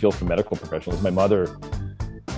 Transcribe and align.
feel 0.00 0.10
for 0.10 0.24
medical 0.24 0.56
professionals. 0.56 1.02
My 1.02 1.10
mother 1.10 1.58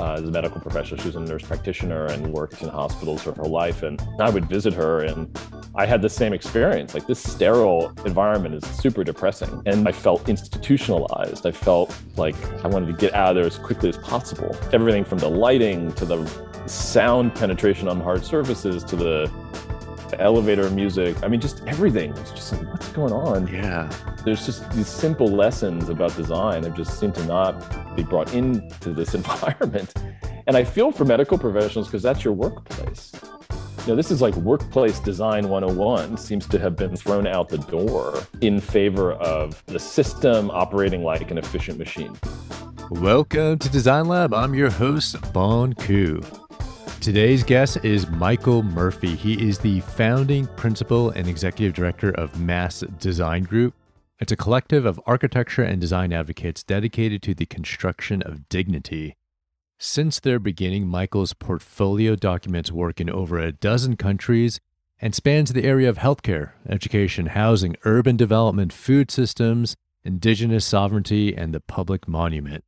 uh, 0.00 0.14
is 0.14 0.28
a 0.28 0.32
medical 0.32 0.60
professional. 0.60 1.00
She 1.00 1.06
was 1.06 1.14
a 1.14 1.20
nurse 1.20 1.44
practitioner 1.44 2.06
and 2.06 2.32
worked 2.32 2.60
in 2.60 2.68
hospitals 2.68 3.22
for 3.22 3.32
her 3.34 3.44
life. 3.44 3.84
And 3.84 4.02
I 4.18 4.30
would 4.30 4.46
visit 4.46 4.74
her, 4.74 5.00
and 5.00 5.38
I 5.76 5.86
had 5.86 6.02
the 6.02 6.08
same 6.08 6.32
experience. 6.32 6.92
Like 6.92 7.06
this 7.06 7.22
sterile 7.22 7.92
environment 8.04 8.56
is 8.56 8.64
super 8.76 9.04
depressing. 9.04 9.62
And 9.64 9.86
I 9.86 9.92
felt 9.92 10.28
institutionalized. 10.28 11.46
I 11.46 11.52
felt 11.52 11.96
like 12.16 12.34
I 12.64 12.68
wanted 12.68 12.86
to 12.86 12.94
get 12.94 13.14
out 13.14 13.30
of 13.30 13.36
there 13.36 13.46
as 13.46 13.58
quickly 13.58 13.90
as 13.90 13.98
possible. 13.98 14.56
Everything 14.72 15.04
from 15.04 15.18
the 15.18 15.30
lighting 15.30 15.92
to 15.92 16.04
the 16.04 16.18
sound 16.66 17.34
penetration 17.36 17.86
on 17.86 18.00
hard 18.00 18.24
surfaces 18.24 18.82
to 18.84 18.96
the 18.96 19.30
elevator 20.20 20.68
music. 20.70 21.16
I 21.22 21.28
mean, 21.28 21.40
just 21.40 21.62
everything. 21.66 22.12
It's 22.16 22.30
just 22.30 22.52
like, 22.52 22.62
what's 22.72 22.88
going 22.88 23.12
on? 23.12 23.46
Yeah. 23.48 23.90
There's 24.24 24.44
just 24.44 24.70
these 24.72 24.88
simple 24.88 25.28
lessons 25.28 25.88
about 25.88 26.16
design 26.16 26.62
that 26.62 26.74
just 26.74 26.98
seem 26.98 27.12
to 27.12 27.24
not 27.26 27.96
be 27.96 28.02
brought 28.02 28.34
into 28.34 28.92
this 28.92 29.14
environment. 29.20 29.92
And 30.46 30.56
I 30.56 30.64
feel 30.64 30.92
for 30.92 31.04
medical 31.04 31.38
professionals 31.38 31.88
because 31.88 32.02
that's 32.02 32.24
your 32.24 32.34
workplace. 32.34 33.12
You 33.82 33.88
know, 33.88 33.96
this 33.96 34.10
is 34.10 34.22
like 34.22 34.34
workplace 34.36 35.00
design 35.00 35.48
101 35.48 36.16
seems 36.16 36.46
to 36.46 36.58
have 36.58 36.76
been 36.76 36.94
thrown 36.94 37.26
out 37.26 37.48
the 37.48 37.58
door 37.58 38.22
in 38.40 38.60
favor 38.60 39.14
of 39.14 39.60
the 39.66 39.80
system 39.80 40.50
operating 40.52 41.02
like 41.02 41.30
an 41.32 41.38
efficient 41.38 41.78
machine. 41.78 42.16
Welcome 42.90 43.58
to 43.58 43.68
Design 43.68 44.06
Lab. 44.06 44.34
I'm 44.34 44.54
your 44.54 44.70
host, 44.70 45.16
Bon 45.32 45.72
Ku. 45.72 46.20
Today's 47.02 47.42
guest 47.42 47.84
is 47.84 48.08
Michael 48.10 48.62
Murphy. 48.62 49.16
He 49.16 49.48
is 49.48 49.58
the 49.58 49.80
founding 49.80 50.46
principal 50.46 51.10
and 51.10 51.26
executive 51.26 51.74
director 51.74 52.12
of 52.12 52.40
Mass 52.40 52.84
Design 53.00 53.42
Group. 53.42 53.74
It's 54.20 54.30
a 54.30 54.36
collective 54.36 54.86
of 54.86 55.00
architecture 55.04 55.64
and 55.64 55.80
design 55.80 56.12
advocates 56.12 56.62
dedicated 56.62 57.20
to 57.22 57.34
the 57.34 57.44
construction 57.44 58.22
of 58.22 58.48
dignity. 58.48 59.16
Since 59.80 60.20
their 60.20 60.38
beginning, 60.38 60.86
Michael's 60.86 61.32
portfolio 61.32 62.14
documents 62.14 62.70
work 62.70 63.00
in 63.00 63.10
over 63.10 63.36
a 63.36 63.50
dozen 63.50 63.96
countries 63.96 64.60
and 65.00 65.12
spans 65.12 65.52
the 65.52 65.64
area 65.64 65.88
of 65.88 65.98
healthcare, 65.98 66.52
education, 66.68 67.26
housing, 67.26 67.74
urban 67.84 68.16
development, 68.16 68.72
food 68.72 69.10
systems, 69.10 69.74
indigenous 70.04 70.64
sovereignty, 70.64 71.36
and 71.36 71.52
the 71.52 71.58
public 71.58 72.06
monument. 72.06 72.62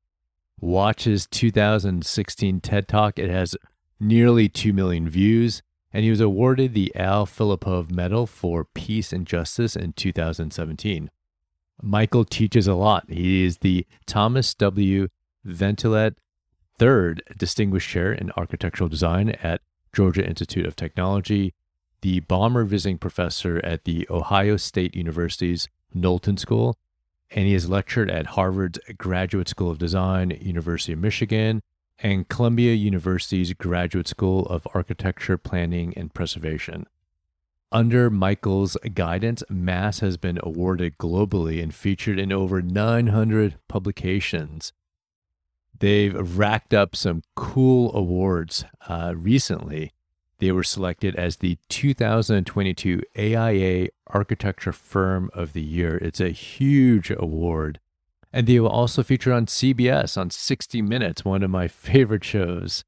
Watch 0.59 1.05
his 1.05 1.29
2016 1.29 2.61
TED 2.61 2.89
Talk. 2.89 3.21
It 3.21 3.31
has 3.31 3.55
nearly 4.01 4.49
2 4.49 4.73
million 4.73 5.09
views, 5.09 5.63
and 5.93 6.05
he 6.05 6.11
was 6.11 6.21
awarded 6.21 6.75
the 6.75 6.95
Al 6.97 7.27
Filipov 7.27 7.91
Medal 7.91 8.27
for 8.27 8.65
Peace 8.65 9.13
and 9.13 9.27
Justice 9.27 9.77
in 9.77 9.93
2017. 9.93 11.11
Michael 11.83 12.25
teaches 12.25 12.67
a 12.67 12.75
lot. 12.75 13.05
He 13.09 13.45
is 13.45 13.59
the 13.59 13.87
Thomas 14.07 14.55
W. 14.55 15.09
Ventulett 15.47 16.17
Third 16.79 17.23
Distinguished 17.37 17.89
Chair 17.89 18.13
in 18.13 18.33
Architectural 18.37 18.89
Design 18.89 19.31
at 19.43 19.61
Georgia 19.93 20.27
Institute 20.27 20.67
of 20.67 20.75
Technology, 20.75 21.55
the 22.01 22.21
Baumer 22.21 22.65
Visiting 22.65 22.99
Professor 22.99 23.61
at 23.65 23.85
the 23.85 24.07
Ohio 24.11 24.57
State 24.57 24.97
University's 24.97 25.69
Knowlton 25.95 26.37
School, 26.37 26.77
and 27.31 27.47
he 27.47 27.53
has 27.53 27.69
lectured 27.69 28.11
at 28.11 28.27
Harvard's 28.27 28.79
Graduate 28.99 29.49
School 29.49 29.71
of 29.71 29.79
Design, 29.79 30.37
University 30.41 30.93
of 30.93 30.99
Michigan, 30.99 31.63
and 31.99 32.29
Columbia 32.29 32.75
University's 32.75 33.53
Graduate 33.53 34.09
School 34.09 34.47
of 34.47 34.67
Architecture, 34.75 35.39
Planning, 35.39 35.95
and 35.97 36.13
Preservation. 36.13 36.87
Under 37.73 38.09
Michael's 38.09 38.77
guidance, 38.95 39.43
Mass 39.49 39.99
has 40.01 40.17
been 40.17 40.39
awarded 40.43 40.97
globally 40.97 41.63
and 41.63 41.75
featured 41.75 42.19
in 42.19 42.31
over 42.31 42.63
900 42.63 43.57
publications. 43.69 44.73
They've 45.77 46.39
racked 46.39 46.73
up 46.73 46.95
some 46.95 47.23
cool 47.35 47.95
awards 47.97 48.65
uh, 48.89 49.15
recently. 49.17 49.93
They 50.39 50.53
were 50.53 50.63
selected 50.63 51.17
as 51.17 51.39
the 51.39 51.59
2022 51.69 53.03
AIA 53.19 53.89
Architecture 54.07 54.73
Firm 54.73 55.31
of 55.33 55.53
the 55.53 55.63
Year. 55.63 55.97
It's 55.97 56.21
a 56.21 56.29
huge 56.29 57.11
award. 57.11 57.81
And 58.35 58.49
they 58.49 58.59
will 58.59 58.69
also 58.69 59.05
feature 59.05 59.33
on 59.33 59.47
CBS 59.47 60.19
on 60.19 60.29
60 60.29 60.83
Minutes, 60.83 61.25
one 61.25 61.45
of 61.45 61.51
my 61.51 61.69
favorite 61.69 62.25
shows. 62.25 62.83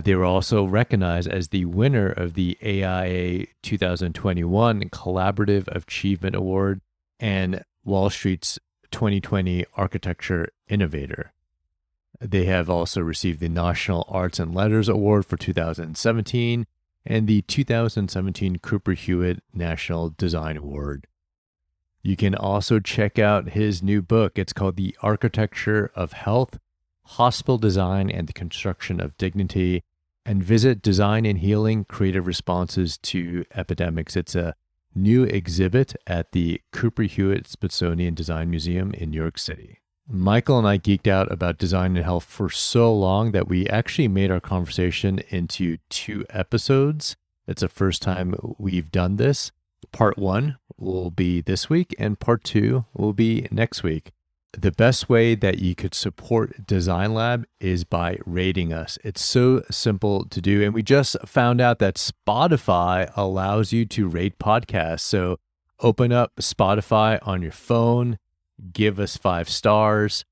They 0.00 0.14
were 0.14 0.24
also 0.24 0.64
recognized 0.64 1.28
as 1.28 1.48
the 1.48 1.64
winner 1.64 2.08
of 2.08 2.34
the 2.34 2.56
AIA 2.62 3.46
2021 3.64 4.88
Collaborative 4.90 5.66
Achievement 5.66 6.36
Award 6.36 6.82
and 7.18 7.64
Wall 7.84 8.10
Street's 8.10 8.60
2020 8.92 9.64
Architecture 9.74 10.50
Innovator. 10.68 11.32
They 12.20 12.44
have 12.44 12.70
also 12.70 13.00
received 13.00 13.40
the 13.40 13.48
National 13.48 14.06
Arts 14.08 14.38
and 14.38 14.54
Letters 14.54 14.88
Award 14.88 15.26
for 15.26 15.36
2017 15.36 16.64
and 17.04 17.26
the 17.26 17.42
2017 17.42 18.58
Cooper 18.60 18.92
Hewitt 18.92 19.42
National 19.52 20.10
Design 20.10 20.56
Award. 20.56 21.08
You 22.06 22.14
can 22.14 22.36
also 22.36 22.78
check 22.78 23.18
out 23.18 23.48
his 23.48 23.82
new 23.82 24.00
book. 24.00 24.38
It's 24.38 24.52
called 24.52 24.76
The 24.76 24.96
Architecture 25.02 25.90
of 25.96 26.12
Health 26.12 26.56
Hospital 27.02 27.58
Design 27.58 28.12
and 28.12 28.28
the 28.28 28.32
Construction 28.32 29.00
of 29.00 29.18
Dignity. 29.18 29.82
And 30.24 30.40
visit 30.40 30.82
Design 30.82 31.26
and 31.26 31.40
Healing 31.40 31.84
Creative 31.84 32.24
Responses 32.24 32.96
to 32.98 33.44
Epidemics. 33.56 34.14
It's 34.14 34.36
a 34.36 34.54
new 34.94 35.24
exhibit 35.24 35.96
at 36.06 36.30
the 36.30 36.60
Cooper 36.70 37.02
Hewitt 37.02 37.48
Smithsonian 37.48 38.14
Design 38.14 38.50
Museum 38.50 38.94
in 38.94 39.10
New 39.10 39.20
York 39.20 39.36
City. 39.36 39.80
Michael 40.08 40.60
and 40.60 40.68
I 40.68 40.78
geeked 40.78 41.08
out 41.08 41.32
about 41.32 41.58
design 41.58 41.96
and 41.96 42.04
health 42.04 42.22
for 42.22 42.48
so 42.48 42.94
long 42.94 43.32
that 43.32 43.48
we 43.48 43.68
actually 43.68 44.06
made 44.06 44.30
our 44.30 44.38
conversation 44.38 45.18
into 45.30 45.78
two 45.90 46.24
episodes. 46.30 47.16
It's 47.48 47.62
the 47.62 47.68
first 47.68 48.00
time 48.00 48.32
we've 48.58 48.92
done 48.92 49.16
this. 49.16 49.50
Part 49.92 50.18
one 50.18 50.58
will 50.78 51.10
be 51.10 51.40
this 51.40 51.70
week, 51.70 51.94
and 51.98 52.18
part 52.18 52.44
two 52.44 52.84
will 52.94 53.12
be 53.12 53.48
next 53.50 53.82
week. 53.82 54.12
The 54.52 54.72
best 54.72 55.10
way 55.10 55.34
that 55.34 55.58
you 55.58 55.74
could 55.74 55.94
support 55.94 56.66
Design 56.66 57.12
Lab 57.12 57.46
is 57.60 57.84
by 57.84 58.18
rating 58.24 58.72
us. 58.72 58.98
It's 59.04 59.22
so 59.22 59.62
simple 59.70 60.24
to 60.24 60.40
do. 60.40 60.62
And 60.62 60.72
we 60.72 60.82
just 60.82 61.16
found 61.26 61.60
out 61.60 61.78
that 61.80 61.96
Spotify 61.96 63.12
allows 63.16 63.72
you 63.74 63.84
to 63.86 64.08
rate 64.08 64.38
podcasts. 64.38 65.00
So 65.00 65.38
open 65.80 66.10
up 66.10 66.36
Spotify 66.36 67.18
on 67.22 67.42
your 67.42 67.52
phone, 67.52 68.18
give 68.72 68.98
us 68.98 69.18
five 69.18 69.50
stars. 69.50 70.24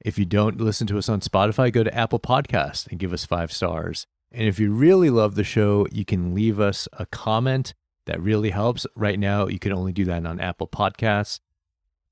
If 0.00 0.18
you 0.18 0.24
don't 0.24 0.58
listen 0.58 0.86
to 0.86 0.96
us 0.96 1.10
on 1.10 1.20
Spotify, 1.20 1.70
go 1.70 1.84
to 1.84 1.94
Apple 1.94 2.20
Podcasts 2.20 2.86
and 2.86 2.98
give 2.98 3.12
us 3.12 3.26
five 3.26 3.52
stars. 3.52 4.06
And 4.32 4.48
if 4.48 4.58
you 4.58 4.72
really 4.72 5.10
love 5.10 5.34
the 5.34 5.44
show, 5.44 5.86
you 5.92 6.06
can 6.06 6.34
leave 6.34 6.58
us 6.58 6.88
a 6.94 7.04
comment 7.04 7.74
that 8.08 8.20
really 8.20 8.50
helps. 8.50 8.86
Right 8.96 9.18
now, 9.18 9.46
you 9.46 9.58
can 9.58 9.72
only 9.72 9.92
do 9.92 10.04
that 10.06 10.26
on 10.26 10.40
Apple 10.40 10.66
Podcasts. 10.66 11.40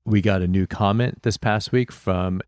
We 0.05 0.21
got 0.21 0.41
a 0.41 0.47
new 0.47 0.65
comment 0.65 1.23
this 1.23 1.37
past 1.37 1.73
week 1.73 1.91
from 1.91 2.41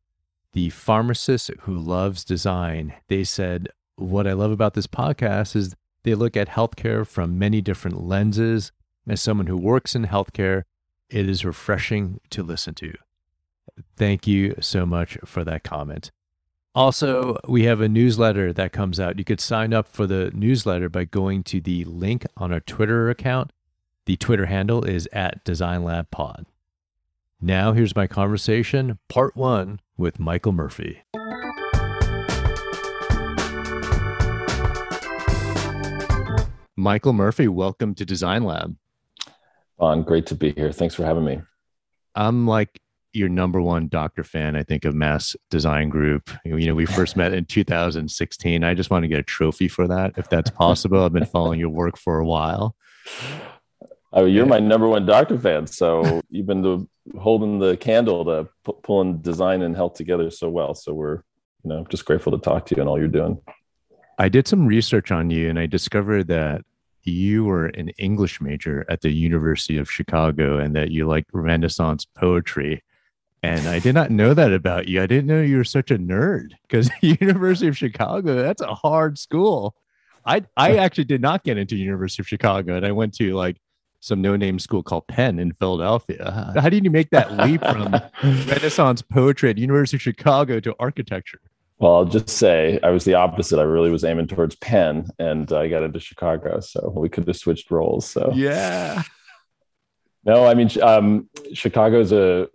the 0.53 0.69
pharmacist 0.69 1.51
who 1.61 1.77
loves 1.77 2.23
design. 2.23 2.93
They 3.09 3.23
said, 3.23 3.67
What 3.95 4.27
I 4.27 4.33
love 4.33 4.51
about 4.51 4.75
this 4.75 4.87
podcast 4.87 5.55
is 5.55 5.75
they 6.03 6.15
look 6.15 6.37
at 6.37 6.49
healthcare 6.49 7.05
from 7.05 7.37
many 7.37 7.59
different 7.59 8.01
lenses. 8.01 8.71
As 9.07 9.21
someone 9.21 9.47
who 9.47 9.57
works 9.57 9.95
in 9.95 10.05
healthcare, 10.05 10.63
it 11.09 11.27
is 11.27 11.43
refreshing 11.43 12.21
to 12.29 12.43
listen 12.43 12.75
to. 12.75 12.93
Thank 13.97 14.27
you 14.27 14.55
so 14.61 14.85
much 14.85 15.17
for 15.25 15.43
that 15.43 15.63
comment. 15.63 16.11
Also, 16.79 17.37
we 17.45 17.65
have 17.65 17.81
a 17.81 17.89
newsletter 17.89 18.53
that 18.53 18.71
comes 18.71 19.01
out. 19.01 19.19
You 19.19 19.25
could 19.25 19.41
sign 19.41 19.73
up 19.73 19.85
for 19.85 20.07
the 20.07 20.31
newsletter 20.33 20.87
by 20.87 21.03
going 21.03 21.43
to 21.43 21.59
the 21.59 21.83
link 21.83 22.25
on 22.37 22.53
our 22.53 22.61
Twitter 22.61 23.09
account. 23.09 23.51
The 24.05 24.15
Twitter 24.15 24.45
handle 24.45 24.85
is 24.85 25.05
at 25.11 25.43
Design 25.43 25.83
Lab 25.83 26.09
Pod. 26.09 26.45
Now, 27.41 27.73
here's 27.73 27.97
my 27.97 28.07
conversation, 28.07 28.97
part 29.09 29.35
one, 29.35 29.81
with 29.97 30.21
Michael 30.21 30.53
Murphy. 30.53 31.01
Michael 36.77 37.11
Murphy, 37.11 37.49
welcome 37.49 37.93
to 37.93 38.05
Design 38.05 38.45
Lab. 38.45 38.77
Bon, 39.77 40.01
great 40.03 40.27
to 40.27 40.35
be 40.35 40.53
here. 40.53 40.71
Thanks 40.71 40.95
for 40.95 41.03
having 41.03 41.25
me. 41.25 41.41
I'm 42.15 42.47
like 42.47 42.79
your 43.13 43.29
number 43.29 43.61
one 43.61 43.87
doctor 43.87 44.23
fan, 44.23 44.55
I 44.55 44.63
think, 44.63 44.85
of 44.85 44.93
Mass 44.93 45.35
Design 45.49 45.89
Group. 45.89 46.29
You 46.45 46.67
know, 46.67 46.75
we 46.75 46.85
first 46.85 47.15
met 47.15 47.33
in 47.33 47.45
2016. 47.45 48.63
I 48.63 48.73
just 48.73 48.89
want 48.89 49.03
to 49.03 49.07
get 49.07 49.19
a 49.19 49.23
trophy 49.23 49.67
for 49.67 49.87
that, 49.87 50.13
if 50.17 50.29
that's 50.29 50.49
possible. 50.49 51.03
I've 51.03 51.13
been 51.13 51.25
following 51.25 51.59
your 51.59 51.69
work 51.69 51.97
for 51.97 52.19
a 52.19 52.25
while. 52.25 52.75
Oh, 54.11 54.25
you're 54.25 54.45
my 54.45 54.59
number 54.59 54.87
one 54.87 55.05
doctor 55.05 55.37
fan. 55.37 55.67
So 55.67 56.21
you've 56.29 56.47
been 56.47 56.61
the, 56.61 56.87
holding 57.19 57.59
the 57.59 57.77
candle 57.77 58.25
to 58.25 58.49
p- 58.65 58.79
pulling 58.83 59.19
design 59.19 59.61
and 59.61 59.75
health 59.75 59.93
together 59.93 60.31
so 60.31 60.49
well. 60.49 60.73
So 60.73 60.93
we're, 60.93 61.23
you 61.63 61.69
know, 61.69 61.85
just 61.89 62.05
grateful 62.05 62.31
to 62.31 62.39
talk 62.39 62.65
to 62.67 62.75
you 62.75 62.81
and 62.81 62.89
all 62.89 62.97
you're 62.97 63.07
doing. 63.07 63.39
I 64.17 64.29
did 64.29 64.47
some 64.47 64.65
research 64.65 65.11
on 65.11 65.29
you 65.29 65.49
and 65.49 65.59
I 65.59 65.67
discovered 65.67 66.27
that 66.27 66.61
you 67.03 67.45
were 67.45 67.67
an 67.67 67.89
English 67.97 68.41
major 68.41 68.85
at 68.89 69.01
the 69.01 69.11
University 69.11 69.77
of 69.77 69.89
Chicago 69.89 70.57
and 70.57 70.75
that 70.75 70.91
you 70.91 71.07
like 71.07 71.25
Renaissance 71.31 72.05
poetry. 72.05 72.83
And 73.41 73.67
I 73.67 73.79
did 73.79 73.95
not 73.95 74.11
know 74.11 74.33
that 74.33 74.51
about 74.51 74.87
you. 74.87 75.01
I 75.01 75.05
didn't 75.05 75.27
know 75.27 75.41
you 75.41 75.57
were 75.57 75.63
such 75.63 75.91
a 75.91 75.97
nerd 75.97 76.51
because 76.63 76.89
University 77.01 77.67
of 77.67 77.77
Chicago, 77.77 78.35
that's 78.35 78.61
a 78.61 78.75
hard 78.75 79.17
school. 79.17 79.75
I 80.25 80.43
I 80.57 80.77
actually 80.77 81.05
did 81.05 81.21
not 81.21 81.43
get 81.43 81.57
into 81.57 81.75
University 81.75 82.21
of 82.21 82.27
Chicago 82.27 82.75
and 82.75 82.85
I 82.85 82.91
went 82.91 83.13
to 83.15 83.33
like 83.33 83.57
some 84.01 84.21
no-name 84.21 84.59
school 84.59 84.83
called 84.83 85.07
Penn 85.07 85.39
in 85.39 85.53
Philadelphia. 85.53 86.53
How 86.55 86.69
did 86.69 86.83
you 86.83 86.91
make 86.91 87.09
that 87.09 87.35
leap 87.37 87.61
from 87.61 87.93
Renaissance 88.23 89.01
poetry 89.01 89.49
at 89.49 89.57
University 89.57 89.97
of 89.97 90.01
Chicago 90.01 90.59
to 90.61 90.75
architecture? 90.79 91.41
Well, 91.79 91.95
I'll 91.95 92.05
just 92.05 92.29
say 92.29 92.79
I 92.83 92.89
was 92.89 93.05
the 93.05 93.13
opposite. 93.13 93.59
I 93.59 93.63
really 93.63 93.89
was 93.89 94.03
aiming 94.03 94.27
towards 94.27 94.55
Penn, 94.55 95.07
and 95.17 95.51
I 95.51 95.69
got 95.69 95.83
into 95.83 95.99
Chicago, 95.99 96.59
so 96.59 96.93
we 96.95 97.07
could 97.07 97.25
have 97.25 97.37
switched 97.37 97.71
roles. 97.71 98.05
So 98.05 98.31
yeah. 98.35 99.03
No, 100.25 100.45
I 100.45 100.53
mean 100.53 100.69
um, 100.81 101.29
Chicago's 101.53 102.11
a 102.11 102.49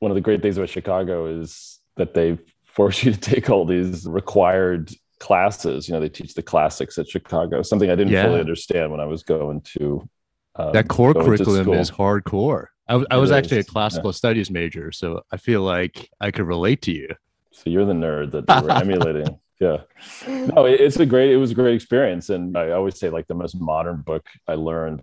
one 0.00 0.10
of 0.10 0.16
the 0.16 0.20
great 0.20 0.42
things 0.42 0.56
about 0.56 0.68
Chicago 0.68 1.26
is 1.26 1.78
that 1.96 2.14
they 2.14 2.38
force 2.64 3.02
you 3.04 3.12
to 3.12 3.20
take 3.20 3.48
all 3.48 3.64
these 3.64 4.06
required 4.06 4.92
classes. 5.18 5.88
You 5.88 5.94
know, 5.94 6.00
they 6.00 6.08
teach 6.08 6.34
the 6.34 6.42
classics 6.42 6.98
at 6.98 7.08
Chicago, 7.08 7.62
something 7.62 7.90
I 7.90 7.94
didn't 7.94 8.12
yeah. 8.12 8.24
fully 8.24 8.40
understand 8.40 8.90
when 8.90 9.00
I 9.00 9.06
was 9.06 9.22
going 9.22 9.60
to 9.76 10.08
um, 10.56 10.72
that 10.72 10.88
core 10.88 11.14
curriculum 11.14 11.72
is 11.74 11.90
hardcore. 11.90 12.66
I, 12.88 13.04
I 13.10 13.16
was 13.18 13.30
actually 13.30 13.60
a 13.60 13.64
classical 13.64 14.10
yeah. 14.10 14.16
studies 14.16 14.50
major, 14.50 14.90
so 14.90 15.22
I 15.30 15.36
feel 15.36 15.62
like 15.62 16.10
I 16.20 16.32
could 16.32 16.46
relate 16.46 16.82
to 16.82 16.92
you. 16.92 17.08
So 17.52 17.70
you're 17.70 17.84
the 17.84 17.92
nerd 17.92 18.32
that 18.32 18.46
they 18.48 18.60
were 18.60 18.72
emulating. 18.82 19.38
Yeah. 19.60 19.82
No, 20.26 20.64
it's 20.64 20.98
a 20.98 21.06
great, 21.06 21.30
it 21.30 21.36
was 21.36 21.50
a 21.50 21.54
great 21.54 21.74
experience. 21.74 22.30
And 22.30 22.56
I 22.56 22.70
always 22.70 22.98
say 22.98 23.10
like 23.10 23.26
the 23.26 23.34
most 23.34 23.60
modern 23.60 24.00
book 24.00 24.26
I 24.48 24.54
learned 24.54 25.02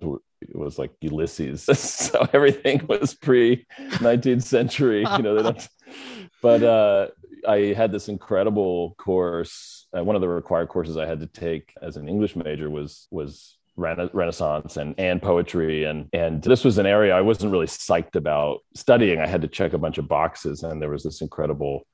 was 0.54 0.78
like 0.78 0.92
Ulysses. 1.02 1.64
so 1.80 2.28
everything 2.34 2.86
was 2.88 3.14
pre 3.14 3.66
19th 3.78 4.44
century, 4.44 5.06
you 5.16 5.24
know, 5.24 5.36
they 5.36 5.44
don't, 5.44 5.68
but 6.42 6.64
uh, 6.64 7.08
I 7.48 7.74
had 7.74 7.92
this 7.92 8.10
incredible 8.10 8.96
course. 8.98 9.88
Uh, 9.96 10.04
one 10.04 10.16
of 10.16 10.22
the 10.22 10.28
required 10.28 10.70
courses 10.70 10.98
I 10.98 11.06
had 11.06 11.20
to 11.22 11.28
take 11.28 11.74
as 11.82 11.98
an 11.98 12.10
English 12.10 12.36
major 12.36 12.70
was, 12.70 13.08
was 13.12 13.58
Renaissance 13.78 14.78
and 14.78 14.96
and 14.98 15.22
poetry 15.22 15.84
and 15.84 16.10
and 16.12 16.42
this 16.42 16.64
was 16.64 16.80
an 16.80 16.88
area 16.88 17.16
I 17.16 17.22
wasn't 17.22 17.52
really 17.52 17.68
psyched 17.68 18.16
about 18.16 18.62
studying. 18.74 19.20
I 19.20 19.28
had 19.28 19.44
to 19.44 19.48
check 19.48 19.74
a 19.74 19.78
bunch 19.78 20.00
of 20.00 20.08
boxes, 20.08 20.64
and 20.64 20.82
there 20.82 20.90
was 20.90 21.04
this 21.04 21.22
incredible 21.22 21.86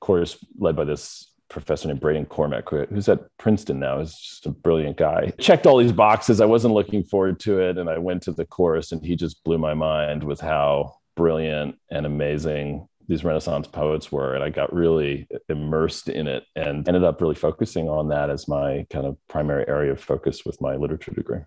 course 0.00 0.38
led 0.58 0.76
by 0.76 0.84
this 0.84 1.27
professor 1.48 1.88
named 1.88 2.00
Bradin 2.00 2.28
Cormack, 2.28 2.68
who's 2.68 3.08
at 3.08 3.20
Princeton 3.38 3.80
now. 3.80 4.00
Is 4.00 4.14
just 4.14 4.46
a 4.46 4.50
brilliant 4.50 4.96
guy. 4.96 5.32
Checked 5.38 5.66
all 5.66 5.78
these 5.78 5.92
boxes. 5.92 6.40
I 6.40 6.46
wasn't 6.46 6.74
looking 6.74 7.02
forward 7.02 7.40
to 7.40 7.60
it, 7.60 7.78
and 7.78 7.88
I 7.88 7.98
went 7.98 8.22
to 8.24 8.32
the 8.32 8.46
course, 8.46 8.92
and 8.92 9.04
he 9.04 9.16
just 9.16 9.42
blew 9.44 9.58
my 9.58 9.74
mind 9.74 10.22
with 10.22 10.40
how 10.40 10.96
brilliant 11.16 11.76
and 11.90 12.06
amazing 12.06 12.86
these 13.08 13.24
Renaissance 13.24 13.66
poets 13.66 14.12
were. 14.12 14.34
And 14.34 14.44
I 14.44 14.50
got 14.50 14.72
really 14.72 15.26
immersed 15.48 16.08
in 16.08 16.28
it 16.28 16.44
and 16.54 16.86
ended 16.86 17.04
up 17.04 17.20
really 17.20 17.34
focusing 17.34 17.88
on 17.88 18.08
that 18.08 18.30
as 18.30 18.46
my 18.46 18.86
kind 18.90 19.06
of 19.06 19.16
primary 19.28 19.66
area 19.66 19.92
of 19.92 20.00
focus 20.00 20.44
with 20.44 20.60
my 20.60 20.76
literature 20.76 21.12
degree. 21.12 21.40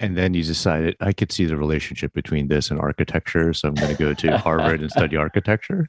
And 0.00 0.16
then 0.16 0.34
you 0.34 0.42
decided 0.42 0.96
I 1.00 1.12
could 1.12 1.32
see 1.32 1.46
the 1.46 1.56
relationship 1.56 2.12
between 2.12 2.48
this 2.48 2.70
and 2.70 2.78
architecture. 2.78 3.54
So 3.54 3.68
I'm 3.68 3.74
going 3.74 3.96
to 3.96 4.02
go 4.02 4.12
to 4.12 4.36
Harvard 4.46 4.80
and 4.80 4.90
study 4.90 5.16
architecture. 5.16 5.88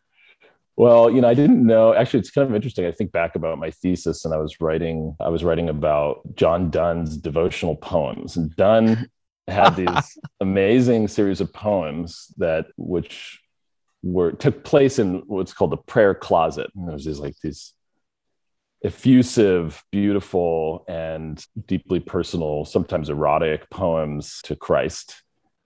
Well, 0.78 1.10
you 1.10 1.22
know, 1.22 1.28
I 1.28 1.34
didn't 1.34 1.66
know. 1.66 1.96
Actually, 1.96 2.20
it's 2.20 2.30
kind 2.30 2.48
of 2.48 2.56
interesting. 2.56 2.86
I 2.86 2.92
think 2.92 3.12
back 3.12 3.36
about 3.36 3.58
my 3.58 3.72
thesis, 3.72 4.24
and 4.26 4.34
I 4.34 4.38
was 4.38 4.62
writing. 4.62 5.16
I 5.20 5.30
was 5.30 5.44
writing 5.44 5.70
about 5.70 6.22
John 6.36 6.70
Donne's 6.70 7.18
devotional 7.18 7.76
poems, 7.76 8.38
and 8.38 8.56
Donne 8.56 9.10
had 9.48 9.76
these 9.76 10.20
amazing 10.40 11.08
series 11.08 11.42
of 11.42 11.52
poems 11.52 12.32
that, 12.38 12.68
which 12.78 13.40
were 14.04 14.34
took 14.34 14.64
place 14.64 15.00
in 15.00 15.24
what's 15.26 15.52
called 15.52 15.72
the 15.72 15.78
prayer 15.78 16.14
closet. 16.14 16.70
And 16.76 16.88
there's 16.88 17.06
these 17.06 17.20
like 17.20 17.36
these 17.42 17.74
effusive, 18.84 19.84
beautiful, 19.92 20.86
and 20.88 21.44
deeply 21.66 22.00
personal, 22.00 22.66
sometimes 22.66 23.10
erotic 23.10 23.68
poems 23.72 24.42
to 24.44 24.56
Christ, 24.56 25.24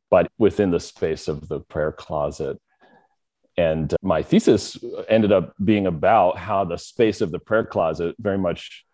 but 0.09 0.31
within 0.37 0.71
the 0.71 0.79
space 0.79 1.27
of 1.27 1.49
the 1.49 1.59
prayer 1.59 1.91
closet. 1.91 2.57
And 3.61 3.93
my 4.01 4.23
thesis 4.23 4.77
ended 5.07 5.31
up 5.31 5.53
being 5.63 5.85
about 5.85 6.37
how 6.37 6.65
the 6.65 6.77
space 6.77 7.21
of 7.21 7.31
the 7.31 7.39
prayer 7.39 7.65
closet 7.65 8.15
very 8.19 8.37
much 8.37 8.85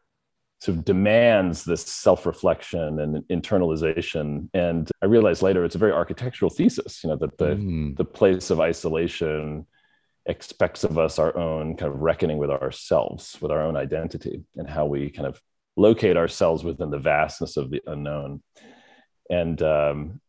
sort 0.60 0.78
of 0.78 0.86
demands 0.86 1.64
this 1.64 1.86
self-reflection 1.86 3.00
and 3.00 3.24
internalization 3.28 4.50
and 4.56 4.90
i 5.04 5.06
realized 5.06 5.44
later 5.44 5.64
it's 5.64 5.76
a 5.76 5.84
very 5.86 5.92
architectural 5.92 6.50
thesis 6.50 7.04
you 7.04 7.10
know 7.10 7.16
that 7.16 7.38
the 7.38 7.52
mm. 7.56 7.96
the 7.96 8.04
place 8.04 8.50
of 8.50 8.60
isolation 8.60 9.68
expects 10.26 10.84
of 10.84 10.98
us 10.98 11.20
our 11.20 11.38
own 11.38 11.78
kind 11.78 11.92
of 11.94 12.02
reckoning 12.02 12.40
with 12.40 12.50
ourselves 12.50 13.38
with 13.40 13.52
our 13.52 13.62
own 13.62 13.78
identity 13.78 14.44
and 14.56 14.68
how 14.68 14.86
we 14.88 15.12
kind 15.12 15.28
of 15.28 15.40
locate 15.76 16.18
ourselves 16.18 16.64
within 16.64 16.90
the 16.90 16.98
vastness 16.98 17.56
of 17.56 17.70
the 17.70 17.82
unknown 17.86 18.42
and 19.30 19.62
um, 19.62 20.20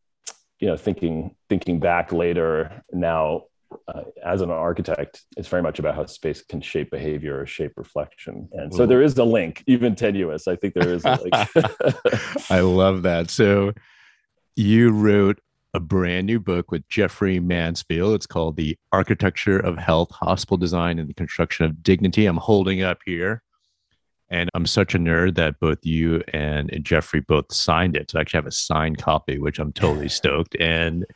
you 0.60 0.68
know 0.68 0.76
thinking 0.76 1.34
thinking 1.48 1.80
back 1.80 2.12
later 2.12 2.84
now 2.92 3.44
uh, 3.88 4.02
as 4.24 4.40
an 4.40 4.50
architect, 4.50 5.22
it's 5.36 5.48
very 5.48 5.62
much 5.62 5.78
about 5.78 5.94
how 5.94 6.06
space 6.06 6.42
can 6.42 6.60
shape 6.60 6.90
behavior 6.90 7.40
or 7.40 7.46
shape 7.46 7.72
reflection. 7.76 8.48
And 8.52 8.72
so 8.72 8.86
there 8.86 9.02
is 9.02 9.16
a 9.18 9.24
link, 9.24 9.62
even 9.66 9.94
tenuous. 9.94 10.48
I 10.48 10.56
think 10.56 10.74
there 10.74 10.92
is 10.92 11.04
a 11.04 11.18
link. 11.22 12.50
I 12.50 12.60
love 12.60 13.02
that. 13.02 13.30
So 13.30 13.72
you 14.56 14.90
wrote 14.90 15.40
a 15.74 15.80
brand 15.80 16.26
new 16.26 16.40
book 16.40 16.70
with 16.70 16.88
Jeffrey 16.88 17.40
Mansfield. 17.40 18.14
It's 18.14 18.26
called 18.26 18.56
The 18.56 18.76
Architecture 18.92 19.58
of 19.58 19.76
Health, 19.76 20.10
Hospital 20.12 20.56
Design, 20.56 20.98
and 20.98 21.08
the 21.08 21.14
Construction 21.14 21.66
of 21.66 21.82
Dignity. 21.82 22.26
I'm 22.26 22.38
holding 22.38 22.82
up 22.82 22.98
here. 23.04 23.42
And 24.30 24.50
I'm 24.54 24.66
such 24.66 24.94
a 24.94 24.98
nerd 24.98 25.36
that 25.36 25.58
both 25.58 25.78
you 25.86 26.22
and 26.34 26.70
Jeffrey 26.82 27.20
both 27.20 27.50
signed 27.50 27.96
it. 27.96 28.10
So 28.10 28.18
I 28.18 28.20
actually 28.20 28.38
have 28.38 28.46
a 28.46 28.52
signed 28.52 28.98
copy, 28.98 29.38
which 29.38 29.58
I'm 29.58 29.72
totally 29.72 30.08
stoked. 30.10 30.54
And 30.60 31.06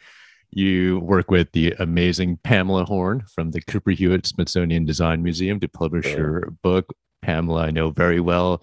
you 0.52 1.00
work 1.00 1.30
with 1.30 1.50
the 1.52 1.74
amazing 1.78 2.38
Pamela 2.44 2.84
Horn 2.84 3.24
from 3.34 3.50
the 3.50 3.62
Cooper 3.62 3.90
Hewitt 3.90 4.26
Smithsonian 4.26 4.84
Design 4.84 5.22
Museum 5.22 5.58
to 5.60 5.68
publish 5.68 6.06
yeah. 6.06 6.16
her 6.16 6.52
book. 6.62 6.92
Pamela, 7.22 7.62
I 7.62 7.70
know 7.70 7.90
very 7.90 8.20
well. 8.20 8.62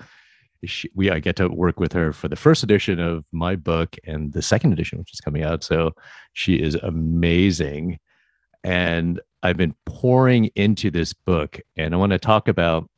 She, 0.65 0.89
we 0.94 1.09
I 1.09 1.19
get 1.19 1.38
to 1.38 1.47
work 1.47 1.80
with 1.80 1.94
her 1.94 2.13
for 2.13 2.27
the 2.27 2.36
first 2.36 2.62
edition 2.62 3.00
of 3.00 3.25
my 3.31 3.56
book 3.56 3.95
and 4.06 4.31
the 4.33 4.41
second 4.41 4.74
edition, 4.74 5.00
which 5.00 5.13
is 5.13 5.21
coming 5.21 5.44
out. 5.44 5.63
So 5.63 5.91
she 6.33 6.56
is 6.56 6.75
amazing, 6.75 7.97
and 8.63 9.19
I've 9.42 9.57
been 9.57 9.74
pouring 9.85 10.47
into 10.56 10.92
this 10.92 11.13
book, 11.13 11.59
and 11.78 11.94
I 11.94 11.97
want 11.97 12.11
to 12.11 12.19
talk 12.19 12.47
about. 12.47 12.90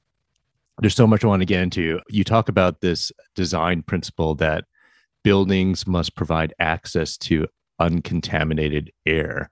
There's 0.80 0.96
so 0.96 1.06
much 1.06 1.24
I 1.24 1.28
want 1.28 1.42
to 1.42 1.46
get 1.46 1.62
into. 1.62 2.00
You 2.10 2.24
talk 2.24 2.50
about 2.50 2.82
this 2.82 3.12
design 3.36 3.84
principle 3.84 4.34
that 4.36 4.66
buildings 5.24 5.86
must 5.86 6.16
provide 6.16 6.56
access 6.60 7.18
to 7.18 7.48
uncontaminated 7.82 8.92
air. 9.06 9.50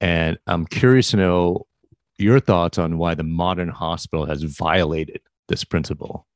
And 0.00 0.38
I'm 0.46 0.66
curious 0.66 1.10
to 1.10 1.16
know 1.16 1.66
your 2.18 2.40
thoughts 2.40 2.78
on 2.78 2.98
why 2.98 3.14
the 3.14 3.24
modern 3.24 3.68
hospital 3.68 4.26
has 4.26 4.42
violated 4.42 5.20
this 5.48 5.64
principle. 5.64 6.26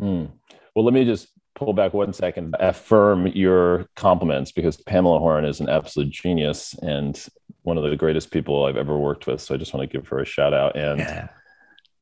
Mm. 0.00 0.30
Well, 0.74 0.84
let 0.84 0.94
me 0.94 1.04
just 1.04 1.28
pull 1.54 1.72
back 1.72 1.92
one 1.92 2.12
second, 2.12 2.56
affirm 2.58 3.26
your 3.28 3.86
compliments 3.94 4.52
because 4.52 4.76
Pamela 4.78 5.18
Horn 5.18 5.44
is 5.44 5.60
an 5.60 5.68
absolute 5.68 6.10
genius 6.10 6.74
and 6.74 7.24
one 7.62 7.76
of 7.76 7.88
the 7.88 7.96
greatest 7.96 8.30
people 8.30 8.64
I've 8.64 8.76
ever 8.76 8.98
worked 8.98 9.26
with. 9.26 9.40
So 9.40 9.54
I 9.54 9.58
just 9.58 9.74
want 9.74 9.88
to 9.88 9.98
give 9.98 10.08
her 10.08 10.20
a 10.20 10.24
shout 10.24 10.54
out 10.54 10.76
and 10.76 11.00
yeah. 11.00 11.28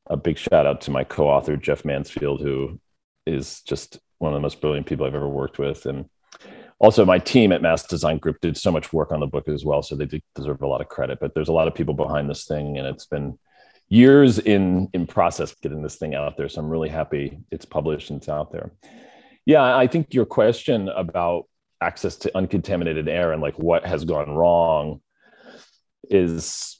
a 0.07 0.17
big 0.17 0.37
shout 0.37 0.65
out 0.65 0.81
to 0.81 0.91
my 0.91 1.03
co 1.03 1.27
author, 1.27 1.57
Jeff 1.57 1.85
Mansfield, 1.85 2.41
who 2.41 2.79
is 3.25 3.61
just 3.61 3.99
one 4.19 4.33
of 4.33 4.37
the 4.37 4.41
most 4.41 4.61
brilliant 4.61 4.87
people 4.87 5.05
I've 5.05 5.15
ever 5.15 5.29
worked 5.29 5.59
with. 5.59 5.85
And 5.85 6.05
also 6.81 7.05
my 7.05 7.19
team 7.19 7.51
at 7.51 7.61
mass 7.61 7.83
design 7.83 8.17
group 8.17 8.41
did 8.41 8.57
so 8.57 8.71
much 8.71 8.91
work 8.91 9.11
on 9.11 9.19
the 9.19 9.27
book 9.27 9.47
as 9.47 9.63
well 9.63 9.81
so 9.81 9.95
they 9.95 10.21
deserve 10.35 10.61
a 10.61 10.67
lot 10.67 10.81
of 10.81 10.89
credit 10.89 11.19
but 11.21 11.33
there's 11.33 11.47
a 11.47 11.53
lot 11.53 11.67
of 11.67 11.75
people 11.75 11.93
behind 11.93 12.29
this 12.29 12.45
thing 12.45 12.77
and 12.77 12.87
it's 12.87 13.05
been 13.05 13.37
years 13.87 14.39
in 14.39 14.89
in 14.93 15.05
process 15.05 15.53
getting 15.61 15.83
this 15.83 15.95
thing 15.95 16.15
out 16.15 16.35
there 16.35 16.49
so 16.49 16.59
i'm 16.59 16.69
really 16.69 16.89
happy 16.89 17.37
it's 17.51 17.65
published 17.65 18.09
and 18.09 18.17
it's 18.17 18.29
out 18.29 18.51
there. 18.51 18.71
Yeah 19.45 19.75
i 19.77 19.87
think 19.87 20.13
your 20.13 20.25
question 20.25 20.89
about 20.89 21.45
access 21.81 22.15
to 22.15 22.37
uncontaminated 22.37 23.07
air 23.07 23.31
and 23.31 23.41
like 23.41 23.57
what 23.57 23.85
has 23.85 24.03
gone 24.03 24.31
wrong 24.31 25.01
is 26.09 26.77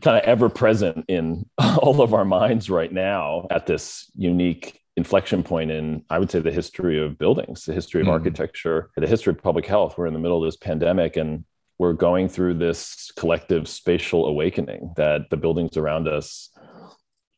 kind 0.00 0.16
of 0.16 0.22
ever 0.24 0.48
present 0.48 1.04
in 1.08 1.44
all 1.58 2.00
of 2.00 2.14
our 2.14 2.24
minds 2.24 2.70
right 2.70 2.92
now 2.92 3.46
at 3.50 3.66
this 3.66 4.10
unique 4.16 4.80
inflection 4.98 5.42
point 5.42 5.70
in 5.70 6.02
i 6.10 6.18
would 6.18 6.30
say 6.30 6.40
the 6.40 6.52
history 6.52 7.02
of 7.02 7.18
buildings 7.18 7.64
the 7.64 7.72
history 7.72 8.00
of 8.00 8.06
mm. 8.06 8.12
architecture 8.12 8.90
the 8.96 9.06
history 9.06 9.32
of 9.32 9.42
public 9.42 9.64
health 9.64 9.96
we're 9.96 10.06
in 10.06 10.12
the 10.12 10.18
middle 10.18 10.42
of 10.42 10.46
this 10.46 10.56
pandemic 10.56 11.16
and 11.16 11.44
we're 11.78 11.92
going 11.92 12.28
through 12.28 12.54
this 12.54 13.10
collective 13.16 13.68
spatial 13.68 14.26
awakening 14.26 14.92
that 14.96 15.30
the 15.30 15.36
buildings 15.36 15.76
around 15.76 16.06
us 16.06 16.50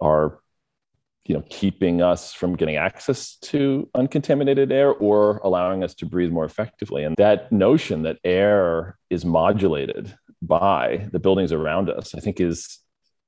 are 0.00 0.40
you 1.26 1.34
know 1.36 1.44
keeping 1.50 2.02
us 2.02 2.32
from 2.32 2.56
getting 2.56 2.76
access 2.76 3.36
to 3.36 3.88
uncontaminated 3.94 4.72
air 4.72 4.92
or 4.92 5.38
allowing 5.44 5.84
us 5.84 5.94
to 5.94 6.06
breathe 6.06 6.32
more 6.32 6.44
effectively 6.44 7.04
and 7.04 7.14
that 7.16 7.52
notion 7.52 8.02
that 8.02 8.18
air 8.24 8.98
is 9.10 9.24
modulated 9.24 10.12
by, 10.42 11.08
the 11.12 11.18
buildings 11.18 11.52
around 11.52 11.90
us, 11.90 12.14
I 12.14 12.20
think 12.20 12.40
is 12.40 12.78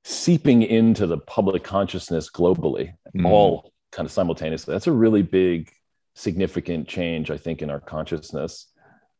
seeping 0.03 0.63
into 0.63 1.07
the 1.07 1.17
public 1.17 1.63
consciousness 1.63 2.29
globally, 2.29 2.93
mm. 3.15 3.25
all 3.25 3.71
kind 3.93 4.05
of 4.05 4.11
simultaneously. 4.11 4.73
That's 4.73 4.87
a 4.87 4.91
really 4.91 5.21
big, 5.21 5.71
significant 6.15 6.87
change, 6.87 7.31
I 7.31 7.37
think, 7.37 7.61
in 7.61 7.69
our 7.69 7.79
consciousness 7.79 8.67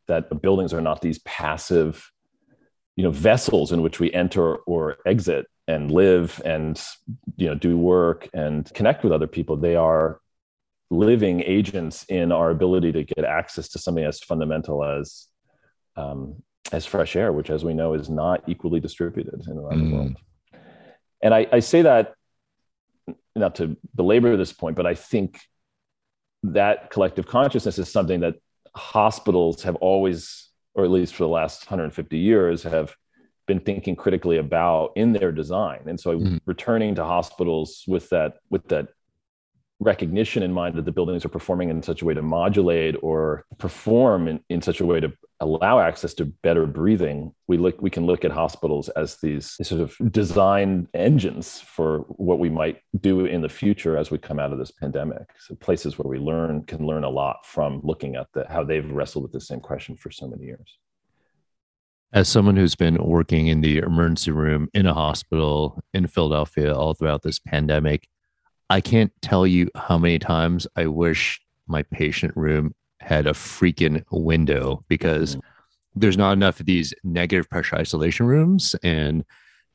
that 0.08 0.42
buildings 0.42 0.74
are 0.74 0.82
not 0.82 1.01
these 1.01 1.20
passive, 1.20 2.12
you 2.96 3.03
know, 3.03 3.12
vessels 3.12 3.72
in 3.72 3.82
which 3.82 4.00
we 4.00 4.12
enter 4.12 4.56
or 4.56 4.98
exit 5.06 5.46
and 5.68 5.92
live 5.92 6.42
and 6.44 6.82
you 7.38 7.48
know 7.48 7.56
do 7.56 7.77
work 7.77 8.27
and 8.34 8.72
connect 8.74 9.03
with 9.03 9.13
other 9.13 9.27
people. 9.27 9.56
They 9.56 9.75
are 9.75 10.20
living 10.89 11.42
agents 11.42 12.06
in 12.10 12.32
our 12.32 12.50
ability 12.50 12.92
to 12.92 13.03
get 13.03 13.24
access 13.24 13.70
to 13.70 13.80
something 13.80 14.03
as 14.03 14.20
fundamental 14.20 14.84
as 14.84 15.27
um, 15.96 16.44
as 16.72 16.86
fresh 16.86 17.15
air, 17.15 17.32
which, 17.32 17.50
as 17.50 17.63
we 17.63 17.74
know, 17.74 17.94
is 17.94 18.10
not 18.10 18.44
equally 18.48 18.80
distributed 18.80 19.42
in 19.48 19.58
around 19.58 19.82
mm. 19.82 19.89
the 19.89 19.96
world. 19.96 20.18
And 21.22 21.34
I, 21.34 21.48
I 21.51 21.60
say 21.60 21.84
that 21.84 22.15
not 23.36 23.56
to 23.56 23.78
belabor 23.96 24.38
this 24.38 24.54
point, 24.54 24.75
but 24.75 24.86
I 24.86 24.96
think 24.96 25.40
that 26.44 26.90
collective 26.90 27.25
consciousness 27.25 27.80
is 27.80 27.90
something 27.90 28.20
that 28.22 28.36
hospitals 28.75 29.63
have 29.63 29.75
always, 29.75 30.50
or 30.75 30.84
at 30.84 30.92
least 30.92 31.16
for 31.16 31.24
the 31.24 31.30
last 31.30 31.66
150 31.66 32.18
years, 32.18 32.63
have 32.63 32.96
been 33.48 33.60
thinking 33.60 33.96
critically 33.96 34.38
about 34.38 34.92
in 34.96 35.13
their 35.13 35.32
design. 35.32 35.82
And 35.88 36.00
so 36.00 36.20
mm. 36.20 36.40
returning 36.46 36.96
to 36.96 37.04
hospitals 37.04 37.84
with 37.88 38.10
that 38.10 38.38
with 38.50 38.68
that 38.70 38.90
recognition 39.80 40.44
in 40.44 40.53
mind 40.53 40.75
that 40.75 40.86
the 40.86 40.92
buildings 40.92 41.25
are 41.25 41.30
performing 41.30 41.70
in 41.70 41.82
such 41.84 42.01
a 42.01 42.06
way 42.06 42.13
to 42.13 42.22
modulate 42.22 42.96
or 43.01 43.46
perform 43.58 44.27
in, 44.27 44.39
in 44.50 44.62
such 44.62 44.80
a 44.80 44.86
way 44.86 45.00
to 45.00 45.12
allow 45.39 45.80
access 45.80 46.13
to 46.13 46.25
better 46.25 46.65
breathing 46.65 47.34
we 47.48 47.58
look 47.58 47.82
we 47.82 47.89
can 47.89 48.06
look 48.06 48.24
at 48.24 48.32
hospitals 48.32 48.88
as 48.89 49.18
these 49.18 49.58
sort 49.62 49.82
of 49.82 49.96
design 50.12 50.88
engines 50.94 51.60
for 51.60 52.00
what 52.08 52.39
we 52.39 52.50
might 52.50 52.82
do 53.01 53.25
in 53.25 53.42
the 53.42 53.50
future 53.50 53.98
as 53.98 54.10
we 54.10 54.18
come 54.18 54.39
out 54.39 54.53
of 54.53 54.58
this 54.58 54.72
pandemic. 54.72 55.27
So 55.39 55.56
places 55.56 55.98
where 55.98 56.10
we 56.10 56.18
learn 56.18 56.63
can 56.63 56.86
learn 56.88 57.03
a 57.03 57.10
lot 57.10 57.46
from 57.46 57.82
looking 57.84 58.15
at 58.15 58.27
the, 58.34 58.46
how 58.50 58.63
they've 58.63 58.89
wrestled 58.89 59.24
with 59.24 59.34
the 59.34 59.42
same 59.42 59.60
question 59.60 59.96
for 59.96 60.12
so 60.12 60.27
many 60.27 60.46
years. 60.46 60.77
As 62.13 62.30
someone 62.30 62.56
who's 62.56 62.75
been 62.75 63.03
working 63.03 63.48
in 63.48 63.62
the 63.62 63.80
emergency 63.80 64.32
room 64.32 64.70
in 64.74 64.86
a 64.86 64.94
hospital 64.94 65.84
in 65.94 66.08
Philadelphia 66.08 66.74
all 66.74 66.94
throughout 66.94 67.24
this 67.24 67.39
pandemic, 67.39 68.08
I 68.70 68.82
can't 68.82 69.12
tell 69.22 69.46
you 69.46 69.70
how 69.75 69.98
many 69.98 70.20
times 70.20 70.67
I 70.75 70.88
wish 70.88 71.41
my 71.67 71.84
patient 71.84 72.36
room 72.36 72.74
had 73.00 73.27
a 73.27 73.34
freaking 73.34 74.03
window 74.12 74.84
because 74.88 75.36
mm-hmm. 75.36 76.00
there's 76.00 76.17
not 76.17 76.34
enough 76.34 76.60
of 76.60 76.65
these 76.65 76.93
negative 77.03 77.50
pressure 77.50 77.75
isolation 77.75 78.25
rooms. 78.25 78.75
And 78.84 79.25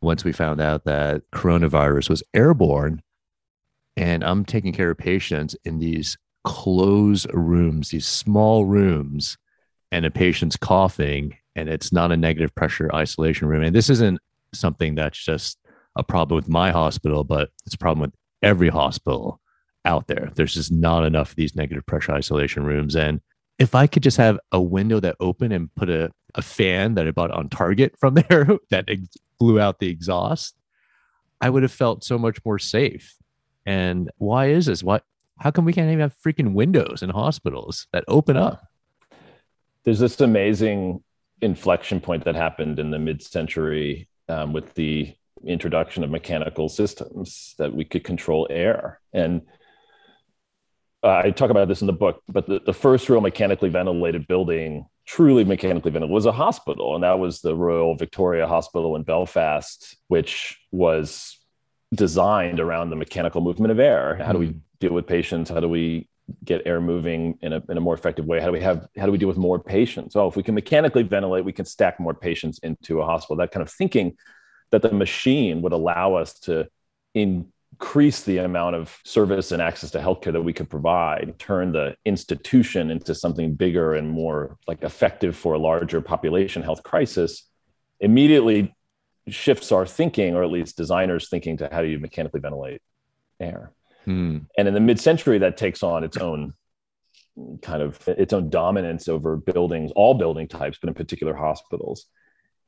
once 0.00 0.24
we 0.24 0.32
found 0.32 0.60
out 0.60 0.84
that 0.84 1.22
coronavirus 1.32 2.10
was 2.10 2.22
airborne, 2.34 3.02
and 3.96 4.22
I'm 4.22 4.44
taking 4.44 4.72
care 4.72 4.90
of 4.90 4.98
patients 4.98 5.56
in 5.64 5.78
these 5.78 6.16
closed 6.44 7.26
rooms, 7.32 7.90
these 7.90 8.06
small 8.06 8.64
rooms, 8.64 9.36
and 9.90 10.06
a 10.06 10.10
patient's 10.10 10.56
coughing, 10.56 11.36
and 11.56 11.68
it's 11.68 11.92
not 11.92 12.12
a 12.12 12.16
negative 12.16 12.54
pressure 12.54 12.94
isolation 12.94 13.48
room. 13.48 13.62
And 13.62 13.74
this 13.74 13.90
isn't 13.90 14.20
something 14.54 14.94
that's 14.94 15.22
just 15.22 15.58
a 15.96 16.04
problem 16.04 16.36
with 16.36 16.48
my 16.48 16.70
hospital, 16.70 17.24
but 17.24 17.50
it's 17.66 17.74
a 17.74 17.78
problem 17.78 18.02
with 18.02 18.14
every 18.42 18.68
hospital 18.68 19.40
out 19.84 20.06
there. 20.06 20.30
There's 20.34 20.54
just 20.54 20.72
not 20.72 21.04
enough 21.04 21.30
of 21.30 21.36
these 21.36 21.56
negative 21.56 21.86
pressure 21.86 22.12
isolation 22.12 22.64
rooms. 22.64 22.94
And 22.94 23.20
if 23.58 23.74
I 23.74 23.86
could 23.86 24.02
just 24.02 24.16
have 24.18 24.38
a 24.52 24.60
window 24.60 25.00
that 25.00 25.16
opened 25.20 25.52
and 25.52 25.74
put 25.74 25.88
a, 25.88 26.10
a 26.34 26.42
fan 26.42 26.94
that 26.94 27.06
I 27.06 27.10
bought 27.10 27.30
on 27.30 27.48
Target 27.48 27.98
from 27.98 28.14
there 28.28 28.48
that 28.70 28.84
ex- 28.88 29.16
blew 29.38 29.60
out 29.60 29.78
the 29.78 29.88
exhaust, 29.88 30.54
I 31.40 31.50
would 31.50 31.62
have 31.62 31.72
felt 31.72 32.04
so 32.04 32.18
much 32.18 32.44
more 32.44 32.58
safe. 32.58 33.16
And 33.66 34.10
why 34.18 34.46
is 34.46 34.66
this? 34.66 34.82
What? 34.82 35.04
How 35.38 35.50
come 35.52 35.64
we 35.64 35.72
can't 35.72 35.88
even 35.88 36.00
have 36.00 36.16
freaking 36.16 36.52
windows 36.52 37.02
in 37.02 37.10
hospitals 37.10 37.86
that 37.92 38.04
open 38.08 38.36
up? 38.36 38.66
There's 39.84 40.00
this 40.00 40.20
amazing 40.20 41.04
inflection 41.40 42.00
point 42.00 42.24
that 42.24 42.34
happened 42.34 42.80
in 42.80 42.90
the 42.90 42.98
mid-century 42.98 44.08
um, 44.28 44.52
with 44.52 44.74
the 44.74 45.14
introduction 45.46 46.04
of 46.04 46.10
mechanical 46.10 46.68
systems 46.68 47.54
that 47.58 47.74
we 47.74 47.84
could 47.84 48.04
control 48.04 48.46
air. 48.50 49.00
And 49.12 49.42
uh, 51.02 51.22
I 51.24 51.30
talk 51.30 51.50
about 51.50 51.68
this 51.68 51.80
in 51.80 51.86
the 51.86 51.92
book, 51.92 52.22
but 52.28 52.46
the, 52.46 52.60
the 52.64 52.72
first 52.72 53.08
real 53.08 53.20
mechanically 53.20 53.68
ventilated 53.68 54.26
building, 54.26 54.86
truly 55.06 55.44
mechanically 55.44 55.90
ventilated, 55.90 56.12
was 56.12 56.26
a 56.26 56.32
hospital. 56.32 56.94
And 56.94 57.04
that 57.04 57.18
was 57.18 57.40
the 57.40 57.54
Royal 57.54 57.94
Victoria 57.94 58.46
Hospital 58.46 58.96
in 58.96 59.04
Belfast, 59.04 59.96
which 60.08 60.58
was 60.72 61.38
designed 61.94 62.60
around 62.60 62.90
the 62.90 62.96
mechanical 62.96 63.40
movement 63.40 63.70
of 63.70 63.78
air. 63.78 64.16
How 64.16 64.32
do 64.32 64.38
we 64.38 64.48
hmm. 64.48 64.58
deal 64.80 64.92
with 64.92 65.06
patients? 65.06 65.50
How 65.50 65.60
do 65.60 65.68
we 65.68 66.08
get 66.44 66.62
air 66.66 66.80
moving 66.80 67.38
in 67.40 67.52
a, 67.54 67.62
in 67.68 67.76
a 67.76 67.80
more 67.80 67.94
effective 67.94 68.26
way? 68.26 68.40
How 68.40 68.46
do 68.46 68.52
we 68.52 68.60
have, 68.60 68.86
how 68.98 69.06
do 69.06 69.12
we 69.12 69.18
deal 69.18 69.28
with 69.28 69.38
more 69.38 69.58
patients? 69.58 70.16
Oh, 70.16 70.28
if 70.28 70.36
we 70.36 70.42
can 70.42 70.54
mechanically 70.54 71.02
ventilate, 71.02 71.44
we 71.44 71.52
can 71.52 71.64
stack 71.64 71.98
more 71.98 72.12
patients 72.12 72.58
into 72.58 73.00
a 73.00 73.06
hospital. 73.06 73.36
That 73.36 73.50
kind 73.50 73.62
of 73.62 73.70
thinking 73.70 74.16
that 74.70 74.82
the 74.82 74.92
machine 74.92 75.62
would 75.62 75.72
allow 75.72 76.14
us 76.14 76.38
to 76.40 76.68
increase 77.14 78.22
the 78.22 78.38
amount 78.38 78.76
of 78.76 78.98
service 79.04 79.52
and 79.52 79.62
access 79.62 79.90
to 79.90 79.98
healthcare 79.98 80.32
that 80.32 80.42
we 80.42 80.52
could 80.52 80.68
provide, 80.68 81.38
turn 81.38 81.72
the 81.72 81.94
institution 82.04 82.90
into 82.90 83.14
something 83.14 83.54
bigger 83.54 83.94
and 83.94 84.08
more 84.08 84.56
like 84.66 84.82
effective 84.82 85.36
for 85.36 85.54
a 85.54 85.58
larger 85.58 86.00
population 86.00 86.62
health 86.62 86.82
crisis, 86.82 87.48
immediately 88.00 88.74
shifts 89.28 89.72
our 89.72 89.86
thinking, 89.86 90.34
or 90.34 90.42
at 90.42 90.50
least 90.50 90.76
designers' 90.76 91.28
thinking, 91.28 91.56
to 91.56 91.68
how 91.70 91.82
do 91.82 91.88
you 91.88 91.98
mechanically 91.98 92.40
ventilate 92.40 92.80
air. 93.40 93.72
Hmm. 94.04 94.38
And 94.56 94.68
in 94.68 94.74
the 94.74 94.80
mid-century, 94.80 95.38
that 95.38 95.56
takes 95.56 95.82
on 95.82 96.04
its 96.04 96.16
own 96.16 96.54
kind 97.62 97.82
of 97.82 98.06
its 98.08 98.32
own 98.32 98.50
dominance 98.50 99.08
over 99.08 99.36
buildings, 99.36 99.92
all 99.94 100.14
building 100.14 100.48
types, 100.48 100.78
but 100.80 100.88
in 100.88 100.94
particular 100.94 101.34
hospitals. 101.34 102.06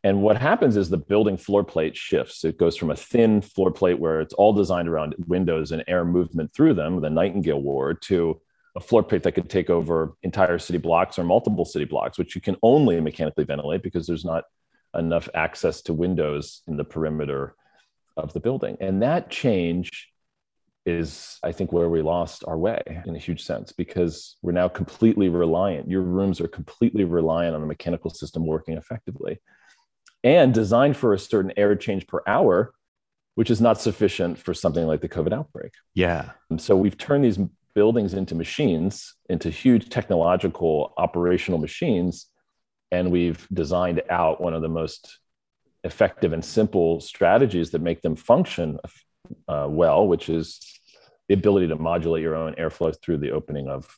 And 0.02 0.22
what 0.22 0.38
happens 0.38 0.76
is 0.76 0.88
the 0.88 0.96
building 0.96 1.36
floor 1.36 1.62
plate 1.62 1.96
shifts. 1.96 2.44
It 2.44 2.58
goes 2.58 2.76
from 2.76 2.90
a 2.90 2.96
thin 2.96 3.42
floor 3.42 3.70
plate 3.70 3.98
where 3.98 4.20
it's 4.20 4.32
all 4.34 4.52
designed 4.52 4.88
around 4.88 5.14
windows 5.26 5.72
and 5.72 5.84
air 5.86 6.04
movement 6.04 6.54
through 6.54 6.74
them, 6.74 7.00
the 7.00 7.10
Nightingale 7.10 7.60
Ward, 7.60 8.00
to 8.02 8.40
a 8.76 8.80
floor 8.80 9.02
plate 9.02 9.22
that 9.24 9.32
could 9.32 9.50
take 9.50 9.68
over 9.68 10.14
entire 10.22 10.58
city 10.58 10.78
blocks 10.78 11.18
or 11.18 11.24
multiple 11.24 11.66
city 11.66 11.84
blocks, 11.84 12.18
which 12.18 12.34
you 12.34 12.40
can 12.40 12.56
only 12.62 12.98
mechanically 13.00 13.44
ventilate 13.44 13.82
because 13.82 14.06
there's 14.06 14.24
not 14.24 14.44
enough 14.96 15.28
access 15.34 15.82
to 15.82 15.92
windows 15.92 16.62
in 16.66 16.76
the 16.76 16.84
perimeter 16.84 17.54
of 18.16 18.32
the 18.32 18.40
building. 18.40 18.76
And 18.80 19.02
that 19.02 19.30
change 19.30 20.08
is, 20.86 21.38
I 21.42 21.52
think, 21.52 21.72
where 21.72 21.90
we 21.90 22.00
lost 22.00 22.42
our 22.46 22.56
way 22.56 22.80
in 23.06 23.14
a 23.14 23.18
huge 23.18 23.44
sense 23.44 23.72
because 23.72 24.36
we're 24.40 24.52
now 24.52 24.68
completely 24.68 25.28
reliant. 25.28 25.90
Your 25.90 26.02
rooms 26.02 26.40
are 26.40 26.48
completely 26.48 27.04
reliant 27.04 27.54
on 27.54 27.60
the 27.60 27.66
mechanical 27.66 28.10
system 28.10 28.46
working 28.46 28.78
effectively 28.78 29.40
and 30.22 30.52
designed 30.52 30.96
for 30.96 31.12
a 31.14 31.18
certain 31.18 31.52
air 31.56 31.74
change 31.76 32.06
per 32.06 32.22
hour, 32.26 32.72
which 33.34 33.50
is 33.50 33.60
not 33.60 33.80
sufficient 33.80 34.38
for 34.38 34.54
something 34.54 34.86
like 34.86 35.00
the 35.00 35.08
COVID 35.08 35.32
outbreak. 35.32 35.72
Yeah. 35.94 36.30
And 36.50 36.60
so 36.60 36.76
we've 36.76 36.98
turned 36.98 37.24
these 37.24 37.38
buildings 37.74 38.14
into 38.14 38.34
machines, 38.34 39.14
into 39.28 39.50
huge 39.50 39.88
technological 39.88 40.92
operational 40.96 41.58
machines, 41.58 42.26
and 42.90 43.10
we've 43.10 43.46
designed 43.52 44.02
out 44.10 44.40
one 44.40 44.54
of 44.54 44.62
the 44.62 44.68
most 44.68 45.18
effective 45.84 46.32
and 46.32 46.44
simple 46.44 47.00
strategies 47.00 47.70
that 47.70 47.80
make 47.80 48.02
them 48.02 48.16
function 48.16 48.78
uh, 49.48 49.66
well, 49.68 50.06
which 50.06 50.28
is 50.28 50.60
the 51.28 51.34
ability 51.34 51.68
to 51.68 51.76
modulate 51.76 52.22
your 52.22 52.34
own 52.34 52.54
airflow 52.54 52.94
through 53.00 53.18
the 53.18 53.30
opening 53.30 53.68
of 53.68 53.96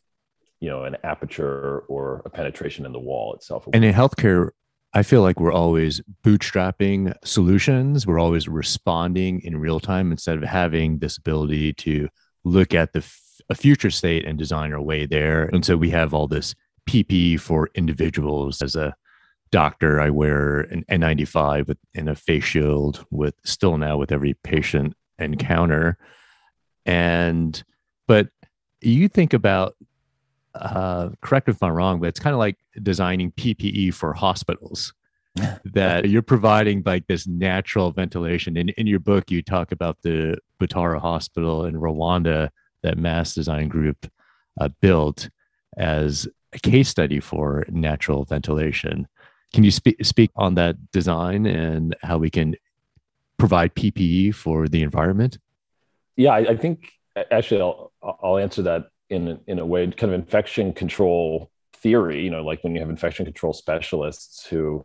you 0.60 0.68
know 0.68 0.84
an 0.84 0.96
aperture 1.02 1.80
or 1.88 2.22
a 2.24 2.30
penetration 2.30 2.86
in 2.86 2.92
the 2.92 2.98
wall 2.98 3.34
itself 3.34 3.66
and 3.72 3.84
in 3.84 3.92
healthcare 3.92 4.50
I 4.94 5.02
feel 5.02 5.22
like 5.22 5.40
we're 5.40 5.52
always 5.52 6.02
bootstrapping 6.22 7.14
solutions. 7.24 8.06
We're 8.06 8.18
always 8.18 8.46
responding 8.46 9.40
in 9.40 9.56
real 9.56 9.80
time 9.80 10.10
instead 10.12 10.36
of 10.36 10.44
having 10.44 10.98
this 10.98 11.16
ability 11.16 11.72
to 11.74 12.08
look 12.44 12.74
at 12.74 12.92
the 12.92 12.98
f- 12.98 13.40
a 13.48 13.54
future 13.54 13.90
state 13.90 14.26
and 14.26 14.38
design 14.38 14.72
our 14.72 14.82
way 14.82 15.06
there. 15.06 15.44
And 15.44 15.64
so 15.64 15.76
we 15.76 15.90
have 15.90 16.12
all 16.12 16.28
this 16.28 16.54
PP 16.88 17.40
for 17.40 17.70
individuals. 17.74 18.60
As 18.60 18.76
a 18.76 18.94
doctor, 19.50 20.00
I 20.00 20.10
wear 20.10 20.60
an 20.60 20.84
N95 20.90 21.68
with, 21.68 21.78
and 21.94 22.08
a 22.10 22.14
face 22.14 22.44
shield 22.44 23.04
with 23.10 23.34
still 23.44 23.78
now 23.78 23.96
with 23.96 24.12
every 24.12 24.34
patient 24.44 24.94
encounter. 25.18 25.96
And 26.84 27.62
but 28.06 28.28
you 28.80 29.08
think 29.08 29.32
about 29.32 29.76
uh, 30.54 31.10
correct 31.20 31.48
if 31.48 31.62
I'm 31.62 31.72
wrong, 31.72 32.00
but 32.00 32.08
it's 32.08 32.20
kind 32.20 32.34
of 32.34 32.38
like 32.38 32.56
designing 32.82 33.32
PPE 33.32 33.94
for 33.94 34.12
hospitals. 34.12 34.92
that 35.64 36.10
you're 36.10 36.20
providing 36.20 36.82
like 36.84 37.06
this 37.06 37.26
natural 37.26 37.90
ventilation. 37.90 38.56
And 38.58 38.68
in 38.70 38.86
your 38.86 38.98
book, 38.98 39.30
you 39.30 39.42
talk 39.42 39.72
about 39.72 39.96
the 40.02 40.36
Butaro 40.60 41.00
Hospital 41.00 41.64
in 41.64 41.74
Rwanda 41.74 42.50
that 42.82 42.98
Mass 42.98 43.34
Design 43.34 43.68
Group 43.68 44.10
uh, 44.60 44.68
built 44.80 45.30
as 45.76 46.28
a 46.52 46.58
case 46.58 46.88
study 46.88 47.18
for 47.18 47.64
natural 47.70 48.24
ventilation. 48.24 49.08
Can 49.54 49.64
you 49.64 49.70
speak 49.70 50.04
speak 50.04 50.30
on 50.36 50.54
that 50.56 50.90
design 50.92 51.46
and 51.46 51.96
how 52.02 52.18
we 52.18 52.30
can 52.30 52.54
provide 53.38 53.74
PPE 53.74 54.34
for 54.34 54.68
the 54.68 54.82
environment? 54.82 55.38
Yeah, 56.16 56.32
I, 56.32 56.50
I 56.50 56.56
think 56.56 56.92
actually 57.30 57.60
I'll 57.60 57.92
I'll 58.02 58.38
answer 58.38 58.62
that 58.62 58.88
in 59.12 59.38
in 59.46 59.58
a 59.58 59.66
way 59.66 59.86
kind 59.86 60.12
of 60.12 60.18
infection 60.18 60.72
control 60.72 61.50
theory. 61.76 62.22
You 62.24 62.30
know, 62.30 62.42
like 62.42 62.62
when 62.64 62.74
you 62.74 62.80
have 62.80 62.90
infection 62.90 63.24
control 63.24 63.52
specialists 63.52 64.46
who 64.46 64.82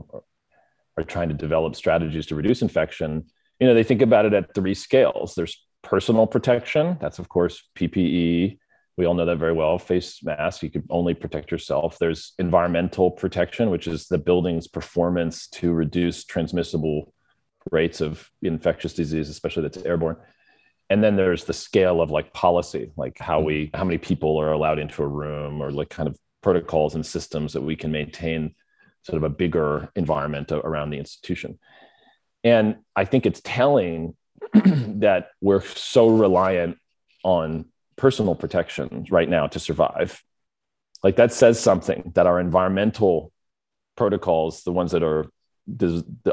are 0.97 1.03
trying 1.03 1.29
to 1.29 1.35
develop 1.35 1.75
strategies 1.75 2.25
to 2.27 2.35
reduce 2.35 2.61
infection, 2.61 3.25
you 3.59 3.67
know, 3.67 3.73
they 3.73 3.83
think 3.83 4.01
about 4.01 4.25
it 4.25 4.33
at 4.33 4.53
three 4.53 4.73
scales. 4.73 5.33
There's 5.35 5.63
personal 5.83 6.27
protection. 6.27 6.97
That's 6.99 7.19
of 7.19 7.29
course 7.29 7.63
PPE. 7.77 8.57
We 8.97 9.05
all 9.05 9.13
know 9.13 9.27
that 9.27 9.37
very 9.37 9.53
well. 9.53 9.77
Face 9.77 10.23
mask, 10.23 10.63
you 10.63 10.71
could 10.71 10.87
only 10.89 11.13
protect 11.13 11.51
yourself. 11.51 11.97
There's 11.99 12.33
environmental 12.39 13.11
protection, 13.11 13.69
which 13.69 13.87
is 13.87 14.07
the 14.07 14.17
building's 14.17 14.67
performance 14.67 15.47
to 15.49 15.71
reduce 15.71 16.25
transmissible 16.25 17.13
rates 17.71 18.01
of 18.01 18.27
infectious 18.41 18.93
disease, 18.93 19.29
especially 19.29 19.63
that's 19.63 19.77
airborne. 19.85 20.17
And 20.89 21.03
then 21.03 21.15
there's 21.15 21.43
the 21.43 21.53
scale 21.53 22.01
of 22.01 22.11
like 22.11 22.33
policy, 22.33 22.91
like 22.95 23.19
how 23.19 23.41
we 23.41 23.65
mm-hmm. 23.65 23.77
how 23.77 23.83
many 23.83 23.97
people 23.97 24.39
are 24.39 24.51
allowed 24.51 24.79
into 24.79 25.03
a 25.03 25.07
room 25.07 25.61
or 25.61 25.71
like 25.71 25.89
kind 25.89 26.07
of 26.07 26.17
protocols 26.41 26.95
and 26.95 27.05
systems 27.05 27.53
that 27.53 27.61
we 27.61 27.75
can 27.75 27.91
maintain 27.91 28.55
sort 29.03 29.17
of 29.17 29.23
a 29.23 29.29
bigger 29.29 29.89
environment 29.95 30.51
around 30.51 30.89
the 30.89 30.97
institution. 30.97 31.59
And 32.43 32.77
I 32.95 33.05
think 33.05 33.25
it's 33.25 33.41
telling 33.43 34.15
that 34.53 35.29
we're 35.41 35.61
so 35.61 36.09
reliant 36.09 36.77
on 37.23 37.65
personal 37.95 38.35
protection 38.35 39.05
right 39.09 39.27
now 39.27 39.47
to 39.47 39.59
survive. 39.59 40.23
Like 41.03 41.15
that 41.17 41.33
says 41.33 41.59
something 41.59 42.11
that 42.15 42.27
our 42.27 42.39
environmental 42.39 43.31
protocols, 43.95 44.63
the 44.63 44.71
ones 44.71 44.91
that 44.91 45.03
are 45.03 45.25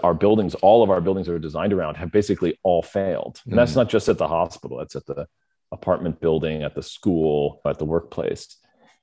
our 0.03 0.14
buildings, 0.14 0.55
all 0.57 0.83
of 0.83 0.91
our 0.91 1.00
buildings 1.00 1.26
that 1.26 1.35
are 1.35 1.38
designed 1.38 1.73
around, 1.73 1.97
have 1.97 2.12
basically 2.12 2.59
all 2.62 2.83
failed. 2.83 3.41
And 3.47 3.59
that's 3.59 3.73
mm. 3.73 3.76
not 3.76 3.88
just 3.88 4.09
at 4.09 4.19
the 4.19 4.29
hospital; 4.29 4.79
that's 4.79 4.97
at 4.97 5.07
the 5.07 5.26
apartment 5.73 6.21
building, 6.21 6.62
at 6.62 6.75
the 6.75 6.83
school, 6.83 7.61
at 7.67 7.79
the 7.79 7.85
workplace. 7.85 8.57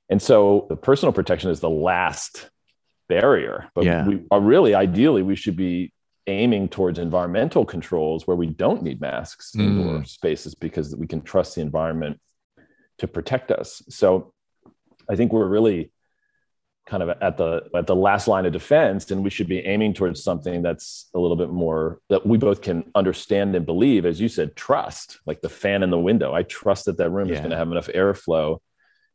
And 0.08 0.20
so, 0.20 0.66
the 0.68 0.76
personal 0.76 1.12
protection 1.12 1.50
is 1.50 1.60
the 1.60 1.70
last 1.70 2.50
barrier. 3.08 3.70
But 3.74 3.84
yeah. 3.84 4.06
we 4.06 4.22
are 4.30 4.40
really, 4.40 4.74
ideally, 4.74 5.22
we 5.22 5.36
should 5.36 5.56
be 5.56 5.92
aiming 6.26 6.68
towards 6.68 6.98
environmental 6.98 7.64
controls 7.64 8.26
where 8.26 8.36
we 8.36 8.46
don't 8.46 8.82
need 8.82 9.00
masks 9.00 9.52
mm. 9.56 9.62
indoor 9.62 10.04
spaces 10.04 10.54
because 10.54 10.94
we 10.96 11.06
can 11.06 11.20
trust 11.20 11.56
the 11.56 11.60
environment 11.60 12.20
to 12.98 13.08
protect 13.08 13.50
us. 13.50 13.82
So 13.88 14.32
I 15.08 15.16
think 15.16 15.32
we're 15.32 15.48
really 15.48 15.91
kind 16.86 17.02
of 17.02 17.10
at 17.20 17.36
the 17.36 17.62
at 17.74 17.86
the 17.86 17.94
last 17.94 18.26
line 18.26 18.44
of 18.44 18.52
defense 18.52 19.10
and 19.10 19.22
we 19.22 19.30
should 19.30 19.46
be 19.46 19.60
aiming 19.60 19.94
towards 19.94 20.22
something 20.22 20.62
that's 20.62 21.08
a 21.14 21.18
little 21.18 21.36
bit 21.36 21.50
more 21.50 22.00
that 22.08 22.26
we 22.26 22.36
both 22.36 22.60
can 22.60 22.90
understand 22.94 23.54
and 23.54 23.64
believe. 23.64 24.04
As 24.04 24.20
you 24.20 24.28
said 24.28 24.56
trust 24.56 25.20
like 25.26 25.40
the 25.40 25.48
fan 25.48 25.82
in 25.82 25.90
the 25.90 25.98
window. 25.98 26.34
I 26.34 26.42
trust 26.42 26.86
that 26.86 26.98
that 26.98 27.10
room 27.10 27.28
yeah. 27.28 27.34
is 27.34 27.40
going 27.40 27.50
to 27.50 27.56
have 27.56 27.70
enough 27.70 27.88
airflow. 27.88 28.58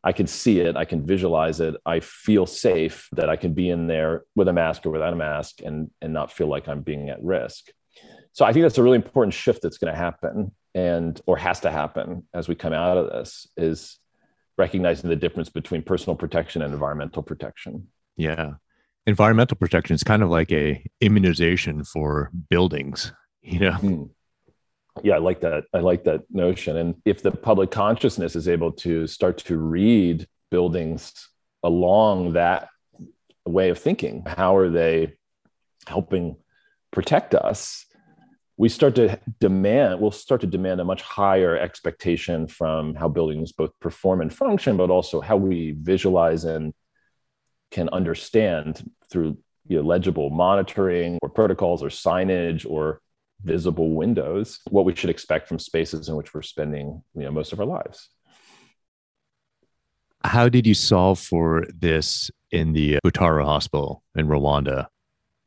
I 0.03 0.13
can 0.13 0.27
see 0.27 0.61
it. 0.61 0.77
I 0.77 0.85
can 0.85 1.05
visualize 1.05 1.59
it. 1.59 1.75
I 1.85 1.99
feel 1.99 2.45
safe 2.45 3.09
that 3.13 3.29
i 3.29 3.35
can 3.35 3.53
be 3.53 3.69
in 3.69 3.87
there 3.87 4.23
with 4.35 4.47
a 4.47 4.53
mask 4.53 4.85
or 4.85 4.91
without 4.91 5.13
a 5.13 5.17
mask 5.17 5.61
and 5.63 5.91
and 6.01 6.13
not 6.13 6.31
feel 6.31 6.47
like 6.47 6.67
i'm 6.67 6.81
being 6.81 7.09
at 7.09 7.21
risk. 7.21 7.65
So 8.31 8.45
i 8.45 8.53
think 8.53 8.63
that's 8.63 8.77
a 8.77 8.83
really 8.83 8.95
important 8.95 9.33
shift 9.33 9.61
that's 9.61 9.77
going 9.77 9.93
to 9.93 9.99
happen 9.99 10.51
and 10.73 11.19
or 11.25 11.37
has 11.37 11.61
to 11.61 11.71
happen 11.71 12.27
as 12.33 12.47
we 12.47 12.55
come 12.55 12.71
out 12.71 12.97
of 12.97 13.07
this 13.09 13.47
is 13.57 13.97
recognizing 14.57 15.09
the 15.09 15.15
difference 15.15 15.49
between 15.49 15.81
personal 15.83 16.15
protection 16.15 16.61
and 16.61 16.73
environmental 16.73 17.23
protection. 17.23 17.87
Yeah. 18.15 18.53
Environmental 19.05 19.57
protection 19.57 19.93
is 19.93 20.03
kind 20.03 20.23
of 20.23 20.29
like 20.29 20.51
a 20.51 20.83
immunization 20.99 21.83
for 21.83 22.31
buildings 22.49 23.13
you 23.47 23.59
know? 23.59 23.71
Mm. 23.71 24.09
yeah 25.03 25.15
i 25.15 25.19
like 25.19 25.41
that. 25.41 25.63
I 25.73 25.79
like 25.79 26.03
that 26.03 26.23
notion. 26.29 26.77
And 26.77 26.95
if 27.05 27.21
the 27.21 27.31
public 27.31 27.71
consciousness 27.71 28.35
is 28.35 28.47
able 28.47 28.71
to 28.73 29.07
start 29.07 29.37
to 29.39 29.57
read 29.57 30.27
buildings 30.51 31.29
along 31.63 32.33
that 32.33 32.69
way 33.45 33.69
of 33.69 33.79
thinking 33.79 34.23
how 34.25 34.55
are 34.57 34.69
they 34.69 35.13
helping 35.87 36.35
protect 36.91 37.33
us 37.33 37.85
we 38.57 38.69
start 38.69 38.95
to 38.95 39.19
demand 39.39 40.01
we'll 40.01 40.11
start 40.11 40.41
to 40.41 40.47
demand 40.47 40.81
a 40.81 40.83
much 40.83 41.01
higher 41.01 41.57
expectation 41.57 42.47
from 42.47 42.95
how 42.95 43.07
buildings 43.07 43.51
both 43.51 43.71
perform 43.79 44.21
and 44.21 44.33
function 44.33 44.75
but 44.75 44.89
also 44.89 45.21
how 45.21 45.37
we 45.37 45.75
visualize 45.79 46.43
and 46.43 46.73
can 47.71 47.89
understand 47.89 48.89
through 49.09 49.37
you 49.67 49.77
know, 49.77 49.83
legible 49.83 50.29
monitoring 50.29 51.17
or 51.21 51.29
protocols 51.29 51.83
or 51.83 51.89
signage 51.89 52.65
or 52.69 53.01
visible 53.43 53.91
windows 53.91 54.59
what 54.69 54.85
we 54.85 54.95
should 54.95 55.09
expect 55.09 55.47
from 55.47 55.59
spaces 55.59 56.09
in 56.09 56.15
which 56.15 56.33
we're 56.33 56.41
spending 56.41 57.03
you 57.13 57.21
know 57.23 57.31
most 57.31 57.53
of 57.53 57.59
our 57.59 57.65
lives. 57.65 58.09
How 60.23 60.49
did 60.49 60.65
you 60.65 60.73
solve 60.73 61.19
for 61.19 61.65
this 61.73 62.31
in 62.51 62.73
the 62.73 62.97
butaro 63.05 63.45
hospital 63.45 64.03
in 64.15 64.27
rwanda 64.27 64.87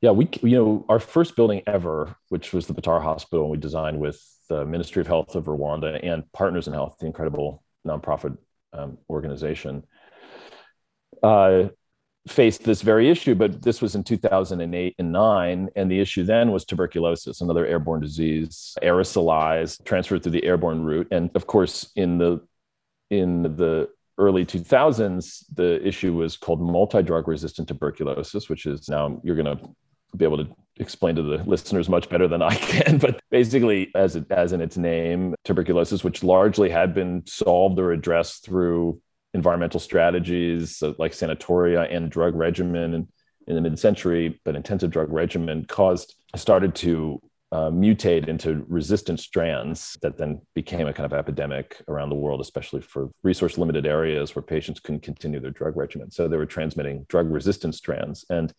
yeah, 0.01 0.13
we 0.13 0.29
you 0.43 0.57
know 0.57 0.87
our 0.89 0.99
first 0.99 1.37
building 1.37 1.63
ever, 1.67 2.17
which 2.29 2.53
was 2.53 2.67
the 2.67 2.75
Butaro 2.75 3.03
Hospital, 3.03 3.51
we 3.51 3.59
designed 3.59 3.99
with 4.01 4.23
the 4.49 4.65
Ministry 4.65 5.01
of 5.01 5.07
Health 5.07 5.35
of 5.35 5.45
Rwanda 5.45 6.01
and 6.03 6.31
Partners 6.33 6.67
in 6.67 6.73
Health, 6.73 6.97
the 6.99 7.07
incredible 7.07 7.63
nonprofit 7.87 8.37
um, 8.73 8.99
organization, 9.11 9.85
uh, 11.23 11.65
faced 12.27 12.65
this 12.65 12.81
very 12.81 13.11
issue. 13.11 13.35
But 13.35 13.63
this 13.63 13.83
was 13.83 13.95
in 13.95 14.03
2008 14.03 14.95
and 14.99 15.13
nine, 15.13 15.69
and 15.77 15.91
the 15.91 16.01
issue 16.01 16.25
then 16.25 16.51
was 16.51 16.65
tuberculosis, 16.65 17.43
another 17.43 17.67
airborne 17.67 18.01
disease, 18.01 18.77
aerosolized, 18.83 19.85
transferred 19.85 20.23
through 20.23 20.33
the 20.33 20.45
airborne 20.45 20.83
route, 20.83 21.09
and 21.11 21.31
of 21.35 21.47
course 21.47 21.91
in 21.95 22.17
the 22.17 22.41
in 23.11 23.43
the 23.43 23.89
early 24.17 24.45
2000s, 24.47 25.45
the 25.55 25.85
issue 25.87 26.15
was 26.15 26.37
called 26.37 26.61
multi-drug 26.61 27.27
resistant 27.27 27.67
tuberculosis, 27.67 28.49
which 28.49 28.67
is 28.67 28.89
now 28.89 29.21
you're 29.25 29.35
going 29.35 29.59
to 29.59 29.75
be 30.17 30.25
able 30.25 30.45
to 30.45 30.51
explain 30.77 31.15
to 31.17 31.23
the 31.23 31.39
listeners 31.45 31.89
much 31.89 32.09
better 32.09 32.27
than 32.27 32.43
I 32.43 32.55
can. 32.57 32.99
But 32.99 33.21
basically, 33.31 33.91
as 33.95 34.17
it, 34.17 34.31
as 34.31 34.53
in 34.53 34.61
its 34.61 34.77
name, 34.77 35.35
tuberculosis, 35.45 36.03
which 36.03 36.25
largely 36.25 36.71
had 36.71 36.95
been 36.95 37.23
solved 37.27 37.79
or 37.79 37.93
addressed 37.93 38.45
through 38.45 39.01
environmental 39.35 39.79
strategies 39.79 40.83
like 40.99 41.13
sanatoria 41.13 41.95
and 41.95 42.11
drug 42.11 42.35
regimen 42.35 42.95
in, 42.95 43.09
in 43.47 43.55
the 43.55 43.61
mid-century, 43.61 44.41
but 44.45 44.57
intensive 44.57 44.91
drug 44.91 45.13
regimen 45.13 45.65
caused 45.67 46.15
started 46.37 46.75
to 46.77 47.21
uh, 47.53 47.69
mutate 47.71 48.29
into 48.29 48.65
resistant 48.69 49.19
strands 49.19 49.99
that 50.03 50.17
then 50.17 50.41
became 50.55 50.87
a 50.87 50.93
kind 50.93 51.11
of 51.11 51.19
epidemic 51.19 51.83
around 51.89 52.09
the 52.09 52.15
world, 52.15 52.41
especially 52.41 52.81
for 52.81 53.11
resource 53.25 53.59
limited 53.59 53.87
areas 53.87 54.35
where 54.35 54.43
patients 54.43 54.79
couldn't 54.79 55.03
continue 55.03 55.41
their 55.41 55.51
drug 55.51 55.77
regimen. 55.77 56.11
So 56.11 56.29
they 56.29 56.37
were 56.37 56.47
transmitting 56.47 57.07
drug 57.09 57.29
resistant 57.31 57.75
strands. 57.75 58.25
And 58.31 58.55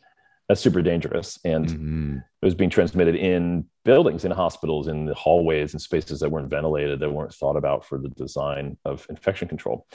that's 0.48 0.62
super 0.62 0.82
dangerous. 0.82 1.40
And 1.46 1.68
mm-hmm. 1.68 2.18
it 2.18 2.46
was 2.46 2.56
being 2.56 2.70
transmitted 2.70 3.16
in 3.16 3.66
buildings, 3.86 4.26
in 4.26 4.32
hospitals, 4.32 4.88
in 4.88 5.06
the 5.06 5.14
hallways, 5.14 5.74
and 5.74 5.82
spaces 5.82 6.20
that 6.20 6.30
weren't 6.30 6.50
ventilated, 6.50 7.00
that 7.00 7.10
weren't 7.10 7.34
thought 7.34 7.56
about 7.56 7.86
for 7.86 7.98
the 7.98 8.10
design 8.10 8.78
of 8.86 9.06
infection 9.10 9.48
control. 9.48 9.88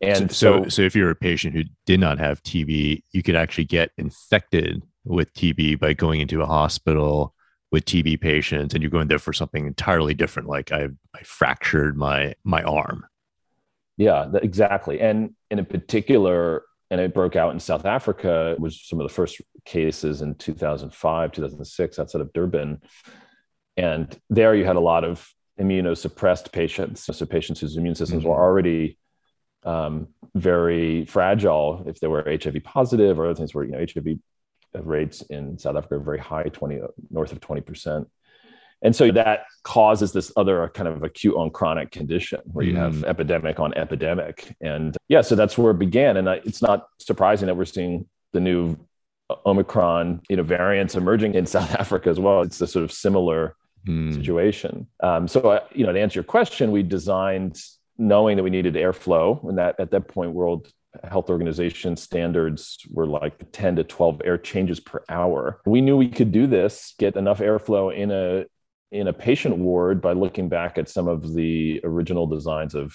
And 0.00 0.32
so, 0.32 0.64
so, 0.64 0.68
so 0.68 0.82
if 0.82 0.96
you're 0.96 1.10
a 1.10 1.16
patient 1.16 1.54
who 1.54 1.62
did 1.86 2.00
not 2.00 2.18
have 2.18 2.42
TB, 2.42 3.02
you 3.12 3.22
could 3.22 3.36
actually 3.36 3.64
get 3.64 3.90
infected 3.98 4.82
with 5.04 5.32
TB 5.34 5.78
by 5.78 5.92
going 5.92 6.20
into 6.20 6.42
a 6.42 6.46
hospital 6.46 7.34
with 7.70 7.84
TB 7.84 8.20
patients, 8.20 8.74
and 8.74 8.82
you're 8.82 8.90
going 8.90 9.08
there 9.08 9.18
for 9.18 9.32
something 9.32 9.66
entirely 9.66 10.12
different, 10.12 10.48
like 10.48 10.72
I, 10.72 10.88
I 11.14 11.22
fractured 11.22 11.96
my 11.96 12.34
my 12.44 12.62
arm. 12.62 13.06
Yeah, 13.96 14.30
exactly. 14.42 15.00
And 15.00 15.34
in 15.50 15.58
a 15.58 15.64
particular, 15.64 16.64
and 16.92 17.00
it 17.00 17.14
broke 17.14 17.36
out 17.36 17.54
in 17.54 17.58
South 17.58 17.86
Africa. 17.86 18.50
It 18.52 18.60
was 18.60 18.82
some 18.82 19.00
of 19.00 19.08
the 19.08 19.14
first 19.14 19.40
cases 19.64 20.20
in 20.20 20.34
2005, 20.34 21.32
2006 21.32 21.98
outside 21.98 22.20
of 22.20 22.30
Durban. 22.34 22.82
And 23.78 24.20
there 24.28 24.54
you 24.54 24.66
had 24.66 24.76
a 24.76 24.80
lot 24.80 25.02
of 25.02 25.26
immunosuppressed 25.58 26.52
patients, 26.52 27.06
so 27.06 27.24
patients 27.24 27.60
whose 27.60 27.78
immune 27.78 27.94
systems 27.94 28.24
mm-hmm. 28.24 28.28
were 28.28 28.36
already 28.36 28.98
um, 29.62 30.08
very 30.34 31.06
fragile 31.06 31.82
if 31.86 31.98
they 31.98 32.08
were 32.08 32.24
HIV 32.24 32.62
positive 32.62 33.18
or 33.18 33.24
other 33.24 33.36
things 33.36 33.54
where, 33.54 33.64
you 33.64 33.72
know, 33.72 33.78
HIV 33.78 34.18
rates 34.84 35.22
in 35.22 35.58
South 35.58 35.76
Africa 35.76 35.94
are 35.94 36.00
very 36.00 36.18
high, 36.18 36.42
20, 36.42 36.78
north 37.10 37.32
of 37.32 37.40
20%. 37.40 38.04
And 38.82 38.94
so 38.94 39.10
that 39.12 39.44
causes 39.62 40.12
this 40.12 40.32
other 40.36 40.68
kind 40.74 40.88
of 40.88 41.02
acute 41.04 41.36
on 41.36 41.50
chronic 41.50 41.90
condition 41.90 42.40
where 42.46 42.64
you 42.64 42.76
have 42.76 42.94
mm. 42.94 43.04
epidemic 43.04 43.60
on 43.60 43.72
epidemic. 43.74 44.54
And 44.60 44.96
yeah, 45.08 45.20
so 45.20 45.36
that's 45.36 45.56
where 45.56 45.70
it 45.70 45.78
began. 45.78 46.16
And 46.16 46.28
it's 46.28 46.62
not 46.62 46.88
surprising 46.98 47.46
that 47.46 47.56
we're 47.56 47.64
seeing 47.64 48.06
the 48.32 48.40
new 48.40 48.76
Omicron, 49.46 50.22
you 50.28 50.36
know, 50.36 50.42
variants 50.42 50.94
emerging 50.96 51.34
in 51.34 51.46
South 51.56 51.74
Africa 51.76 52.10
as 52.10 52.18
well. 52.18 52.42
It's 52.42 52.60
a 52.60 52.66
sort 52.66 52.84
of 52.84 52.92
similar 52.92 53.56
mm. 53.86 54.14
situation. 54.14 54.88
Um, 55.02 55.28
so, 55.28 55.40
uh, 55.40 55.60
you 55.72 55.86
know, 55.86 55.92
to 55.92 56.00
answer 56.00 56.18
your 56.18 56.24
question, 56.24 56.72
we 56.72 56.82
designed 56.82 57.60
knowing 57.98 58.36
that 58.36 58.42
we 58.42 58.50
needed 58.50 58.74
airflow, 58.74 59.46
and 59.48 59.58
that 59.58 59.78
at 59.78 59.90
that 59.92 60.08
point, 60.08 60.32
world 60.32 60.72
Health 61.08 61.30
Organization 61.30 61.96
standards 61.96 62.78
were 62.90 63.06
like 63.06 63.50
10 63.52 63.76
to 63.76 63.84
12 63.84 64.22
air 64.24 64.36
changes 64.36 64.80
per 64.80 65.02
hour. 65.08 65.60
We 65.64 65.80
knew 65.80 65.96
we 65.96 66.08
could 66.08 66.32
do 66.32 66.46
this, 66.46 66.94
get 66.98 67.16
enough 67.16 67.38
airflow 67.38 67.94
in 67.94 68.10
a 68.10 68.44
in 68.92 69.08
a 69.08 69.12
patient 69.12 69.56
ward 69.56 70.02
by 70.02 70.12
looking 70.12 70.48
back 70.48 70.76
at 70.76 70.88
some 70.88 71.08
of 71.08 71.32
the 71.32 71.80
original 71.82 72.26
designs 72.26 72.74
of 72.74 72.94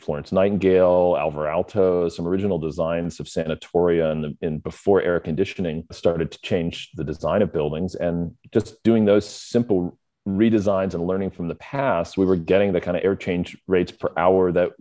Florence 0.00 0.32
Nightingale, 0.32 1.16
Alvar 1.18 1.46
Aalto, 1.46 2.10
some 2.10 2.26
original 2.26 2.58
designs 2.58 3.20
of 3.20 3.26
sanatoria 3.26 4.10
and, 4.10 4.36
in 4.42 4.58
before 4.58 5.00
air 5.00 5.20
conditioning 5.20 5.84
started 5.92 6.32
to 6.32 6.40
change 6.40 6.90
the 6.94 7.04
design 7.04 7.42
of 7.42 7.52
buildings. 7.52 7.94
And 7.94 8.36
just 8.52 8.82
doing 8.82 9.04
those 9.04 9.28
simple 9.28 9.96
redesigns 10.26 10.94
and 10.94 11.06
learning 11.06 11.30
from 11.30 11.48
the 11.48 11.54
past, 11.54 12.18
we 12.18 12.26
were 12.26 12.36
getting 12.36 12.72
the 12.72 12.80
kind 12.80 12.96
of 12.96 13.04
air 13.04 13.16
change 13.16 13.56
rates 13.66 13.92
per 13.92 14.10
hour 14.16 14.50
that 14.52 14.72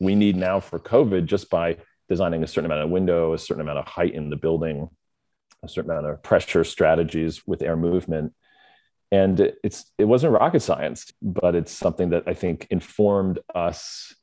we 0.00 0.16
need 0.16 0.36
now 0.36 0.58
for 0.58 0.80
COVID 0.80 1.26
just 1.26 1.48
by 1.48 1.76
designing 2.08 2.42
a 2.42 2.46
certain 2.46 2.66
amount 2.66 2.84
of 2.84 2.90
window, 2.90 3.34
a 3.34 3.38
certain 3.38 3.62
amount 3.62 3.78
of 3.78 3.86
height 3.86 4.14
in 4.14 4.30
the 4.30 4.36
building, 4.36 4.88
a 5.62 5.68
certain 5.68 5.92
amount 5.92 6.06
of 6.06 6.22
pressure 6.24 6.64
strategies 6.64 7.46
with 7.46 7.62
air 7.62 7.76
movement. 7.76 8.34
And 9.12 9.52
it's 9.62 9.92
it 9.98 10.06
wasn't 10.06 10.32
rocket 10.32 10.60
science, 10.60 11.12
but 11.20 11.54
it's 11.54 11.70
something 11.70 12.10
that 12.10 12.24
I 12.26 12.34
think 12.34 12.66
informed 12.70 13.38
us 13.54 14.14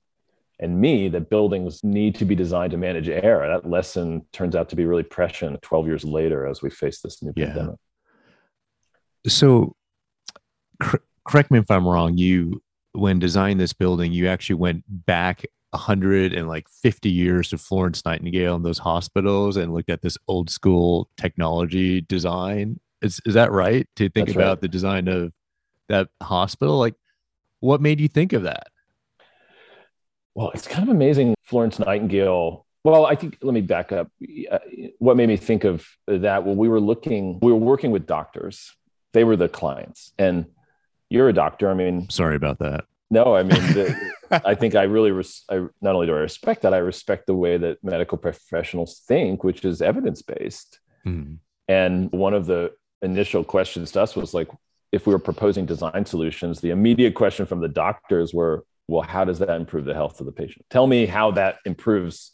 and 0.60 0.82
me 0.82 1.08
that 1.10 1.30
buildings 1.30 1.84
need 1.84 2.16
to 2.16 2.26
be 2.26 2.36
designed 2.36 2.72
to 2.72 2.78
manage 2.78 3.08
air. 3.08 3.48
That 3.48 3.70
lesson 3.70 4.26
turns 4.34 4.56
out 4.56 4.70
to 4.70 4.76
be 4.76 4.86
really 4.86 5.04
prescient 5.04 5.62
12 5.62 5.88
years 5.88 6.04
later 6.04 6.46
as 6.46 6.62
we 6.62 6.70
face 6.70 7.00
this 7.02 7.24
new 7.24 7.32
yeah. 7.36 7.46
pandemic. 7.46 7.76
So, 9.28 9.76
cr- 10.82 10.98
correct 11.26 11.52
me 11.52 11.60
if 11.60 11.72
I'm 11.72 11.88
wrong. 11.88 12.18
You, 12.18 12.62
when 12.92 13.20
designing 13.20 13.58
this 13.58 13.74
building, 13.74 14.12
you 14.12 14.28
actually 14.28 14.56
went 14.56 14.84
back 14.88 15.46
100 15.72 16.34
and 16.34 16.48
like 16.48 16.68
50 16.82 17.10
years 17.10 17.50
to 17.50 17.58
Florence 17.58 18.04
Nightingale 18.04 18.56
and 18.56 18.66
those 18.66 18.80
hospitals 18.80 19.56
and 19.56 19.74
looked 19.74 19.90
at 19.90 20.02
this 20.02 20.18
old 20.28 20.50
school 20.50 21.10
technology 21.16 22.02
design. 22.02 22.80
Is, 23.02 23.22
is 23.26 23.34
that 23.36 23.52
right? 23.52 23.88
To 23.96 24.10
think 24.10 24.28
That's 24.28 24.36
about 24.36 24.50
right. 24.50 24.62
the 24.62 24.68
design 24.68 25.08
of 25.08 25.32
that 25.88 26.10
hospital? 26.22 26.78
Like, 26.78 26.96
what 27.60 27.82
made 27.82 28.00
you 28.00 28.08
think 28.08 28.34
of 28.34 28.44
that? 28.44 28.68
Well, 30.36 30.52
it's 30.52 30.68
kind 30.68 30.88
of 30.88 30.96
amazing. 30.96 31.36
Florence 31.44 31.80
Nightingale. 31.80 32.66
Well, 32.84 33.06
I 33.06 33.16
think 33.16 33.38
let 33.42 33.54
me 33.54 33.62
back 33.62 33.92
up. 33.92 34.10
Uh, 34.50 34.60
what 35.00 35.18
made 35.18 35.28
me 35.28 35.36
think 35.36 35.64
of 35.64 35.86
that? 36.08 36.46
Well, 36.46 36.56
we 36.56 36.70
were 36.70 36.80
looking, 36.80 37.40
we 37.42 37.52
were 37.52 37.58
working 37.58 37.92
with 37.92 38.06
doctors. 38.06 38.74
They 39.12 39.24
were 39.24 39.36
the 39.36 39.50
clients, 39.50 40.14
and 40.18 40.46
you're 41.10 41.28
a 41.28 41.34
doctor. 41.34 41.70
I 41.70 41.74
mean, 41.74 42.10
sorry 42.10 42.36
about 42.36 42.60
that. 42.60 42.86
No, 43.12 43.36
I 43.36 43.44
mean, 43.44 43.60
the, 43.74 44.12
I 44.46 44.54
think 44.56 44.76
I 44.76 44.84
really, 44.84 45.12
res- 45.12 45.44
I, 45.50 45.66
not 45.82 45.96
only 45.96 46.08
do 46.08 46.14
I 46.14 46.20
respect 46.20 46.62
that, 46.62 46.74
I 46.74 46.78
respect 46.78 47.26
the 47.26 47.36
way 47.36 47.58
that 47.58 47.84
medical 47.84 48.18
professionals 48.18 49.02
think, 49.08 49.44
which 49.44 49.66
is 49.66 49.82
evidence 49.82 50.22
based. 50.22 50.80
Mm-hmm. 51.06 51.36
And 51.68 52.12
one 52.12 52.34
of 52.34 52.46
the 52.46 52.72
initial 53.02 53.44
questions 53.44 53.92
to 53.92 54.02
us 54.02 54.16
was 54.16 54.34
like, 54.34 54.50
if 54.92 55.06
we 55.06 55.14
were 55.14 55.20
proposing 55.20 55.66
design 55.66 56.06
solutions, 56.06 56.62
the 56.62 56.72
immediate 56.72 57.14
question 57.14 57.46
from 57.46 57.60
the 57.60 57.68
doctors 57.68 58.34
were, 58.34 58.66
well, 58.88 59.04
how 59.04 59.24
does 59.24 59.40
that 59.40 59.50
improve 59.52 59.86
the 59.86 59.94
health 59.94 60.20
of 60.20 60.26
the 60.26 60.32
patient? 60.32 60.66
Tell 60.70 60.88
me 60.88 61.06
how 61.06 61.32
that 61.32 61.58
improves 61.66 62.32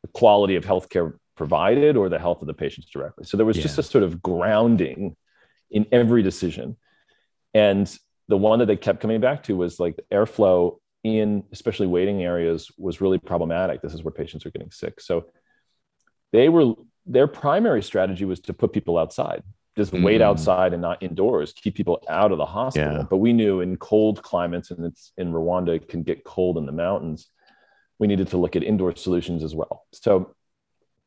the 0.00 0.08
quality 0.08 0.56
of 0.56 0.64
healthcare 0.64 1.14
provided 1.36 1.96
or 1.96 2.08
the 2.08 2.18
health 2.18 2.40
of 2.40 2.46
the 2.46 2.54
patients 2.54 2.88
directly. 2.90 3.24
So 3.24 3.36
there 3.36 3.46
was 3.46 3.56
yeah. 3.58 3.64
just 3.64 3.78
a 3.78 3.82
sort 3.82 4.04
of 4.04 4.22
grounding 4.22 5.16
in 5.70 5.86
every 5.92 6.22
decision. 6.22 6.76
And 7.54 7.94
the 8.28 8.38
one 8.38 8.60
that 8.60 8.66
they 8.66 8.76
kept 8.76 9.00
coming 9.00 9.20
back 9.20 9.42
to 9.44 9.56
was 9.56 9.78
like 9.78 9.98
airflow 10.10 10.78
in 11.04 11.44
especially 11.52 11.88
waiting 11.88 12.22
areas 12.22 12.70
was 12.78 13.00
really 13.00 13.18
problematic. 13.18 13.82
This 13.82 13.92
is 13.92 14.02
where 14.02 14.12
patients 14.12 14.46
are 14.46 14.50
getting 14.50 14.70
sick. 14.70 15.00
So 15.00 15.26
they 16.32 16.48
were 16.48 16.74
their 17.04 17.26
primary 17.26 17.82
strategy 17.82 18.24
was 18.24 18.40
to 18.40 18.54
put 18.54 18.72
people 18.72 18.96
outside 18.96 19.42
just 19.76 19.92
mm. 19.92 20.02
wait 20.02 20.20
outside 20.20 20.72
and 20.72 20.82
not 20.82 21.02
indoors, 21.02 21.52
keep 21.52 21.74
people 21.74 22.02
out 22.08 22.32
of 22.32 22.38
the 22.38 22.46
hospital. 22.46 22.98
Yeah. 22.98 23.06
But 23.08 23.18
we 23.18 23.32
knew 23.32 23.60
in 23.60 23.76
cold 23.76 24.22
climates, 24.22 24.70
and 24.70 24.84
it's 24.84 25.12
in 25.16 25.32
Rwanda, 25.32 25.76
it 25.76 25.88
can 25.88 26.02
get 26.02 26.24
cold 26.24 26.58
in 26.58 26.66
the 26.66 26.72
mountains. 26.72 27.28
We 27.98 28.06
needed 28.06 28.28
to 28.28 28.36
look 28.36 28.56
at 28.56 28.62
indoor 28.62 28.94
solutions 28.96 29.42
as 29.42 29.54
well. 29.54 29.86
So 29.92 30.34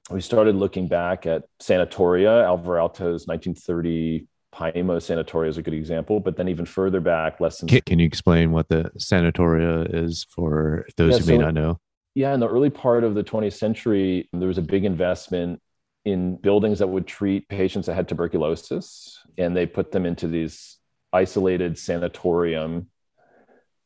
we 0.10 0.21
started 0.21 0.56
looking 0.56 0.88
back 0.88 1.25
at 1.25 1.43
sanatoria. 1.62 2.43
Alvar 2.45 2.78
Aalto's 2.78 3.28
1930 3.28 4.28
Paimio 4.56 4.97
sanatoria 4.97 5.49
is 5.49 5.58
a 5.58 5.62
good 5.62 5.73
example, 5.73 6.19
but 6.19 6.38
then 6.38 6.47
even 6.47 6.65
further 6.65 7.01
back, 7.01 7.41
less 7.41 7.60
than. 7.60 7.67
Can, 7.67 7.82
can 7.82 7.99
you 7.99 8.06
explain 8.06 8.51
what 8.51 8.69
the 8.69 8.89
sanatoria 8.97 9.93
is 9.93 10.25
for 10.30 10.86
those 10.95 11.13
yeah, 11.13 11.19
who 11.19 11.25
may 11.25 11.38
not 11.43 11.54
know? 11.54 11.80
Yeah, 12.13 12.34
in 12.34 12.39
the 12.39 12.47
early 12.47 12.69
part 12.69 13.04
of 13.04 13.15
the 13.15 13.23
20th 13.23 13.58
century, 13.58 14.30
there 14.32 14.47
was 14.47 14.58
a 14.58 14.62
big 14.62 14.86
investment 14.86 15.62
in 16.06 16.36
buildings 16.36 16.80
that 16.80 16.88
would 16.88 17.08
treat 17.08 17.50
patients 17.50 17.88
that 17.88 17.96
had 17.96 18.08
tuberculosis, 18.08 19.20
and 19.38 19.58
they 19.58 19.65
put 19.65 19.91
them 19.91 20.06
into 20.06 20.28
these 20.28 20.78
isolated 21.12 21.78
sanatorium. 21.78 22.88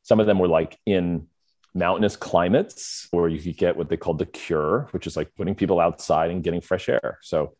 Some 0.04 0.20
of 0.20 0.28
them 0.28 0.38
were 0.38 0.48
like 0.48 0.78
in 0.86 1.28
mountainous 1.74 2.18
climates, 2.18 3.08
where 3.12 3.30
you 3.30 3.40
could 3.40 3.58
get 3.58 3.78
what 3.78 3.90
they 3.90 3.98
called 3.98 4.20
the 4.20 4.26
cure, 4.26 4.88
which 4.92 5.08
is 5.08 5.16
like 5.16 5.34
putting 5.36 5.56
people 5.56 5.80
outside 5.80 6.30
and 6.30 6.44
getting 6.44 6.62
fresh 6.62 6.90
air. 6.90 7.20
So 7.22 7.56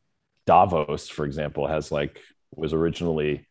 Davos, 0.46 1.08
for 1.08 1.26
example, 1.26 1.68
has 1.68 1.92
like 1.92 2.20
was 2.56 2.74
originally 2.74 3.48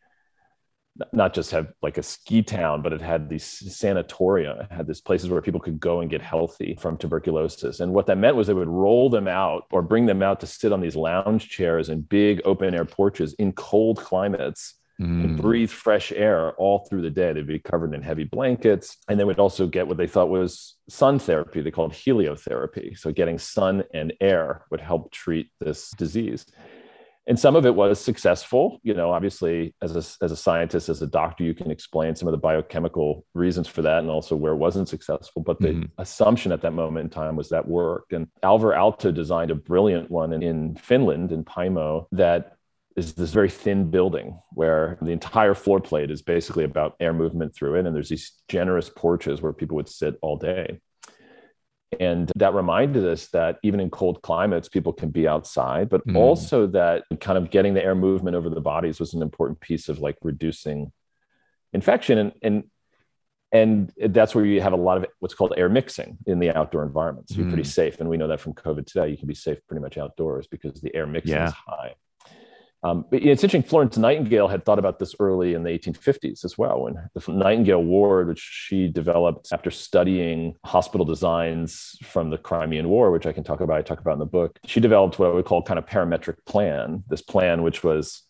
not 1.12 1.34
just 1.34 1.50
have 1.50 1.72
like 1.82 1.98
a 1.98 2.02
ski 2.02 2.42
town, 2.42 2.82
but 2.82 2.92
it 2.92 3.00
had 3.00 3.28
these 3.28 3.44
sanatoria, 3.44 4.64
it 4.64 4.72
had 4.72 4.86
these 4.86 5.00
places 5.00 5.30
where 5.30 5.40
people 5.40 5.60
could 5.60 5.78
go 5.78 6.00
and 6.00 6.10
get 6.10 6.22
healthy 6.22 6.76
from 6.80 6.96
tuberculosis. 6.96 7.80
And 7.80 7.92
what 7.92 8.06
that 8.06 8.18
meant 8.18 8.36
was 8.36 8.46
they 8.46 8.54
would 8.54 8.68
roll 8.68 9.08
them 9.10 9.28
out 9.28 9.64
or 9.70 9.82
bring 9.82 10.06
them 10.06 10.22
out 10.22 10.40
to 10.40 10.46
sit 10.46 10.72
on 10.72 10.80
these 10.80 10.96
lounge 10.96 11.48
chairs 11.48 11.88
and 11.88 12.08
big 12.08 12.40
open 12.44 12.74
air 12.74 12.84
porches 12.84 13.34
in 13.34 13.52
cold 13.52 13.98
climates 13.98 14.74
mm. 15.00 15.24
and 15.24 15.40
breathe 15.40 15.70
fresh 15.70 16.12
air 16.12 16.52
all 16.54 16.86
through 16.88 17.02
the 17.02 17.10
day. 17.10 17.32
They'd 17.32 17.46
be 17.46 17.58
covered 17.58 17.94
in 17.94 18.02
heavy 18.02 18.24
blankets. 18.24 18.96
And 19.08 19.18
they 19.18 19.24
would 19.24 19.38
also 19.38 19.66
get 19.66 19.86
what 19.86 19.96
they 19.96 20.08
thought 20.08 20.28
was 20.28 20.76
sun 20.88 21.18
therapy. 21.18 21.60
They 21.60 21.70
called 21.70 21.92
heliotherapy. 21.92 22.98
So 22.98 23.12
getting 23.12 23.38
sun 23.38 23.84
and 23.94 24.12
air 24.20 24.64
would 24.70 24.80
help 24.80 25.12
treat 25.12 25.50
this 25.60 25.90
disease 25.92 26.46
and 27.28 27.38
some 27.38 27.54
of 27.54 27.66
it 27.66 27.74
was 27.74 28.00
successful. 28.00 28.80
You 28.82 28.94
know 28.94 29.12
obviously 29.12 29.74
as 29.82 29.94
a, 29.94 30.24
as 30.24 30.32
a 30.32 30.36
scientist 30.36 30.88
as 30.88 31.02
a 31.02 31.06
doctor 31.06 31.44
you 31.44 31.54
can 31.54 31.70
explain 31.70 32.16
some 32.16 32.26
of 32.26 32.32
the 32.32 32.38
biochemical 32.38 33.24
reasons 33.34 33.68
for 33.68 33.82
that 33.82 33.98
and 33.98 34.10
also 34.10 34.34
where 34.34 34.52
it 34.52 34.56
wasn't 34.56 34.88
successful. 34.88 35.42
But 35.42 35.60
the 35.60 35.68
mm-hmm. 35.68 36.00
assumption 36.00 36.50
at 36.52 36.62
that 36.62 36.72
moment 36.72 37.04
in 37.04 37.10
time 37.10 37.36
was 37.36 37.50
that 37.50 37.68
worked. 37.68 38.12
And 38.12 38.26
alvar 38.42 38.72
aalto 38.72 39.14
designed 39.14 39.50
a 39.50 39.54
brilliant 39.54 40.10
one 40.10 40.32
in, 40.32 40.42
in 40.42 40.74
finland 40.76 41.30
in 41.30 41.44
paimio 41.44 42.06
that 42.12 42.54
is 42.96 43.12
this 43.12 43.30
very 43.30 43.48
thin 43.48 43.90
building 43.90 44.36
where 44.54 44.98
the 45.00 45.12
entire 45.12 45.54
floor 45.54 45.80
plate 45.80 46.10
is 46.10 46.20
basically 46.20 46.64
about 46.64 46.96
air 46.98 47.12
movement 47.12 47.54
through 47.54 47.76
it. 47.76 47.86
And 47.86 47.94
there's 47.94 48.08
these 48.08 48.32
generous 48.48 48.90
porches 48.90 49.40
where 49.40 49.52
people 49.52 49.76
would 49.76 49.88
sit 49.88 50.18
all 50.20 50.36
day 50.36 50.80
and 51.98 52.30
that 52.36 52.54
reminded 52.54 53.06
us 53.06 53.28
that 53.28 53.58
even 53.62 53.80
in 53.80 53.90
cold 53.90 54.20
climates, 54.22 54.68
people 54.68 54.92
can 54.92 55.10
be 55.10 55.26
outside, 55.26 55.88
but 55.88 56.06
mm. 56.06 56.16
also 56.16 56.66
that 56.68 57.04
kind 57.20 57.38
of 57.38 57.50
getting 57.50 57.74
the 57.74 57.82
air 57.82 57.94
movement 57.94 58.36
over 58.36 58.50
the 58.50 58.60
bodies 58.60 59.00
was 59.00 59.14
an 59.14 59.22
important 59.22 59.58
piece 59.60 59.88
of 59.88 59.98
like 59.98 60.16
reducing 60.22 60.92
infection. 61.72 62.18
And, 62.18 62.32
and, 62.42 62.64
and 63.50 63.92
that's 64.10 64.34
where 64.34 64.44
you 64.44 64.60
have 64.60 64.74
a 64.74 64.76
lot 64.76 64.98
of 64.98 65.06
what's 65.20 65.34
called 65.34 65.54
air 65.56 65.70
mixing 65.70 66.18
in 66.26 66.38
the 66.38 66.56
outdoor 66.56 66.82
environment. 66.82 67.30
So 67.30 67.36
you're 67.36 67.46
mm. 67.46 67.50
pretty 67.50 67.68
safe. 67.68 68.00
And 68.00 68.08
we 68.08 68.18
know 68.18 68.28
that 68.28 68.40
from 68.40 68.52
COVID 68.52 68.86
today, 68.86 69.08
you 69.08 69.16
can 69.16 69.26
be 69.26 69.34
safe 69.34 69.58
pretty 69.66 69.80
much 69.80 69.96
outdoors 69.96 70.46
because 70.46 70.80
the 70.82 70.94
air 70.94 71.06
mixing 71.06 71.36
yeah. 71.36 71.48
is 71.48 71.54
high. 71.54 71.94
Um, 72.84 73.04
but 73.10 73.22
it's 73.22 73.42
interesting, 73.42 73.68
Florence 73.68 73.98
Nightingale 73.98 74.46
had 74.46 74.64
thought 74.64 74.78
about 74.78 75.00
this 75.00 75.14
early 75.18 75.54
in 75.54 75.64
the 75.64 75.70
1850s 75.70 76.44
as 76.44 76.56
well, 76.56 76.82
when 76.82 76.94
the 77.12 77.32
Nightingale 77.32 77.82
Ward, 77.82 78.28
which 78.28 78.38
she 78.38 78.86
developed 78.86 79.52
after 79.52 79.70
studying 79.70 80.54
hospital 80.64 81.04
designs 81.04 81.96
from 82.04 82.30
the 82.30 82.38
Crimean 82.38 82.88
War, 82.88 83.10
which 83.10 83.26
I 83.26 83.32
can 83.32 83.42
talk 83.42 83.60
about, 83.60 83.78
I 83.78 83.82
talk 83.82 84.00
about 84.00 84.12
in 84.12 84.20
the 84.20 84.26
book, 84.26 84.58
she 84.64 84.78
developed 84.78 85.18
what 85.18 85.34
we 85.34 85.42
call 85.42 85.62
kind 85.62 85.78
of 85.78 85.86
parametric 85.86 86.36
plan, 86.46 87.02
this 87.08 87.22
plan 87.22 87.62
which 87.62 87.82
was 87.82 88.22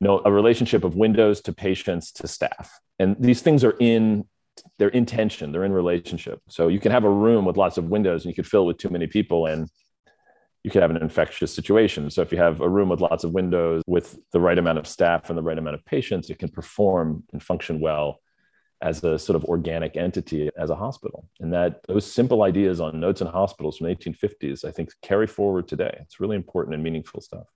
you 0.00 0.06
know, 0.06 0.22
a 0.24 0.30
relationship 0.30 0.84
of 0.84 0.94
windows 0.94 1.40
to 1.42 1.52
patients 1.52 2.12
to 2.12 2.28
staff. 2.28 2.78
And 2.98 3.16
these 3.18 3.42
things 3.42 3.64
are 3.64 3.76
in 3.80 4.24
they're 4.78 4.88
in 4.90 5.04
tension, 5.04 5.50
they're 5.50 5.64
in 5.64 5.72
relationship. 5.72 6.40
So 6.48 6.68
you 6.68 6.78
can 6.78 6.92
have 6.92 7.02
a 7.02 7.10
room 7.10 7.44
with 7.44 7.56
lots 7.56 7.76
of 7.76 7.86
windows 7.86 8.24
and 8.24 8.30
you 8.30 8.36
could 8.36 8.46
fill 8.46 8.62
it 8.62 8.66
with 8.66 8.78
too 8.78 8.88
many 8.88 9.08
people 9.08 9.46
and 9.46 9.68
you 10.64 10.70
could 10.70 10.80
have 10.80 10.90
an 10.90 10.96
infectious 10.96 11.54
situation. 11.54 12.10
So 12.10 12.22
if 12.22 12.32
you 12.32 12.38
have 12.38 12.62
a 12.62 12.68
room 12.68 12.88
with 12.88 13.00
lots 13.00 13.22
of 13.22 13.32
windows 13.32 13.82
with 13.86 14.18
the 14.32 14.40
right 14.40 14.58
amount 14.58 14.78
of 14.78 14.86
staff 14.86 15.28
and 15.28 15.38
the 15.38 15.42
right 15.42 15.58
amount 15.58 15.74
of 15.74 15.84
patients, 15.84 16.30
it 16.30 16.38
can 16.38 16.48
perform 16.48 17.22
and 17.32 17.42
function 17.42 17.80
well 17.80 18.20
as 18.80 19.04
a 19.04 19.18
sort 19.18 19.36
of 19.36 19.44
organic 19.44 19.96
entity 19.96 20.50
as 20.58 20.70
a 20.70 20.74
hospital. 20.74 21.28
And 21.38 21.52
that 21.52 21.80
those 21.86 22.10
simple 22.10 22.42
ideas 22.42 22.80
on 22.80 22.98
notes 22.98 23.20
and 23.20 23.30
hospitals 23.30 23.76
from 23.76 23.88
the 23.88 23.94
1850s, 23.94 24.64
I 24.64 24.70
think 24.70 24.90
carry 25.02 25.26
forward 25.26 25.68
today. 25.68 25.96
It's 26.00 26.18
really 26.18 26.36
important 26.36 26.74
and 26.74 26.82
meaningful 26.82 27.20
stuff. 27.20 27.46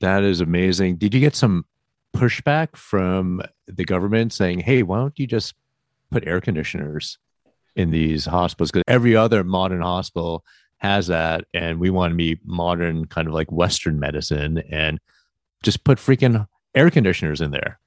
That 0.00 0.24
is 0.24 0.40
amazing. 0.40 0.96
Did 0.96 1.14
you 1.14 1.20
get 1.20 1.36
some 1.36 1.64
pushback 2.14 2.76
from 2.76 3.40
the 3.68 3.84
government 3.84 4.32
saying, 4.32 4.60
hey, 4.60 4.82
why 4.82 4.98
don't 4.98 5.18
you 5.18 5.28
just 5.28 5.54
put 6.10 6.26
air 6.26 6.40
conditioners 6.40 7.18
in 7.76 7.90
these 7.90 8.26
hospitals? 8.26 8.72
Because 8.72 8.84
every 8.88 9.14
other 9.14 9.44
modern 9.44 9.82
hospital 9.82 10.44
has 10.78 11.08
that, 11.08 11.44
and 11.52 11.78
we 11.80 11.90
want 11.90 12.12
to 12.12 12.16
be 12.16 12.38
modern, 12.44 13.06
kind 13.06 13.28
of 13.28 13.34
like 13.34 13.50
Western 13.50 13.98
medicine, 13.98 14.58
and 14.70 14.98
just 15.62 15.84
put 15.84 15.98
freaking 15.98 16.46
air 16.74 16.90
conditioners 16.90 17.40
in 17.40 17.50
there. 17.50 17.78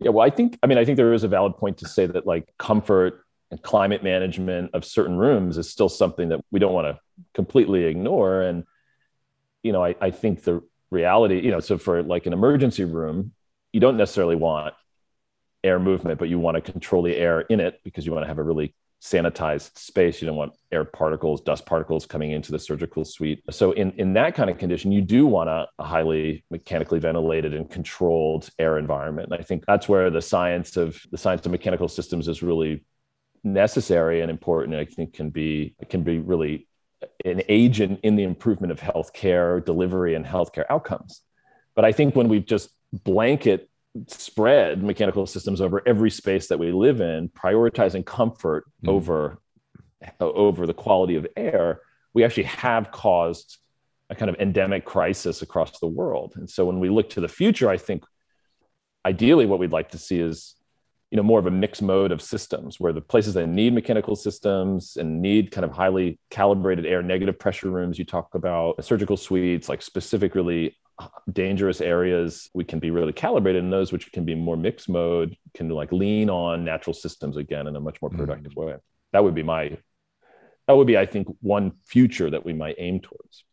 Yeah, 0.00 0.10
well, 0.10 0.26
I 0.26 0.30
think 0.30 0.58
I 0.62 0.66
mean 0.66 0.78
I 0.78 0.84
think 0.84 0.96
there 0.96 1.12
is 1.12 1.24
a 1.24 1.28
valid 1.28 1.56
point 1.56 1.78
to 1.78 1.88
say 1.88 2.06
that 2.06 2.26
like 2.26 2.48
comfort 2.58 3.24
and 3.50 3.62
climate 3.62 4.02
management 4.02 4.70
of 4.74 4.84
certain 4.84 5.16
rooms 5.16 5.58
is 5.58 5.70
still 5.70 5.88
something 5.88 6.30
that 6.30 6.40
we 6.50 6.58
don't 6.58 6.72
want 6.72 6.86
to 6.86 7.00
completely 7.34 7.84
ignore. 7.84 8.42
And 8.42 8.64
you 9.62 9.72
know, 9.72 9.84
I, 9.84 9.94
I 10.00 10.10
think 10.10 10.42
the 10.42 10.62
reality, 10.90 11.40
you 11.40 11.50
know, 11.50 11.60
so 11.60 11.78
for 11.78 12.02
like 12.02 12.26
an 12.26 12.32
emergency 12.32 12.84
room, 12.84 13.32
you 13.72 13.80
don't 13.80 13.96
necessarily 13.96 14.36
want 14.36 14.74
air 15.62 15.78
movement, 15.78 16.18
but 16.18 16.28
you 16.28 16.38
want 16.38 16.56
to 16.56 16.72
control 16.72 17.02
the 17.02 17.16
air 17.16 17.40
in 17.40 17.60
it 17.60 17.80
because 17.84 18.04
you 18.04 18.12
want 18.12 18.24
to 18.24 18.28
have 18.28 18.38
a 18.38 18.42
really 18.42 18.74
sanitized 19.04 19.76
space. 19.76 20.22
You 20.22 20.26
don't 20.26 20.36
want 20.36 20.54
air 20.72 20.84
particles, 20.84 21.42
dust 21.42 21.66
particles 21.66 22.06
coming 22.06 22.30
into 22.30 22.50
the 22.50 22.58
surgical 22.58 23.04
suite. 23.04 23.42
So 23.50 23.72
in, 23.72 23.92
in 23.92 24.14
that 24.14 24.34
kind 24.34 24.48
of 24.48 24.56
condition, 24.56 24.92
you 24.92 25.02
do 25.02 25.26
want 25.26 25.50
a, 25.50 25.66
a, 25.78 25.84
highly 25.84 26.42
mechanically 26.50 27.00
ventilated 27.00 27.52
and 27.52 27.70
controlled 27.70 28.48
air 28.58 28.78
environment. 28.78 29.30
And 29.30 29.38
I 29.38 29.44
think 29.44 29.64
that's 29.66 29.90
where 29.90 30.08
the 30.08 30.22
science 30.22 30.78
of 30.78 30.98
the 31.12 31.18
science 31.18 31.44
of 31.44 31.52
mechanical 31.52 31.86
systems 31.86 32.28
is 32.28 32.42
really 32.42 32.82
necessary 33.44 34.22
and 34.22 34.30
important. 34.30 34.74
I 34.74 34.86
think 34.86 35.12
can 35.12 35.28
be 35.28 35.74
can 35.90 36.02
be 36.02 36.18
really 36.18 36.66
an 37.26 37.42
agent 37.48 38.00
in 38.04 38.16
the 38.16 38.22
improvement 38.22 38.72
of 38.72 38.80
healthcare 38.80 39.62
delivery 39.62 40.14
and 40.14 40.24
healthcare 40.24 40.64
outcomes. 40.70 41.20
But 41.74 41.84
I 41.84 41.92
think 41.92 42.16
when 42.16 42.28
we 42.28 42.40
just 42.40 42.70
blanket 42.90 43.68
spread 44.06 44.82
mechanical 44.82 45.26
systems 45.26 45.60
over 45.60 45.82
every 45.86 46.10
space 46.10 46.48
that 46.48 46.58
we 46.58 46.72
live 46.72 47.00
in, 47.00 47.28
prioritizing 47.28 48.04
comfort 48.04 48.64
mm. 48.84 48.88
over 48.88 49.38
over 50.20 50.66
the 50.66 50.74
quality 50.74 51.16
of 51.16 51.26
air, 51.36 51.80
we 52.12 52.24
actually 52.24 52.42
have 52.42 52.90
caused 52.90 53.58
a 54.10 54.14
kind 54.14 54.28
of 54.28 54.36
endemic 54.36 54.84
crisis 54.84 55.40
across 55.40 55.78
the 55.78 55.86
world. 55.86 56.34
And 56.36 56.48
so 56.48 56.66
when 56.66 56.78
we 56.78 56.90
look 56.90 57.08
to 57.10 57.22
the 57.22 57.28
future, 57.28 57.70
I 57.70 57.78
think 57.78 58.04
ideally 59.06 59.46
what 59.46 59.58
we'd 59.58 59.72
like 59.72 59.90
to 59.90 59.98
see 59.98 60.20
is 60.20 60.54
you 61.10 61.16
know 61.16 61.22
more 61.22 61.38
of 61.38 61.46
a 61.46 61.50
mixed 61.50 61.82
mode 61.82 62.10
of 62.10 62.20
systems 62.20 62.80
where 62.80 62.92
the 62.92 63.00
places 63.00 63.34
that 63.34 63.46
need 63.46 63.72
mechanical 63.72 64.16
systems 64.16 64.96
and 64.96 65.22
need 65.22 65.52
kind 65.52 65.64
of 65.64 65.70
highly 65.70 66.18
calibrated 66.30 66.86
air 66.86 67.02
negative 67.02 67.38
pressure 67.38 67.70
rooms 67.70 67.98
you 67.98 68.04
talk 68.04 68.34
about 68.34 68.82
surgical 68.84 69.16
suites 69.16 69.68
like 69.68 69.80
specific 69.80 70.34
really 70.34 70.76
dangerous 71.32 71.80
areas 71.80 72.48
we 72.54 72.64
can 72.64 72.78
be 72.78 72.90
really 72.90 73.12
calibrated 73.12 73.62
in 73.62 73.70
those 73.70 73.90
which 73.90 74.12
can 74.12 74.24
be 74.24 74.34
more 74.34 74.56
mixed 74.56 74.88
mode 74.88 75.36
can 75.52 75.68
like 75.68 75.90
lean 75.90 76.30
on 76.30 76.64
natural 76.64 76.94
systems 76.94 77.36
again 77.36 77.66
in 77.66 77.74
a 77.74 77.80
much 77.80 78.00
more 78.00 78.10
mm-hmm. 78.10 78.20
productive 78.20 78.52
mm-hmm. 78.52 78.68
way 78.68 78.76
that 79.12 79.24
would 79.24 79.34
be 79.34 79.42
my 79.42 79.76
that 80.68 80.76
would 80.76 80.86
be 80.86 80.96
i 80.96 81.04
think 81.04 81.26
one 81.40 81.72
future 81.84 82.30
that 82.30 82.44
we 82.44 82.52
might 82.52 82.76
aim 82.78 83.00
towards 83.00 83.44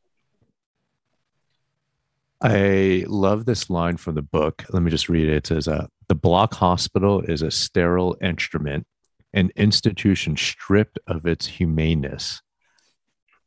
i 2.44 3.04
love 3.08 3.46
this 3.46 3.72
line 3.72 3.98
from 3.98 4.14
the 4.14 4.22
book 4.22 4.64
let 4.70 4.84
me 4.84 4.92
just 4.92 5.10
read 5.10 5.28
it 5.28 5.36
it 5.36 5.48
says 5.48 5.68
uh, 5.68 5.88
the 6.10 6.16
block 6.16 6.54
hospital 6.56 7.22
is 7.22 7.42
a 7.42 7.50
sterile 7.50 8.16
instrument 8.22 8.86
an 9.34 9.50
institution 9.56 10.38
stripped 10.38 11.00
of 11.08 11.26
its 11.26 11.48
humaneness 11.48 12.44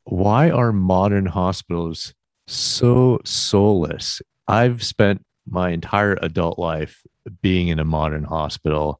why 0.03 0.49
are 0.49 0.73
modern 0.73 1.27
hospitals 1.27 2.13
so 2.47 3.19
soulless. 3.23 4.21
I've 4.47 4.83
spent 4.83 5.25
my 5.47 5.71
entire 5.71 6.17
adult 6.21 6.59
life 6.59 7.01
being 7.41 7.67
in 7.67 7.79
a 7.79 7.85
modern 7.85 8.23
hospital. 8.23 8.99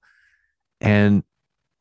And 0.81 1.23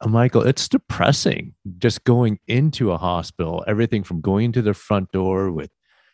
uh, 0.00 0.08
Michael, 0.08 0.42
it's 0.42 0.68
depressing 0.68 1.54
just 1.78 2.04
going 2.04 2.38
into 2.46 2.92
a 2.92 2.98
hospital, 2.98 3.64
everything 3.66 4.04
from 4.04 4.20
going 4.20 4.52
to 4.52 4.62
the 4.62 4.74
front 4.74 5.12
door 5.12 5.50
with 5.50 5.70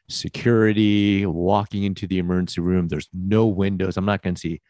security, 0.09 1.27
walking 1.27 1.85
into 1.85 2.07
the 2.07 2.19
emergency 2.19 2.61
room. 2.61 2.89
There's 2.89 3.09
no 3.13 3.47
windows. 3.47 3.97
I'm 3.97 4.05
not 4.05 4.23
going 4.23 4.35
to 4.35 4.41
see 4.41 4.61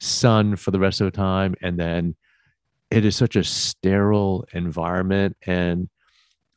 sun 0.00 0.56
for 0.56 0.70
the 0.70 0.80
rest 0.80 1.00
of 1.00 1.06
the 1.06 1.16
time. 1.16 1.54
And 1.62 1.78
then 1.78 2.16
it 2.90 3.04
is 3.04 3.16
such 3.16 3.36
a 3.36 3.44
sterile 3.44 4.46
environment. 4.52 5.36
And 5.46 5.88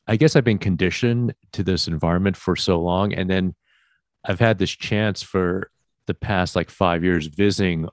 I 0.08 0.16
guess 0.18 0.36
I've 0.36 0.44
been 0.44 0.58
conditioned 0.58 1.36
to 1.54 1.64
this 1.64 1.88
environment 1.88 2.36
for 2.36 2.56
so 2.56 2.82
long. 2.82 3.14
And 3.14 3.30
then 3.30 3.56
I've 4.26 4.40
had 4.40 4.58
this 4.58 4.72
chance 4.72 5.22
for 5.22 5.70
the 6.06 6.14
past 6.14 6.56
like 6.56 6.70
five 6.70 7.04
years 7.04 7.28
visiting 7.28 7.88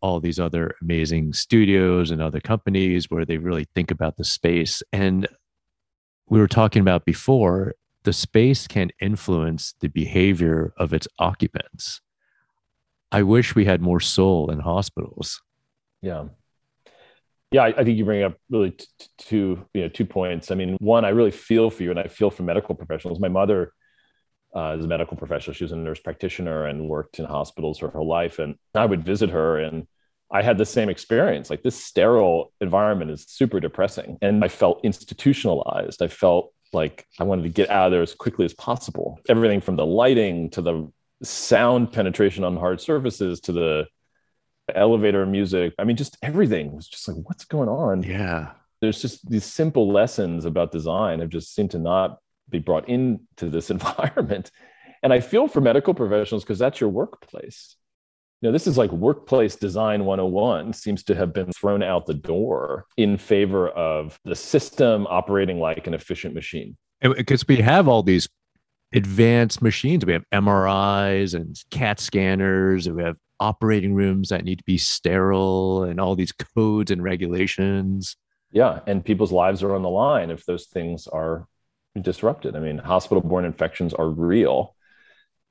all 0.00 0.20
these 0.20 0.38
other 0.38 0.74
amazing 0.82 1.32
studios 1.32 2.10
and 2.10 2.20
other 2.20 2.40
companies 2.40 3.10
where 3.10 3.24
they 3.24 3.38
really 3.38 3.66
think 3.74 3.90
about 3.90 4.16
the 4.16 4.24
space. 4.24 4.82
And 4.92 5.26
we 6.28 6.38
were 6.38 6.48
talking 6.48 6.80
about 6.80 7.04
before, 7.04 7.74
the 8.04 8.12
space 8.12 8.66
can 8.66 8.90
influence 9.00 9.74
the 9.80 9.88
behavior 9.88 10.72
of 10.76 10.92
its 10.92 11.08
occupants. 11.18 12.00
I 13.10 13.22
wish 13.22 13.54
we 13.54 13.64
had 13.64 13.80
more 13.80 14.00
soul 14.00 14.50
in 14.50 14.60
hospitals. 14.60 15.42
Yeah. 16.02 16.26
Yeah, 17.52 17.62
I, 17.62 17.68
I 17.68 17.84
think 17.84 17.96
you 17.96 18.04
bring 18.04 18.22
up 18.22 18.36
really 18.50 18.72
t- 18.72 18.86
t- 18.98 19.06
two, 19.18 19.66
you 19.72 19.82
know, 19.82 19.88
two 19.88 20.04
points. 20.04 20.50
I 20.50 20.56
mean, 20.56 20.76
one, 20.80 21.04
I 21.04 21.10
really 21.10 21.30
feel 21.30 21.70
for 21.70 21.84
you, 21.84 21.90
and 21.90 21.98
I 21.98 22.08
feel 22.08 22.30
for 22.30 22.42
medical 22.42 22.74
professionals. 22.74 23.20
My 23.20 23.28
mother 23.28 23.72
uh, 24.56 24.70
as 24.70 24.84
a 24.84 24.88
medical 24.88 25.16
professional. 25.16 25.54
She 25.54 25.64
was 25.64 25.72
a 25.72 25.76
nurse 25.76 26.00
practitioner 26.00 26.64
and 26.64 26.88
worked 26.88 27.18
in 27.18 27.26
hospitals 27.26 27.78
her 27.80 27.88
whole 27.88 28.08
life. 28.08 28.38
And 28.38 28.56
I 28.74 28.86
would 28.86 29.04
visit 29.04 29.28
her 29.30 29.58
and 29.58 29.86
I 30.32 30.42
had 30.42 30.56
the 30.56 30.64
same 30.64 30.88
experience. 30.88 31.50
Like 31.50 31.62
this 31.62 31.76
sterile 31.82 32.52
environment 32.60 33.10
is 33.10 33.26
super 33.28 33.60
depressing. 33.60 34.16
And 34.22 34.42
I 34.42 34.48
felt 34.48 34.82
institutionalized. 34.82 36.02
I 36.02 36.08
felt 36.08 36.52
like 36.72 37.06
I 37.20 37.24
wanted 37.24 37.42
to 37.42 37.48
get 37.50 37.70
out 37.70 37.86
of 37.86 37.92
there 37.92 38.02
as 38.02 38.14
quickly 38.14 38.46
as 38.46 38.54
possible. 38.54 39.20
Everything 39.28 39.60
from 39.60 39.76
the 39.76 39.86
lighting 39.86 40.50
to 40.50 40.62
the 40.62 40.90
sound 41.22 41.92
penetration 41.92 42.42
on 42.42 42.56
hard 42.56 42.80
surfaces 42.80 43.40
to 43.42 43.52
the 43.52 43.86
elevator 44.74 45.24
music. 45.26 45.74
I 45.78 45.84
mean, 45.84 45.96
just 45.96 46.16
everything 46.22 46.74
was 46.74 46.88
just 46.88 47.06
like, 47.06 47.18
what's 47.24 47.44
going 47.44 47.68
on? 47.68 48.02
Yeah. 48.02 48.52
There's 48.80 49.00
just 49.00 49.28
these 49.28 49.44
simple 49.44 49.92
lessons 49.92 50.44
about 50.44 50.72
design 50.72 51.20
have 51.20 51.28
just 51.28 51.54
seemed 51.54 51.70
to 51.72 51.78
not 51.78 52.18
be 52.48 52.58
brought 52.58 52.88
into 52.88 53.48
this 53.48 53.70
environment. 53.76 54.50
And 55.02 55.12
I 55.12 55.20
feel 55.20 55.48
for 55.48 55.60
medical 55.60 55.94
professionals 55.94 56.44
because 56.44 56.58
that's 56.58 56.80
your 56.80 56.90
workplace. 56.90 57.76
You 58.40 58.48
know, 58.48 58.52
this 58.52 58.66
is 58.66 58.76
like 58.76 58.92
workplace 58.92 59.56
design 59.56 60.04
101 60.04 60.74
seems 60.74 61.02
to 61.04 61.14
have 61.14 61.32
been 61.32 61.50
thrown 61.52 61.82
out 61.82 62.04
the 62.04 62.14
door 62.14 62.84
in 62.96 63.16
favor 63.16 63.68
of 63.70 64.18
the 64.24 64.34
system 64.34 65.06
operating 65.08 65.58
like 65.58 65.86
an 65.86 65.94
efficient 65.94 66.34
machine. 66.34 66.76
Because 67.00 67.42
uh, 67.42 67.46
we 67.48 67.56
have 67.56 67.88
all 67.88 68.02
these 68.02 68.28
advanced 68.92 69.62
machines. 69.62 70.04
We 70.04 70.12
have 70.12 70.24
MRIs 70.32 71.34
and 71.34 71.56
CAT 71.70 71.98
scanners, 71.98 72.86
and 72.86 72.96
we 72.96 73.02
have 73.02 73.16
operating 73.40 73.94
rooms 73.94 74.30
that 74.30 74.44
need 74.44 74.58
to 74.58 74.64
be 74.64 74.78
sterile 74.78 75.84
and 75.84 76.00
all 76.00 76.14
these 76.14 76.32
codes 76.32 76.90
and 76.90 77.02
regulations. 77.02 78.16
Yeah. 78.50 78.80
And 78.86 79.04
people's 79.04 79.32
lives 79.32 79.62
are 79.62 79.74
on 79.74 79.82
the 79.82 79.90
line 79.90 80.30
if 80.30 80.44
those 80.46 80.66
things 80.66 81.06
are 81.06 81.46
disrupted. 82.02 82.56
I 82.56 82.60
mean, 82.60 82.78
hospital 82.78 83.22
borne 83.22 83.44
infections 83.44 83.94
are 83.94 84.08
real. 84.08 84.74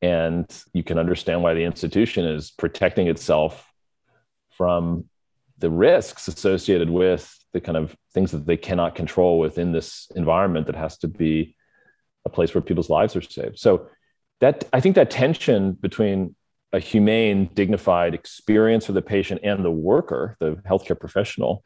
And 0.01 0.45
you 0.73 0.83
can 0.83 0.99
understand 0.99 1.41
why 1.41 1.53
the 1.53 1.63
institution 1.63 2.25
is 2.25 2.51
protecting 2.51 3.07
itself 3.07 3.71
from 4.51 5.05
the 5.57 5.69
risks 5.69 6.27
associated 6.27 6.89
with 6.89 7.33
the 7.53 7.61
kind 7.61 7.77
of 7.77 7.95
things 8.13 8.31
that 8.31 8.45
they 8.45 8.57
cannot 8.57 8.95
control 8.95 9.39
within 9.39 9.71
this 9.71 10.11
environment 10.15 10.67
that 10.67 10.75
has 10.75 10.97
to 10.99 11.07
be 11.07 11.55
a 12.25 12.29
place 12.29 12.53
where 12.53 12.61
people's 12.61 12.89
lives 12.89 13.15
are 13.15 13.21
saved. 13.21 13.57
So 13.57 13.87
that 14.41 14.65
I 14.73 14.81
think 14.81 14.95
that 14.95 15.09
tension 15.09 15.71
between 15.73 16.35
a 16.73 16.79
humane, 16.79 17.49
dignified 17.53 18.13
experience 18.13 18.85
for 18.85 18.91
the 18.91 19.01
patient 19.01 19.41
and 19.43 19.63
the 19.63 19.71
worker, 19.71 20.35
the 20.39 20.55
healthcare 20.69 20.99
professional, 20.99 21.63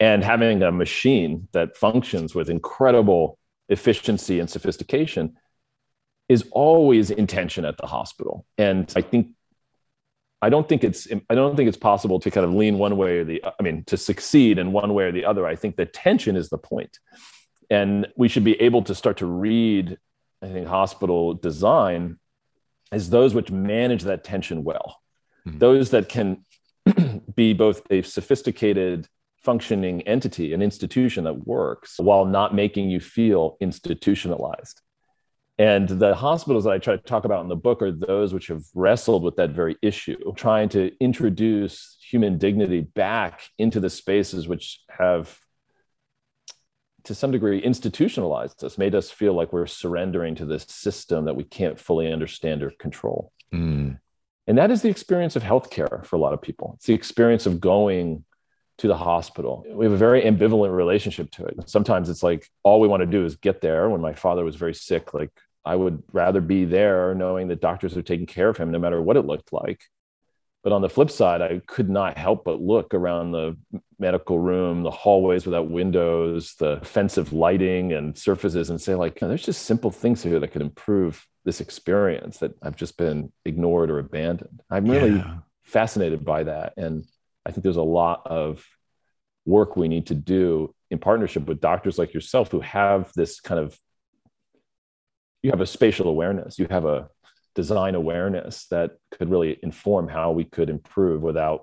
and 0.00 0.24
having 0.24 0.62
a 0.62 0.72
machine 0.72 1.46
that 1.52 1.76
functions 1.76 2.34
with 2.34 2.50
incredible 2.50 3.38
efficiency 3.70 4.40
and 4.40 4.50
sophistication 4.50 5.36
is 6.28 6.44
always 6.52 7.10
intention 7.10 7.64
at 7.64 7.76
the 7.78 7.86
hospital. 7.86 8.44
And 8.58 8.92
I 8.94 9.00
think 9.00 9.28
I 10.42 10.48
don't 10.48 10.68
think 10.68 10.84
it's 10.84 11.08
I 11.28 11.34
don't 11.34 11.56
think 11.56 11.68
it's 11.68 11.76
possible 11.76 12.20
to 12.20 12.30
kind 12.30 12.44
of 12.44 12.54
lean 12.54 12.78
one 12.78 12.96
way 12.96 13.18
or 13.18 13.24
the 13.24 13.42
I 13.58 13.62
mean 13.62 13.84
to 13.84 13.96
succeed 13.96 14.58
in 14.58 14.72
one 14.72 14.94
way 14.94 15.04
or 15.04 15.12
the 15.12 15.24
other. 15.24 15.46
I 15.46 15.56
think 15.56 15.76
the 15.76 15.86
tension 15.86 16.36
is 16.36 16.48
the 16.48 16.58
point. 16.58 16.98
And 17.68 18.08
we 18.16 18.28
should 18.28 18.44
be 18.44 18.60
able 18.60 18.82
to 18.84 18.94
start 18.94 19.18
to 19.18 19.26
read 19.26 19.98
I 20.42 20.48
think 20.48 20.66
hospital 20.66 21.34
design 21.34 22.18
as 22.92 23.10
those 23.10 23.34
which 23.34 23.50
manage 23.50 24.02
that 24.04 24.24
tension 24.24 24.64
well. 24.64 25.00
Mm-hmm. 25.46 25.58
Those 25.58 25.90
that 25.90 26.08
can 26.08 26.44
be 27.34 27.52
both 27.52 27.82
a 27.90 28.02
sophisticated 28.02 29.06
functioning 29.42 30.02
entity, 30.02 30.52
an 30.52 30.62
institution 30.62 31.24
that 31.24 31.46
works 31.46 31.98
while 31.98 32.24
not 32.24 32.54
making 32.54 32.90
you 32.90 33.00
feel 33.00 33.56
institutionalized. 33.60 34.80
And 35.58 35.88
the 35.88 36.14
hospitals 36.14 36.64
that 36.64 36.70
I 36.70 36.78
try 36.78 36.96
to 36.96 37.02
talk 37.02 37.24
about 37.24 37.42
in 37.42 37.48
the 37.48 37.56
book 37.56 37.82
are 37.82 37.92
those 37.92 38.32
which 38.32 38.46
have 38.46 38.62
wrestled 38.74 39.22
with 39.22 39.36
that 39.36 39.50
very 39.50 39.76
issue, 39.82 40.16
trying 40.34 40.70
to 40.70 40.90
introduce 41.00 41.98
human 42.00 42.38
dignity 42.38 42.80
back 42.80 43.42
into 43.58 43.78
the 43.78 43.90
spaces 43.90 44.48
which 44.48 44.80
have 44.88 45.38
to 47.04 47.14
some 47.14 47.30
degree 47.30 47.58
institutionalized 47.58 48.62
us, 48.64 48.78
made 48.78 48.94
us 48.94 49.10
feel 49.10 49.34
like 49.34 49.52
we're 49.52 49.66
surrendering 49.66 50.34
to 50.36 50.44
this 50.44 50.64
system 50.68 51.24
that 51.26 51.36
we 51.36 51.44
can't 51.44 51.78
fully 51.78 52.12
understand 52.12 52.62
or 52.62 52.70
control. 52.78 53.32
Mm. 53.52 53.98
And 54.46 54.58
that 54.58 54.70
is 54.70 54.82
the 54.82 54.88
experience 54.88 55.36
of 55.36 55.42
healthcare 55.42 56.04
for 56.04 56.16
a 56.16 56.18
lot 56.18 56.32
of 56.32 56.42
people. 56.42 56.72
It's 56.76 56.86
the 56.86 56.94
experience 56.94 57.46
of 57.46 57.60
going 57.60 58.24
to 58.80 58.88
the 58.88 58.96
hospital. 58.96 59.62
We 59.68 59.84
have 59.84 59.92
a 59.92 59.98
very 59.98 60.22
ambivalent 60.22 60.74
relationship 60.74 61.30
to 61.32 61.44
it. 61.44 61.68
Sometimes 61.68 62.08
it's 62.08 62.22
like 62.22 62.48
all 62.62 62.80
we 62.80 62.88
want 62.88 63.02
to 63.02 63.06
do 63.06 63.26
is 63.26 63.36
get 63.36 63.60
there. 63.60 63.90
When 63.90 64.00
my 64.00 64.14
father 64.14 64.42
was 64.42 64.56
very 64.56 64.72
sick, 64.72 65.12
like 65.12 65.30
I 65.66 65.76
would 65.76 66.02
rather 66.12 66.40
be 66.40 66.64
there 66.64 67.14
knowing 67.14 67.48
that 67.48 67.60
doctors 67.60 67.94
are 67.98 68.02
taking 68.02 68.24
care 68.24 68.48
of 68.48 68.56
him 68.56 68.70
no 68.70 68.78
matter 68.78 69.02
what 69.02 69.18
it 69.18 69.26
looked 69.26 69.52
like. 69.52 69.82
But 70.62 70.72
on 70.72 70.80
the 70.80 70.88
flip 70.88 71.10
side, 71.10 71.42
I 71.42 71.60
could 71.66 71.90
not 71.90 72.16
help 72.16 72.44
but 72.44 72.62
look 72.62 72.94
around 72.94 73.32
the 73.32 73.56
medical 73.98 74.38
room, 74.38 74.82
the 74.82 74.90
hallways 74.90 75.44
without 75.44 75.70
windows, 75.70 76.54
the 76.58 76.72
offensive 76.72 77.34
lighting 77.34 77.92
and 77.92 78.16
surfaces, 78.16 78.70
and 78.70 78.80
say, 78.80 78.94
like, 78.94 79.20
there's 79.20 79.44
just 79.44 79.62
simple 79.62 79.90
things 79.90 80.22
here 80.22 80.40
that 80.40 80.52
could 80.52 80.62
improve 80.62 81.26
this 81.44 81.60
experience 81.60 82.38
that 82.38 82.54
I've 82.62 82.76
just 82.76 82.96
been 82.96 83.30
ignored 83.44 83.90
or 83.90 83.98
abandoned. 83.98 84.62
I'm 84.70 84.86
really 84.86 85.16
yeah. 85.16 85.38
fascinated 85.64 86.24
by 86.24 86.44
that. 86.44 86.74
And 86.76 87.06
I 87.46 87.50
think 87.50 87.62
there's 87.62 87.76
a 87.76 87.82
lot 87.82 88.26
of 88.26 88.64
work 89.46 89.76
we 89.76 89.88
need 89.88 90.06
to 90.06 90.14
do 90.14 90.74
in 90.90 90.98
partnership 90.98 91.46
with 91.46 91.60
doctors 91.60 91.98
like 91.98 92.12
yourself 92.12 92.50
who 92.50 92.60
have 92.60 93.12
this 93.14 93.40
kind 93.40 93.60
of 93.60 93.78
you 95.42 95.50
have 95.50 95.62
a 95.62 95.66
spatial 95.66 96.08
awareness 96.08 96.58
you 96.58 96.66
have 96.70 96.84
a 96.84 97.08
design 97.54 97.94
awareness 97.94 98.66
that 98.66 98.92
could 99.10 99.30
really 99.30 99.58
inform 99.62 100.08
how 100.08 100.30
we 100.30 100.44
could 100.44 100.68
improve 100.70 101.22
without 101.22 101.62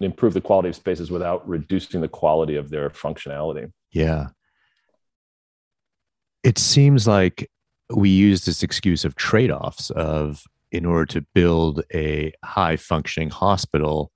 improve 0.00 0.34
the 0.34 0.40
quality 0.40 0.68
of 0.68 0.76
spaces 0.76 1.10
without 1.10 1.46
reducing 1.48 2.00
the 2.00 2.08
quality 2.08 2.56
of 2.56 2.68
their 2.68 2.90
functionality. 2.90 3.72
Yeah. 3.92 4.28
It 6.42 6.58
seems 6.58 7.06
like 7.06 7.50
we 7.90 8.10
use 8.10 8.44
this 8.44 8.62
excuse 8.62 9.04
of 9.04 9.14
trade-offs 9.14 9.90
of 9.90 10.42
in 10.70 10.84
order 10.84 11.06
to 11.06 11.26
build 11.34 11.82
a 11.94 12.32
high 12.44 12.76
functioning 12.76 13.30
hospital 13.30 14.10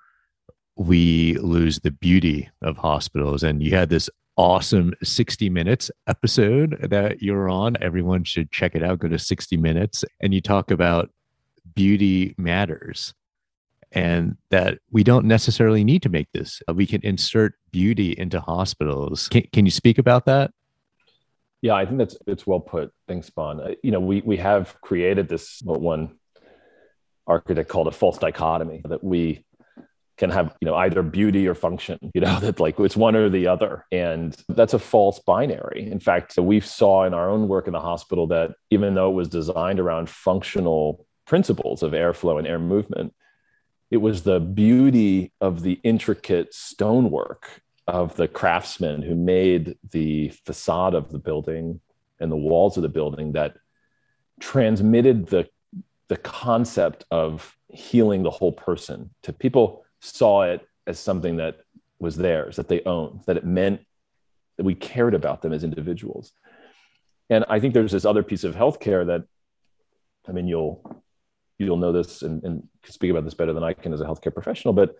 we 0.81 1.35
lose 1.35 1.81
the 1.81 1.91
beauty 1.91 2.49
of 2.63 2.79
hospitals 2.79 3.43
and 3.43 3.63
you 3.63 3.71
had 3.77 3.91
this 3.91 4.09
awesome 4.39 4.95
60 5.03 5.51
minutes 5.51 5.91
episode 6.07 6.75
that 6.89 7.21
you're 7.21 7.51
on. 7.51 7.77
Everyone 7.83 8.25
should 8.25 8.51
check 8.51 8.75
it 8.75 8.83
out. 8.83 9.01
Go 9.01 9.09
to 9.09 9.19
60 9.19 9.59
minutes 9.59 10.07
and 10.21 10.33
you 10.33 10.41
talk 10.41 10.71
about 10.71 11.11
beauty 11.75 12.35
matters 12.39 13.13
and 13.93 14.39
that 14.49 14.79
we 14.91 15.05
don't 15.05 15.27
necessarily 15.27 15.85
need 15.85 16.01
to 16.01 16.09
make 16.09 16.29
this. 16.33 16.63
We 16.73 16.87
can 16.87 17.03
insert 17.03 17.57
beauty 17.71 18.13
into 18.17 18.41
hospitals. 18.41 19.29
Can, 19.29 19.43
can 19.53 19.67
you 19.67 19.71
speak 19.71 19.99
about 19.99 20.25
that? 20.25 20.51
Yeah, 21.61 21.75
I 21.75 21.85
think 21.85 21.99
that's 21.99 22.17
it's 22.27 22.47
well 22.47 22.61
put. 22.61 22.91
Thanks, 23.07 23.29
Bon. 23.29 23.61
Uh, 23.61 23.75
you 23.83 23.91
know, 23.91 24.01
we 24.01 24.23
we 24.23 24.39
have 24.39 24.81
created 24.81 25.29
this 25.29 25.61
one 25.63 26.17
architect 27.27 27.69
called 27.69 27.89
a 27.89 27.93
false 27.93 28.17
dichotomy 28.17 28.81
that 28.89 29.05
we 29.05 29.45
can 30.21 30.31
have 30.31 30.55
you 30.61 30.67
know 30.67 30.77
either 30.77 31.03
beauty 31.03 31.49
or 31.49 31.55
function 31.55 31.99
you 32.15 32.21
know 32.21 32.39
that 32.41 32.61
like 32.61 32.79
it's 32.79 32.97
one 32.97 33.17
or 33.17 33.29
the 33.29 33.49
other. 33.49 33.87
And 33.91 34.37
that's 34.49 34.75
a 34.75 34.79
false 34.79 35.19
binary. 35.19 35.91
In 35.91 35.99
fact 35.99 36.39
we 36.39 36.61
saw 36.61 37.05
in 37.05 37.15
our 37.15 37.29
own 37.29 37.49
work 37.49 37.67
in 37.67 37.73
the 37.73 37.81
hospital 37.81 38.29
that 38.29 38.53
even 38.71 38.95
though 38.95 39.11
it 39.11 39.15
was 39.15 39.29
designed 39.29 39.81
around 39.81 40.09
functional 40.09 41.07
principles 41.27 41.83
of 41.83 41.93
airflow 41.93 42.39
and 42.39 42.47
air 42.47 42.59
movement 42.59 43.15
it 43.91 43.97
was 43.97 44.23
the 44.23 44.39
beauty 44.41 45.33
of 45.41 45.63
the 45.63 45.81
intricate 45.83 46.55
stonework 46.55 47.61
of 47.87 48.15
the 48.17 48.29
craftsmen 48.29 49.03
who 49.03 49.15
made 49.15 49.77
the 49.91 50.29
facade 50.45 50.95
of 50.95 51.11
the 51.11 51.19
building 51.19 51.81
and 52.21 52.31
the 52.31 52.37
walls 52.37 52.77
of 52.77 52.83
the 52.83 52.89
building 52.89 53.33
that 53.33 53.57
transmitted 54.41 55.27
the 55.27 55.49
the 56.09 56.17
concept 56.17 57.05
of 57.11 57.57
healing 57.69 58.25
the 58.25 58.31
whole 58.31 58.53
person 58.53 59.11
to 59.23 59.33
people 59.33 59.85
saw 60.01 60.43
it 60.43 60.67
as 60.87 60.99
something 60.99 61.37
that 61.37 61.61
was 61.99 62.17
theirs, 62.17 62.57
that 62.57 62.69
they 62.69 62.83
owned, 62.85 63.21
that 63.27 63.37
it 63.37 63.45
meant 63.45 63.81
that 64.57 64.65
we 64.65 64.75
cared 64.75 65.15
about 65.15 65.43
them 65.43 65.53
as 65.53 65.65
individuals. 65.65 66.33
And 67.29 67.45
I 67.49 67.61
think 67.61 67.75
there's 67.75 67.93
this 67.93 68.05
other 68.05 68.23
piece 68.23 68.45
of 68.45 68.55
healthcare 68.55 69.07
that, 69.07 69.25
I 70.29 70.33
mean, 70.33 70.49
you'll 70.49 71.03
you'll 71.59 71.77
know 71.77 71.93
this 71.93 72.23
and, 72.23 72.43
and 72.43 72.69
speak 72.87 73.11
about 73.11 73.25
this 73.25 73.35
better 73.35 73.53
than 73.53 73.63
I 73.63 73.75
can 73.75 73.93
as 73.93 74.01
a 74.01 74.05
healthcare 74.07 74.33
professional, 74.33 74.73
but 74.73 74.97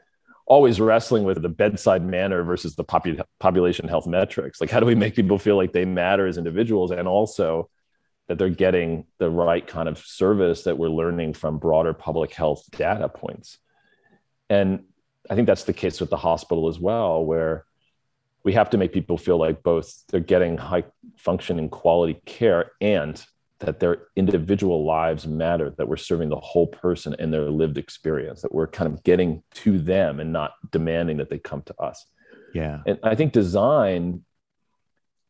always 0.47 0.81
wrestling 0.81 1.25
with 1.25 1.41
the 1.41 1.49
bedside 1.49 2.05
manner 2.05 2.43
versus 2.43 2.75
the 2.75 2.85
popu- 2.85 3.23
population 3.39 3.89
health 3.89 4.07
metrics. 4.07 4.61
Like, 4.61 4.69
how 4.69 4.81
do 4.81 4.87
we 4.87 4.95
make 4.95 5.15
people 5.15 5.39
feel 5.39 5.57
like 5.57 5.73
they 5.73 5.85
matter 5.85 6.27
as 6.27 6.37
individuals 6.37 6.91
and 6.91 7.09
also 7.09 7.71
that 8.29 8.37
they're 8.37 8.49
getting 8.49 9.07
the 9.19 9.31
right 9.31 9.67
kind 9.67 9.89
of 9.89 9.99
service 9.99 10.65
that 10.65 10.77
we're 10.77 10.89
learning 10.89 11.35
from 11.35 11.59
broader 11.59 11.95
public 11.95 12.35
health 12.35 12.65
data 12.73 13.09
points? 13.09 13.59
And 14.51 14.85
I 15.31 15.35
think 15.35 15.47
that's 15.47 15.65
the 15.65 15.73
case 15.73 16.01
with 16.01 16.11
the 16.11 16.17
hospital 16.17 16.69
as 16.69 16.79
well, 16.79 17.25
where 17.25 17.65
we 18.43 18.53
have 18.55 18.71
to 18.71 18.79
make 18.79 18.93
people 18.93 19.17
feel 19.17 19.39
like 19.39 19.63
both 19.63 20.03
they're 20.09 20.21
getting 20.21 20.59
high 20.59 20.85
functioning 21.17 21.69
quality 21.69 22.21
care 22.27 22.73
and 22.81 23.25
that 23.61 23.79
their 23.79 24.09
individual 24.17 24.85
lives 24.85 25.27
matter, 25.27 25.71
that 25.77 25.87
we're 25.87 25.97
serving 25.97 26.31
the 26.31 26.41
whole 26.41 26.67
person 26.67 27.15
and 27.19 27.33
their 27.33 27.51
lived 27.51 27.77
experience, 27.79 28.41
that 28.43 28.55
we're 28.55 28.67
kind 28.67 28.93
of 28.93 29.03
getting 29.05 29.43
to 29.53 29.79
them 29.79 30.19
and 30.19 30.33
not 30.33 30.53
demanding 30.71 31.19
that 31.19 31.29
they 31.29 31.39
come 31.39 31.63
to 31.63 31.75
us. 31.79 32.07
Yeah. 32.55 32.81
And 32.87 32.99
I 33.03 33.15
think 33.15 33.33
design 33.33 34.25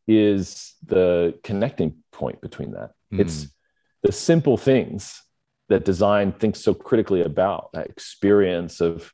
is 0.07 0.75
the 0.87 1.39
connecting 1.43 1.97
point 2.13 2.41
between 2.41 2.73
that. 2.73 2.93
Mm. 3.13 3.21
It's 3.21 3.49
the 4.03 4.13
simple 4.13 4.57
things 4.57 5.21
that 5.71 5.85
design 5.85 6.33
thinks 6.33 6.61
so 6.61 6.75
critically 6.75 7.23
about 7.23 7.73
that 7.73 7.89
experience 7.89 8.81
of 8.81 9.13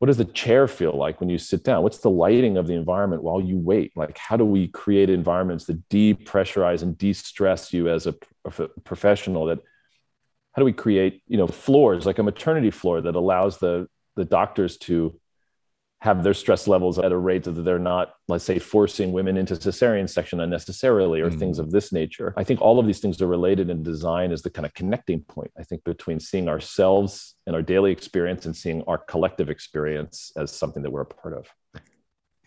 what 0.00 0.06
does 0.06 0.16
the 0.16 0.24
chair 0.24 0.66
feel 0.66 0.96
like 0.96 1.20
when 1.20 1.28
you 1.28 1.36
sit 1.36 1.62
down? 1.62 1.82
What's 1.82 1.98
the 1.98 2.08
lighting 2.08 2.56
of 2.56 2.66
the 2.66 2.72
environment 2.72 3.22
while 3.22 3.40
you 3.40 3.58
wait? 3.58 3.92
Like 3.94 4.16
how 4.16 4.38
do 4.38 4.46
we 4.46 4.68
create 4.68 5.10
environments 5.10 5.66
that 5.66 5.86
depressurize 5.90 6.82
and 6.82 6.96
de-stress 6.96 7.74
you 7.74 7.90
as 7.90 8.06
a, 8.06 8.14
a 8.46 8.50
professional 8.82 9.44
that 9.46 9.58
how 10.52 10.60
do 10.60 10.64
we 10.64 10.72
create 10.72 11.22
you 11.28 11.36
know 11.36 11.46
floors 11.46 12.06
like 12.06 12.18
a 12.18 12.22
maternity 12.22 12.70
floor 12.70 13.02
that 13.02 13.14
allows 13.14 13.58
the 13.58 13.86
the 14.16 14.24
doctors 14.24 14.78
to 14.78 15.19
have 16.00 16.22
their 16.22 16.34
stress 16.34 16.66
levels 16.66 16.98
at 16.98 17.12
a 17.12 17.16
rate 17.16 17.44
that 17.44 17.52
they're 17.52 17.78
not, 17.78 18.14
let's 18.26 18.44
say, 18.44 18.58
forcing 18.58 19.12
women 19.12 19.36
into 19.36 19.54
cesarean 19.54 20.08
section 20.08 20.40
unnecessarily 20.40 21.20
or 21.20 21.30
mm. 21.30 21.38
things 21.38 21.58
of 21.58 21.70
this 21.70 21.92
nature. 21.92 22.32
I 22.38 22.44
think 22.44 22.60
all 22.62 22.78
of 22.78 22.86
these 22.86 23.00
things 23.00 23.20
are 23.20 23.26
related 23.26 23.68
and 23.68 23.84
design 23.84 24.32
is 24.32 24.40
the 24.40 24.50
kind 24.50 24.64
of 24.64 24.72
connecting 24.72 25.20
point, 25.20 25.50
I 25.58 25.62
think, 25.62 25.84
between 25.84 26.18
seeing 26.18 26.48
ourselves 26.48 27.34
and 27.46 27.54
our 27.54 27.60
daily 27.60 27.92
experience 27.92 28.46
and 28.46 28.56
seeing 28.56 28.82
our 28.86 28.96
collective 28.96 29.50
experience 29.50 30.32
as 30.36 30.50
something 30.50 30.82
that 30.82 30.90
we're 30.90 31.02
a 31.02 31.06
part 31.06 31.34
of. 31.34 31.46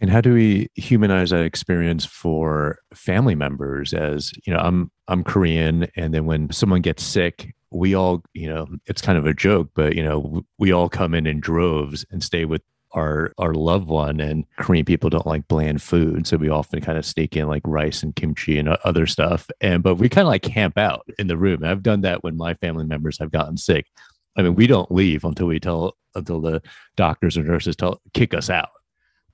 And 0.01 0.09
how 0.09 0.19
do 0.19 0.33
we 0.33 0.67
humanize 0.73 1.29
that 1.29 1.45
experience 1.45 2.05
for 2.05 2.79
family 2.93 3.35
members 3.35 3.93
as, 3.93 4.33
you 4.45 4.51
know, 4.51 4.59
I'm 4.59 4.91
I'm 5.07 5.23
Korean 5.23 5.87
and 5.95 6.13
then 6.13 6.25
when 6.25 6.51
someone 6.51 6.81
gets 6.81 7.03
sick, 7.03 7.53
we 7.71 7.93
all, 7.93 8.23
you 8.33 8.49
know, 8.49 8.67
it's 8.85 9.01
kind 9.01 9.17
of 9.17 9.25
a 9.25 9.33
joke, 9.33 9.69
but 9.75 9.95
you 9.95 10.03
know, 10.03 10.43
we 10.57 10.71
all 10.71 10.89
come 10.89 11.13
in 11.13 11.27
in 11.27 11.39
droves 11.39 12.05
and 12.11 12.23
stay 12.23 12.45
with 12.45 12.61
our 12.93 13.33
our 13.37 13.53
loved 13.53 13.87
one 13.87 14.19
and 14.19 14.45
korean 14.57 14.85
people 14.85 15.09
don't 15.09 15.25
like 15.25 15.47
bland 15.47 15.81
food 15.81 16.27
so 16.27 16.37
we 16.37 16.49
often 16.49 16.79
kind 16.79 16.97
of 16.97 17.05
sneak 17.05 17.35
in 17.35 17.47
like 17.47 17.63
rice 17.65 18.03
and 18.03 18.15
kimchi 18.15 18.59
and 18.59 18.69
other 18.69 19.07
stuff 19.07 19.49
and 19.61 19.81
but 19.81 19.95
we 19.95 20.09
kind 20.09 20.27
of 20.27 20.29
like 20.29 20.43
camp 20.43 20.77
out 20.77 21.07
in 21.17 21.27
the 21.27 21.37
room. 21.37 21.63
I've 21.63 21.83
done 21.83 22.01
that 22.01 22.23
when 22.23 22.37
my 22.37 22.53
family 22.55 22.85
members 22.85 23.17
have 23.19 23.31
gotten 23.31 23.57
sick. 23.57 23.87
I 24.35 24.41
mean 24.41 24.55
we 24.55 24.67
don't 24.67 24.91
leave 24.91 25.23
until 25.23 25.47
we 25.47 25.59
tell 25.59 25.97
until 26.15 26.41
the 26.41 26.61
doctors 26.95 27.37
or 27.37 27.43
nurses 27.43 27.75
tell 27.75 28.01
kick 28.13 28.33
us 28.33 28.49
out. 28.49 28.69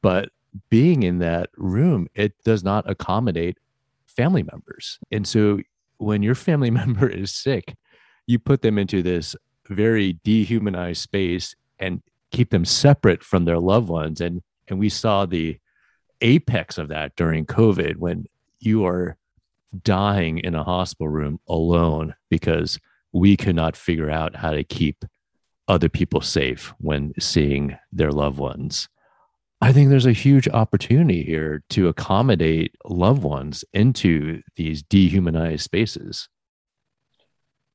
But 0.01 0.29
being 0.69 1.03
in 1.03 1.19
that 1.19 1.49
room 1.57 2.07
it 2.15 2.33
does 2.43 2.63
not 2.63 2.89
accommodate 2.89 3.57
family 4.07 4.43
members. 4.43 4.99
And 5.11 5.27
so 5.27 5.59
when 5.97 6.23
your 6.23 6.35
family 6.35 6.71
member 6.81 7.07
is 7.07 7.33
sick 7.33 7.75
you 8.27 8.39
put 8.39 8.61
them 8.61 8.77
into 8.77 9.01
this 9.01 9.35
very 9.67 10.13
dehumanized 10.23 11.01
space 11.01 11.55
and 11.79 12.01
keep 12.31 12.49
them 12.49 12.65
separate 12.65 13.23
from 13.23 13.45
their 13.45 13.59
loved 13.59 13.89
ones. 13.89 14.21
And 14.21 14.41
and 14.67 14.79
we 14.79 14.89
saw 14.89 15.25
the 15.25 15.59
apex 16.21 16.77
of 16.77 16.89
that 16.89 17.15
during 17.15 17.45
covid 17.45 17.95
when 17.95 18.25
you 18.59 18.85
are 18.85 19.17
dying 19.83 20.37
in 20.39 20.53
a 20.53 20.63
hospital 20.63 21.07
room 21.07 21.39
alone 21.47 22.13
because 22.29 22.79
we 23.11 23.37
cannot 23.37 23.75
figure 23.75 24.09
out 24.09 24.35
how 24.35 24.51
to 24.51 24.63
keep 24.63 25.05
other 25.67 25.89
people 25.89 26.21
safe 26.21 26.73
when 26.79 27.13
seeing 27.19 27.77
their 27.91 28.11
loved 28.11 28.37
ones. 28.37 28.89
I 29.61 29.71
think 29.71 29.89
there's 29.89 30.05
a 30.05 30.11
huge 30.11 30.47
opportunity 30.47 31.23
here 31.23 31.63
to 31.71 31.87
accommodate 31.87 32.75
loved 32.85 33.23
ones 33.23 33.63
into 33.73 34.41
these 34.55 34.81
dehumanized 34.83 35.63
spaces 35.63 36.29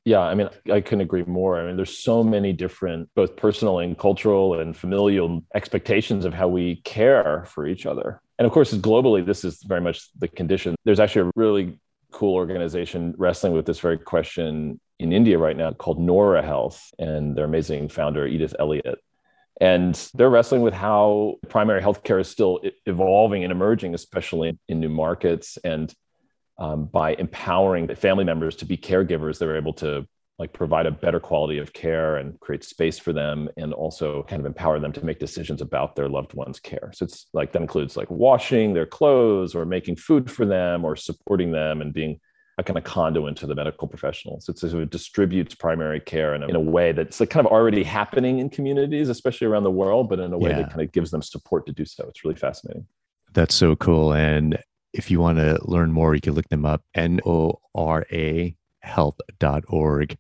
Yeah, 0.05 0.21
I 0.21 0.35
mean, 0.35 0.51
I 0.71 0.83
couldn't 0.83 1.01
agree 1.01 1.25
more. 1.25 1.59
I 1.59 1.67
mean, 1.67 1.77
there's 1.77 1.99
so 1.99 2.23
many 2.23 2.53
different, 2.53 3.09
both 3.15 3.37
personal 3.37 3.79
and 3.79 3.99
cultural 3.99 4.61
and 4.61 4.77
familial 4.77 5.43
expectations 5.55 6.27
of 6.27 6.35
how 6.35 6.47
we 6.47 6.77
care 6.85 7.47
for 7.47 7.67
each 7.67 7.87
other. 7.87 8.21
And 8.39 8.45
of 8.45 8.53
course, 8.53 8.75
globally, 8.75 9.25
this 9.25 9.45
is 9.45 9.63
very 9.63 9.81
much 9.81 10.11
the 10.19 10.29
condition. 10.29 10.75
There's 10.85 11.01
actually 11.01 11.29
a 11.29 11.33
really 11.37 11.79
cool 12.13 12.35
organization 12.35 13.15
wrestling 13.17 13.55
with 13.55 13.65
this 13.65 13.81
very 13.81 13.97
question 13.99 14.79
in 14.99 15.13
India 15.13 15.39
right 15.39 15.57
now 15.57 15.73
called 15.73 15.99
Noora 15.99 16.45
Health, 16.45 16.93
and 16.99 17.35
their 17.35 17.47
amazing 17.47 17.89
founder, 17.89 18.27
Edith 18.27 18.55
Elliott. 18.59 18.99
And 19.61 19.95
they're 20.15 20.31
wrestling 20.31 20.61
with 20.61 20.75
how 20.75 21.37
primary 21.49 21.81
healthcare 21.81 22.21
is 22.21 22.29
still 22.29 22.61
evolving 22.87 23.43
and 23.43 23.53
emerging, 23.53 23.95
especially 23.95 24.59
in 24.69 24.81
new 24.81 24.89
markets. 24.89 25.59
And 25.65 25.93
um, 26.59 26.87
by 26.87 27.15
empowering 27.15 27.93
family 27.95 28.25
members 28.25 28.57
to 28.57 28.65
be 28.65 28.77
caregivers, 28.77 29.39
they're 29.39 29.57
able 29.57 29.73
to 29.75 30.07
like 30.39 30.53
provide 30.53 30.87
a 30.87 30.91
better 30.91 31.21
quality 31.21 31.59
of 31.59 31.73
care 31.73 32.17
and 32.17 32.39
create 32.41 32.65
space 32.65 32.99
for 32.99 33.13
them 33.13 33.49
and 33.57 33.73
also 33.73 34.25
kind 34.25 34.41
of 34.41 34.47
empower 34.47 34.81
them 34.81 34.93
to 34.93 35.05
make 35.05 35.21
decisions 35.21 35.61
about 35.61 35.95
their 35.95 36.09
loved 36.09 36.35
ones 36.35 36.59
care 36.59 36.91
so 36.93 37.05
it's 37.05 37.27
like 37.33 37.53
that 37.53 37.63
includes 37.63 37.97
like 37.97 38.11
washing 38.11 38.75
their 38.75 38.85
clothes 38.85 39.55
or 39.55 39.65
making 39.65 39.95
food 39.95 40.29
for 40.29 40.45
them 40.45 40.85
or 40.85 40.97
supporting 40.97 41.53
them 41.53 41.81
and 41.81 41.95
being 41.95 42.19
a 42.59 42.63
kind 42.63 42.79
of 42.79 42.85
conduit 42.85 43.37
to 43.37 43.47
the 43.47 43.55
medical 43.55 43.89
professionals. 43.89 44.49
It's, 44.49 44.63
of 44.63 44.91
distributes 44.91 45.55
primary 45.55 46.01
care 46.01 46.35
in 46.35 46.43
a, 46.43 46.47
in 46.47 46.55
a 46.55 46.61
way 46.61 46.93
that's 46.93 47.19
like 47.19 47.31
kind 47.31 47.45
of 47.45 47.53
already 47.53 47.83
happening 47.83 48.39
in 48.39 48.49
communities, 48.49 49.09
especially 49.09 49.49
around 49.49 49.65
the 49.65 49.71
world, 49.71 50.09
but 50.09 50.21
in 50.21 50.33
a 50.33 50.39
way 50.39 50.51
yeah. 50.51 50.59
that 50.59 50.71
kind 50.71 50.83
of 50.83 50.93
gives 50.93 51.11
them 51.11 51.23
support 51.23 51.67
to 51.67 51.73
do 51.73 51.85
so. 51.85 52.07
It's 52.09 52.25
really 52.25 52.37
fascinating. 52.37 52.87
That's 53.33 53.55
so 53.55 53.75
cool. 53.75 54.13
And 54.13 54.59
if 54.95 55.11
you 55.11 55.21
want 55.21 55.39
to 55.39 55.59
learn 55.63 55.93
more, 55.93 56.15
you 56.15 56.21
can 56.21 56.35
look 56.35 56.49
them 56.49 56.65
up, 56.65 56.83
N-O-R-A 56.95 58.57
health.org. 58.81 60.17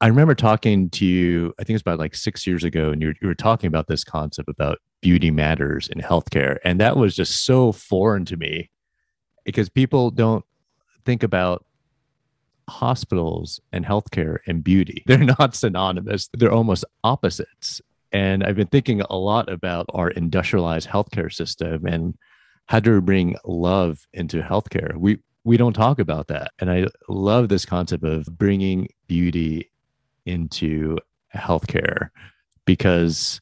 I 0.00 0.06
remember 0.08 0.34
talking 0.34 0.90
to 0.90 1.04
you, 1.04 1.54
I 1.58 1.62
think 1.62 1.70
it 1.70 1.74
was 1.74 1.82
about 1.82 1.98
like 1.98 2.14
six 2.14 2.46
years 2.46 2.64
ago, 2.64 2.90
and 2.90 3.00
you 3.00 3.08
were, 3.08 3.14
you 3.20 3.28
were 3.28 3.34
talking 3.34 3.68
about 3.68 3.88
this 3.88 4.04
concept 4.04 4.48
about 4.48 4.78
beauty 5.00 5.30
matters 5.30 5.88
in 5.88 6.00
healthcare. 6.00 6.58
And 6.64 6.80
that 6.80 6.96
was 6.96 7.14
just 7.14 7.44
so 7.44 7.72
foreign 7.72 8.24
to 8.26 8.36
me 8.36 8.70
because 9.44 9.68
people 9.68 10.10
don't 10.10 10.44
think 11.04 11.22
about 11.22 11.64
hospitals 12.68 13.60
and 13.72 13.84
healthcare 13.84 14.38
and 14.46 14.64
beauty. 14.64 15.02
They're 15.06 15.18
not 15.18 15.54
synonymous, 15.54 16.28
they're 16.34 16.52
almost 16.52 16.84
opposites. 17.04 17.80
And 18.12 18.44
I've 18.44 18.56
been 18.56 18.68
thinking 18.68 19.02
a 19.02 19.16
lot 19.16 19.50
about 19.50 19.86
our 19.92 20.10
industrialized 20.10 20.88
healthcare 20.88 21.32
system 21.32 21.86
and 21.86 22.14
how 22.66 22.80
do 22.80 22.92
we 22.94 23.00
bring 23.00 23.36
love 23.44 24.06
into 24.12 24.42
healthcare. 24.42 24.96
We 24.96 25.18
we 25.44 25.56
don't 25.56 25.72
talk 25.72 26.00
about 26.00 26.26
that. 26.26 26.50
And 26.58 26.70
I 26.70 26.86
love 27.08 27.48
this 27.48 27.64
concept 27.64 28.02
of 28.02 28.26
bringing 28.26 28.88
beauty 29.06 29.70
into 30.24 30.98
healthcare 31.32 32.10
because 32.64 33.40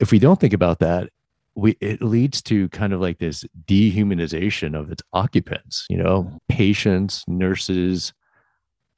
if 0.00 0.10
we 0.10 0.18
don't 0.18 0.40
think 0.40 0.54
about 0.54 0.78
that, 0.78 1.10
we 1.58 1.76
it 1.80 2.00
leads 2.00 2.40
to 2.40 2.68
kind 2.70 2.92
of 2.92 3.00
like 3.00 3.18
this 3.18 3.44
dehumanization 3.66 4.78
of 4.78 4.92
its 4.92 5.02
occupants 5.12 5.86
you 5.90 5.96
know 5.96 6.38
patients 6.48 7.24
nurses 7.26 8.12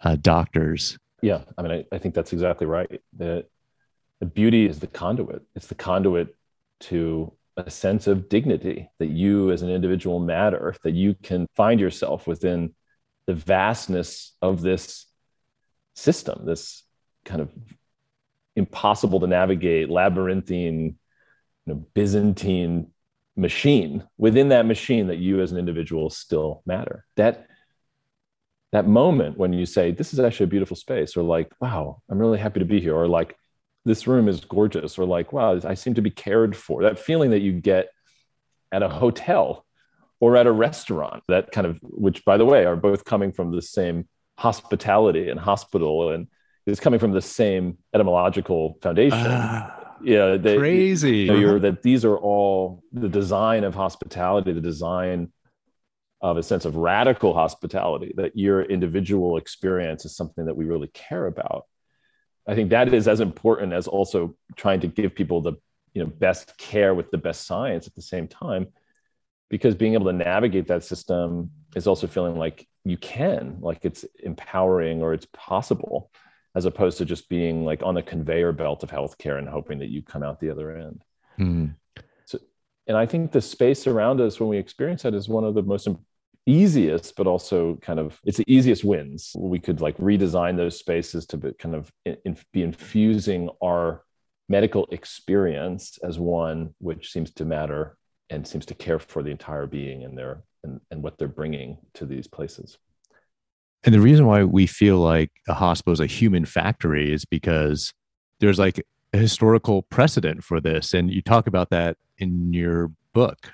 uh, 0.03 0.15
doctors 0.21 0.99
yeah 1.23 1.41
i 1.57 1.63
mean 1.63 1.73
I, 1.73 1.85
I 1.95 1.99
think 1.99 2.15
that's 2.15 2.35
exactly 2.35 2.67
right 2.67 3.01
the, 3.17 3.47
the 4.19 4.27
beauty 4.27 4.67
is 4.67 4.79
the 4.79 4.87
conduit 4.87 5.43
it's 5.57 5.69
the 5.69 5.75
conduit 5.75 6.37
to 6.81 7.33
a 7.57 7.71
sense 7.71 8.07
of 8.07 8.29
dignity 8.29 8.89
that 8.99 9.11
you 9.11 9.51
as 9.51 9.63
an 9.63 9.71
individual 9.71 10.19
matter 10.19 10.75
that 10.83 10.95
you 10.95 11.15
can 11.15 11.47
find 11.55 11.81
yourself 11.81 12.27
within 12.27 12.75
the 13.27 13.35
vastness 13.35 14.35
of 14.41 14.63
this 14.63 15.07
system 15.95 16.47
this 16.47 16.83
kind 17.25 17.41
of 17.41 17.51
impossible 18.57 19.21
to 19.21 19.27
navigate 19.27 19.91
labyrinthine 19.91 20.97
you 21.67 21.75
know, 21.75 21.87
Byzantine 21.95 22.91
machine 23.37 24.07
within 24.19 24.49
that 24.49 24.67
machine 24.67 25.09
that 25.09 25.19
you 25.19 25.41
as 25.41 25.53
an 25.53 25.59
individual 25.59 26.11
still 26.11 26.63
matter. 26.67 27.05
That 27.17 27.47
that 28.73 28.87
moment 28.87 29.37
when 29.37 29.53
you 29.53 29.67
say, 29.67 29.91
This 29.91 30.13
is 30.13 30.21
actually 30.21 30.45
a 30.45 30.49
beautiful 30.49 30.77
space, 30.77 31.17
or 31.17 31.23
like, 31.23 31.53
wow, 31.61 32.03
I'm 32.09 32.19
really 32.19 32.39
happy 32.39 32.61
to 32.61 32.67
be 32.67 32.81
here, 32.81 32.95
or 32.95 33.09
like 33.09 33.37
this 33.91 34.07
room 34.07 34.29
is 34.29 34.41
gorgeous, 34.41 34.99
or 34.99 35.05
like, 35.05 35.33
wow, 35.33 35.59
I 35.65 35.75
seem 35.75 35.95
to 35.95 36.03
be 36.03 36.11
cared 36.11 36.57
for. 36.57 36.83
That 36.83 36.99
feeling 36.99 37.31
that 37.31 37.41
you 37.41 37.53
get 37.53 37.89
at 38.71 38.83
a 38.83 38.89
hotel 38.89 39.67
or 40.21 40.37
at 40.37 40.47
a 40.47 40.53
restaurant, 40.53 41.25
that 41.27 41.51
kind 41.51 41.67
of 41.67 41.79
which 41.83 42.25
by 42.25 42.37
the 42.37 42.45
way 42.45 42.65
are 42.65 42.77
both 42.77 43.05
coming 43.05 43.33
from 43.33 43.51
the 43.51 43.63
same 43.63 44.09
hospitality 44.39 45.29
and 45.29 45.41
hospital 45.41 46.13
and 46.13 46.29
is 46.67 46.79
coming 46.79 47.01
from 47.01 47.13
the 47.13 47.21
same 47.21 47.79
etymological 47.93 48.79
foundation. 48.81 49.19
Uh 49.19 49.77
yeah 50.03 50.37
they, 50.37 50.57
crazy 50.57 51.19
you 51.19 51.41
know, 51.41 51.59
that 51.59 51.83
these 51.83 52.07
are 52.07 52.17
all 52.17 52.83
the 52.93 53.09
design 53.09 53.65
of 53.65 53.75
hospitality 53.75 54.53
the 54.53 54.61
design 54.61 55.31
of 56.23 56.37
a 56.37 56.43
sense 56.43 56.65
of 56.65 56.77
radical 56.77 57.35
hospitality 57.35 58.13
that 58.17 58.37
your 58.37 58.63
individual 58.63 59.37
experience 59.37 60.07
is 60.07 60.17
something 60.17 60.47
that 60.47 60.57
we 60.57 60.65
really 60.65 60.89
care 60.95 61.27
about 61.27 61.67
i 62.51 62.55
think 62.55 62.71
that 62.71 62.93
is 62.93 63.09
as 63.09 63.21
important 63.21 63.73
as 63.73 63.87
also 63.87 64.35
trying 64.57 64.81
to 64.81 64.87
give 64.87 65.15
people 65.15 65.41
the 65.41 65.53
you 65.95 66.03
know 66.03 66.09
best 66.09 66.57
care 66.59 66.95
with 66.95 67.11
the 67.11 67.19
best 67.19 67.47
science 67.47 67.87
at 67.87 67.95
the 67.95 68.03
same 68.03 68.29
time 68.29 68.67
because 69.49 69.75
being 69.75 69.95
able 69.95 70.07
to 70.07 70.13
navigate 70.13 70.69
that 70.69 70.85
system 70.85 71.51
is 71.75 71.87
also 71.87 72.07
feeling 72.07 72.37
like 72.37 72.67
you 72.85 72.97
can 72.97 73.59
like 73.61 73.85
it's 73.85 74.05
empowering 74.23 75.03
or 75.03 75.13
it's 75.13 75.27
possible 75.33 76.11
as 76.55 76.65
opposed 76.65 76.99
to 76.99 77.05
just 77.05 77.29
being 77.29 77.65
like 77.65 77.83
on 77.83 77.95
the 77.95 78.03
conveyor 78.03 78.53
belt 78.53 78.83
of 78.83 78.91
healthcare 78.91 79.39
and 79.39 79.49
hoping 79.49 79.79
that 79.79 79.89
you 79.89 80.03
come 80.03 80.23
out 80.23 80.41
the 80.41 80.51
other 80.51 80.77
end. 80.77 81.05
Mm. 81.39 81.75
So, 82.25 82.39
and 82.87 82.97
I 82.97 83.07
think 83.07 83.31
the 83.31 83.41
space 83.41 83.87
around 83.87 84.21
us 84.21 84.41
when 84.41 84.49
we 84.49 84.59
experience 84.59 85.03
that 85.03 85.15
is 85.15 85.29
one 85.29 85.45
of 85.45 85.55
the 85.55 85.63
most 85.63 85.89
easiest, 86.51 87.17
but 87.17 87.27
also 87.27 87.77
kind 87.77 87.99
of 87.99 88.21
it's 88.25 88.39
the 88.39 88.53
easiest 88.53 88.85
wins. 88.85 89.33
We 89.37 89.59
could 89.59 89.81
like 89.81 89.97
redesign 89.99 90.57
those 90.57 90.79
spaces 90.79 91.27
to 91.27 91.37
be 91.37 91.53
kind 91.53 91.75
of 91.75 91.91
in, 92.05 92.37
be 92.53 92.63
infusing 92.63 93.51
our 93.63 94.03
medical 94.49 94.87
experience 94.91 95.99
as 96.03 96.19
one 96.19 96.75
which 96.79 97.13
seems 97.13 97.33
to 97.35 97.45
matter 97.45 97.97
and 98.31 98.47
seems 98.47 98.67
to 98.67 98.75
care 98.75 98.99
for 98.99 99.23
the 99.23 99.31
entire 99.31 99.67
being 99.67 100.05
and 100.05 100.17
their 100.17 100.43
and, 100.65 100.81
and 100.91 101.03
what 101.03 101.19
they're 101.19 101.29
bringing 101.29 101.79
to 101.95 102.05
these 102.05 102.27
places. 102.27 102.79
And 103.85 103.95
the 103.95 104.01
reason 104.01 104.27
why 104.27 104.45
we 104.45 104.67
feel 104.67 104.99
like 104.99 105.31
a 105.49 105.55
hospital 105.55 105.93
is 105.93 106.01
a 106.01 106.07
human 106.07 106.45
factory 106.45 107.13
is 107.13 107.25
because 107.25 107.93
there's 108.41 108.59
like 108.59 108.85
a 109.13 109.19
historical 109.19 109.83
precedent 109.83 110.45
for 110.45 110.61
this. 110.61 110.93
And 110.93 111.11
you 111.11 111.23
talk 111.23 111.47
about 111.47 111.71
that 111.71 111.97
in 112.19 112.53
your 112.53 112.91
book. 113.15 113.53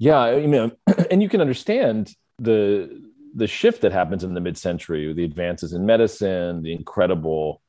Yeah, 0.00 0.18
I 0.18 0.46
mean, 0.46 0.72
and 1.10 1.22
you 1.22 1.28
can 1.28 1.40
understand 1.40 2.12
the 2.40 3.08
the 3.36 3.46
shift 3.46 3.82
that 3.82 3.92
happens 3.92 4.24
in 4.24 4.34
the 4.34 4.40
mid-century, 4.40 5.12
the 5.12 5.22
advances 5.22 5.72
in 5.72 5.86
medicine, 5.86 6.62
the 6.62 6.72
incredible 6.72 7.62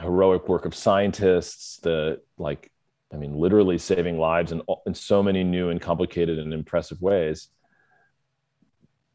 heroic 0.00 0.48
work 0.48 0.64
of 0.64 0.74
scientists, 0.74 1.78
the 1.82 2.20
like, 2.38 2.72
I 3.12 3.18
mean, 3.18 3.34
literally 3.36 3.78
saving 3.78 4.18
lives 4.18 4.50
in, 4.50 4.62
in 4.84 4.94
so 4.94 5.22
many 5.22 5.44
new 5.44 5.68
and 5.70 5.80
complicated 5.80 6.40
and 6.40 6.52
impressive 6.52 7.00
ways. 7.00 7.48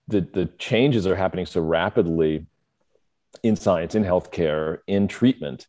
The, 0.07 0.22
the 0.22 0.45
changes 0.57 1.05
are 1.07 1.16
happening 1.16 1.45
so 1.45 1.59
rapidly 1.59 2.45
in 3.43 3.57
science, 3.57 3.95
in 3.95 4.05
healthcare, 4.05 4.78
in 4.88 5.09
treatment, 5.09 5.68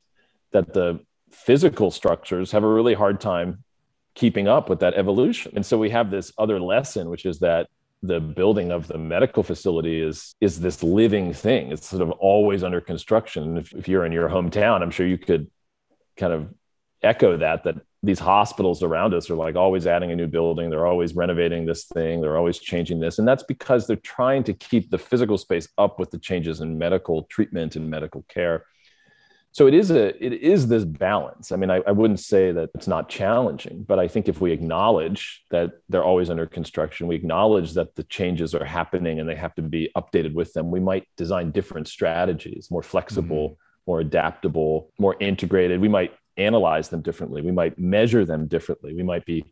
that 0.53 0.73
the 0.73 1.01
physical 1.33 1.91
structures 1.91 2.53
have 2.53 2.63
a 2.63 2.69
really 2.69 2.95
hard 2.95 3.21
time 3.21 3.64
keeping 4.15 4.49
up 4.49 4.69
with 4.69 4.81
that 4.81 4.95
evolution. 4.95 5.53
And 5.57 5.67
so 5.67 5.79
we 5.79 5.91
have 5.91 6.11
this 6.11 6.33
other 6.39 6.61
lesson, 6.61 7.11
which 7.11 7.27
is 7.27 7.41
that 7.41 7.69
the 8.03 8.21
building 8.21 8.71
of 8.71 8.87
the 8.87 8.99
medical 8.99 9.43
facility 9.43 10.01
is 10.01 10.35
is 10.41 10.61
this 10.61 10.83
living 10.83 11.33
thing. 11.33 11.73
It's 11.73 11.89
sort 11.89 12.03
of 12.03 12.11
always 12.13 12.63
under 12.63 12.81
construction. 12.81 13.57
If, 13.57 13.73
if 13.73 13.89
you're 13.89 14.05
in 14.05 14.13
your 14.13 14.29
hometown, 14.29 14.83
I'm 14.83 14.91
sure 14.91 15.07
you 15.07 15.19
could 15.19 15.51
kind 16.17 16.33
of 16.33 16.53
echo 17.03 17.37
that 17.37 17.65
that 17.65 17.77
these 18.03 18.19
hospitals 18.19 18.83
around 18.83 19.15
us 19.15 19.31
are 19.31 19.35
like 19.35 19.57
always 19.57 19.87
adding 19.87 20.11
a 20.11 20.17
new 20.17 20.27
building 20.27 20.71
they're 20.71 20.87
always 20.87 21.15
renovating 21.15 21.65
this 21.65 21.85
thing 21.85 22.21
they're 22.21 22.37
always 22.37 22.59
changing 22.59 22.99
this 22.99 23.19
and 23.19 23.29
that's 23.29 23.43
because 23.43 23.87
they're 23.87 23.97
trying 23.97 24.43
to 24.43 24.53
keep 24.55 24.91
the 24.91 24.99
physical 24.99 25.39
space 25.39 25.69
up 25.79 25.99
with 25.99 26.11
the 26.11 26.19
changes 26.19 26.61
in 26.61 26.79
medical 26.79 27.25
treatment 27.25 27.77
and 27.77 27.89
medical 27.89 28.25
care 28.29 28.65
so 29.55 29.67
it 29.67 29.73
is 29.73 29.91
a 29.91 30.07
it 30.25 30.33
is 30.33 30.67
this 30.69 30.85
balance 30.85 31.53
i 31.53 31.57
mean 31.57 31.71
I, 31.71 31.81
I 31.87 31.93
wouldn't 31.93 32.21
say 32.21 32.53
that 32.53 32.71
it's 32.75 32.87
not 32.87 33.09
challenging 33.09 33.85
but 33.89 33.99
i 33.99 34.07
think 34.07 34.29
if 34.29 34.41
we 34.41 34.53
acknowledge 34.53 35.45
that 35.51 35.73
they're 35.89 36.05
always 36.05 36.29
under 36.29 36.47
construction 36.47 37.07
we 37.07 37.15
acknowledge 37.15 37.73
that 37.75 37.95
the 37.95 38.05
changes 38.05 38.55
are 38.55 38.65
happening 38.65 39.21
and 39.21 39.29
they 39.29 39.37
have 39.37 39.55
to 39.55 39.63
be 39.63 39.91
updated 39.97 40.35
with 40.35 40.53
them 40.53 40.71
we 40.71 40.81
might 40.81 41.07
design 41.17 41.51
different 41.51 41.89
strategies 41.89 42.69
more 42.71 42.83
flexible 42.83 43.51
mm-hmm. 43.51 43.91
more 43.91 44.01
adaptable 44.01 44.91
more 44.99 45.17
integrated 45.21 45.81
we 45.81 45.89
might 45.89 46.13
analyze 46.37 46.89
them 46.89 47.03
differently. 47.03 47.43
We 47.43 47.53
might 47.53 47.79
measure 47.79 48.25
them 48.25 48.47
differently. 48.47 48.95
We 48.95 49.03
might 49.03 49.25
be 49.25 49.45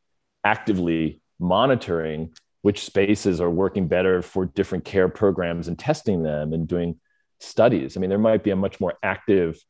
actively 0.44 1.20
monitoring 1.38 2.34
which 2.62 2.84
spaces 2.84 3.40
are 3.40 3.50
working 3.50 3.88
better 3.88 4.22
for 4.22 4.46
different 4.46 4.84
care 4.84 5.08
programs 5.08 5.68
and 5.68 5.78
testing 5.78 6.22
them 6.22 6.52
and 6.52 6.68
doing 6.68 7.00
studies. 7.40 7.96
I 7.96 8.00
mean, 8.00 8.10
there 8.10 8.18
might 8.18 8.44
be 8.44 8.50
a 8.50 8.56
much 8.56 8.80
more 8.80 8.94
active 9.02 9.60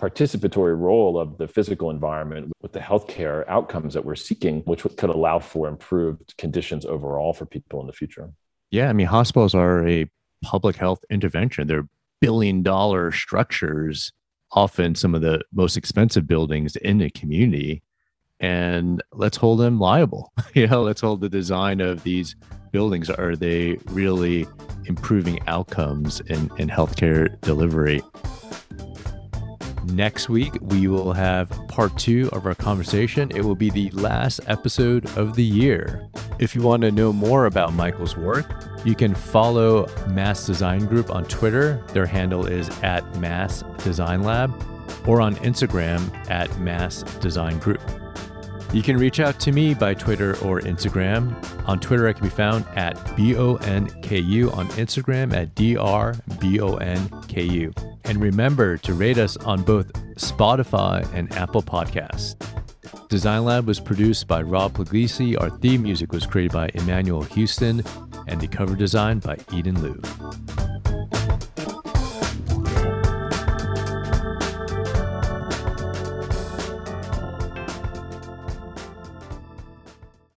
participatory 0.00 0.78
role 0.78 1.18
of 1.18 1.38
the 1.38 1.48
physical 1.48 1.90
environment 1.90 2.52
with 2.60 2.72
the 2.72 2.80
healthcare 2.80 3.44
outcomes 3.48 3.94
that 3.94 4.04
we're 4.04 4.14
seeking, 4.14 4.60
which 4.60 4.82
could 4.96 5.10
allow 5.10 5.38
for 5.38 5.68
improved 5.68 6.34
conditions 6.36 6.84
overall 6.84 7.32
for 7.32 7.46
people 7.46 7.80
in 7.80 7.86
the 7.86 7.92
future. 7.92 8.30
Yeah, 8.70 8.88
I 8.88 8.92
mean, 8.92 9.06
hospitals 9.06 9.54
are 9.54 9.86
a 9.88 10.10
public 10.44 10.76
health 10.76 11.04
intervention. 11.10 11.66
They're 11.66 11.88
billion 12.20 12.62
dollar 12.62 13.12
structures, 13.12 14.12
often 14.52 14.94
some 14.94 15.14
of 15.14 15.22
the 15.22 15.40
most 15.52 15.76
expensive 15.76 16.26
buildings 16.26 16.76
in 16.76 17.00
a 17.00 17.10
community. 17.10 17.82
And 18.38 19.02
let's 19.12 19.36
hold 19.38 19.60
them 19.60 19.78
liable. 19.78 20.32
you 20.54 20.66
know, 20.66 20.82
let's 20.82 21.00
hold 21.00 21.20
the 21.20 21.28
design 21.28 21.80
of 21.80 22.02
these 22.02 22.36
buildings. 22.70 23.08
Are 23.08 23.34
they 23.34 23.78
really 23.86 24.46
improving 24.84 25.38
outcomes 25.46 26.20
in, 26.20 26.50
in 26.58 26.68
healthcare 26.68 27.40
delivery? 27.40 28.02
Next 29.92 30.28
week, 30.28 30.52
we 30.62 30.88
will 30.88 31.12
have 31.12 31.48
part 31.68 31.96
two 31.96 32.28
of 32.32 32.44
our 32.44 32.56
conversation. 32.56 33.30
It 33.34 33.42
will 33.42 33.54
be 33.54 33.70
the 33.70 33.88
last 33.90 34.40
episode 34.48 35.06
of 35.16 35.36
the 35.36 35.44
year. 35.44 36.08
If 36.38 36.54
you 36.54 36.62
want 36.62 36.82
to 36.82 36.90
know 36.90 37.12
more 37.12 37.46
about 37.46 37.72
Michael's 37.72 38.16
work, 38.16 38.52
you 38.84 38.96
can 38.96 39.14
follow 39.14 39.86
Mass 40.08 40.44
Design 40.44 40.86
Group 40.86 41.10
on 41.10 41.24
Twitter. 41.26 41.84
Their 41.92 42.06
handle 42.06 42.46
is 42.46 42.68
at 42.82 43.16
Mass 43.18 43.62
Design 43.84 44.22
Lab, 44.22 44.52
or 45.06 45.20
on 45.20 45.36
Instagram 45.36 46.12
at 46.28 46.58
Mass 46.58 47.02
Design 47.20 47.58
Group. 47.60 47.80
You 48.76 48.82
can 48.82 48.98
reach 48.98 49.20
out 49.20 49.40
to 49.40 49.52
me 49.52 49.72
by 49.72 49.94
Twitter 49.94 50.32
or 50.44 50.60
Instagram. 50.60 51.34
On 51.66 51.80
Twitter, 51.80 52.06
I 52.08 52.12
can 52.12 52.24
be 52.24 52.28
found 52.28 52.66
at 52.74 52.94
BONKU, 53.16 54.54
on 54.54 54.68
Instagram 54.68 55.32
at 55.32 55.54
DRBONKU. 55.54 56.76
And 58.04 58.20
remember 58.20 58.76
to 58.76 58.92
rate 58.92 59.16
us 59.16 59.38
on 59.38 59.62
both 59.62 59.90
Spotify 60.16 61.10
and 61.14 61.32
Apple 61.32 61.62
Podcasts. 61.62 62.36
Design 63.08 63.46
Lab 63.46 63.66
was 63.66 63.80
produced 63.80 64.28
by 64.28 64.42
Rob 64.42 64.74
Puglisi. 64.74 65.40
Our 65.40 65.48
theme 65.48 65.82
music 65.82 66.12
was 66.12 66.26
created 66.26 66.52
by 66.52 66.68
Emmanuel 66.74 67.22
Houston, 67.22 67.82
and 68.26 68.42
the 68.42 68.46
cover 68.46 68.74
design 68.74 69.20
by 69.20 69.38
Eden 69.54 69.80
Liu. 69.80 69.98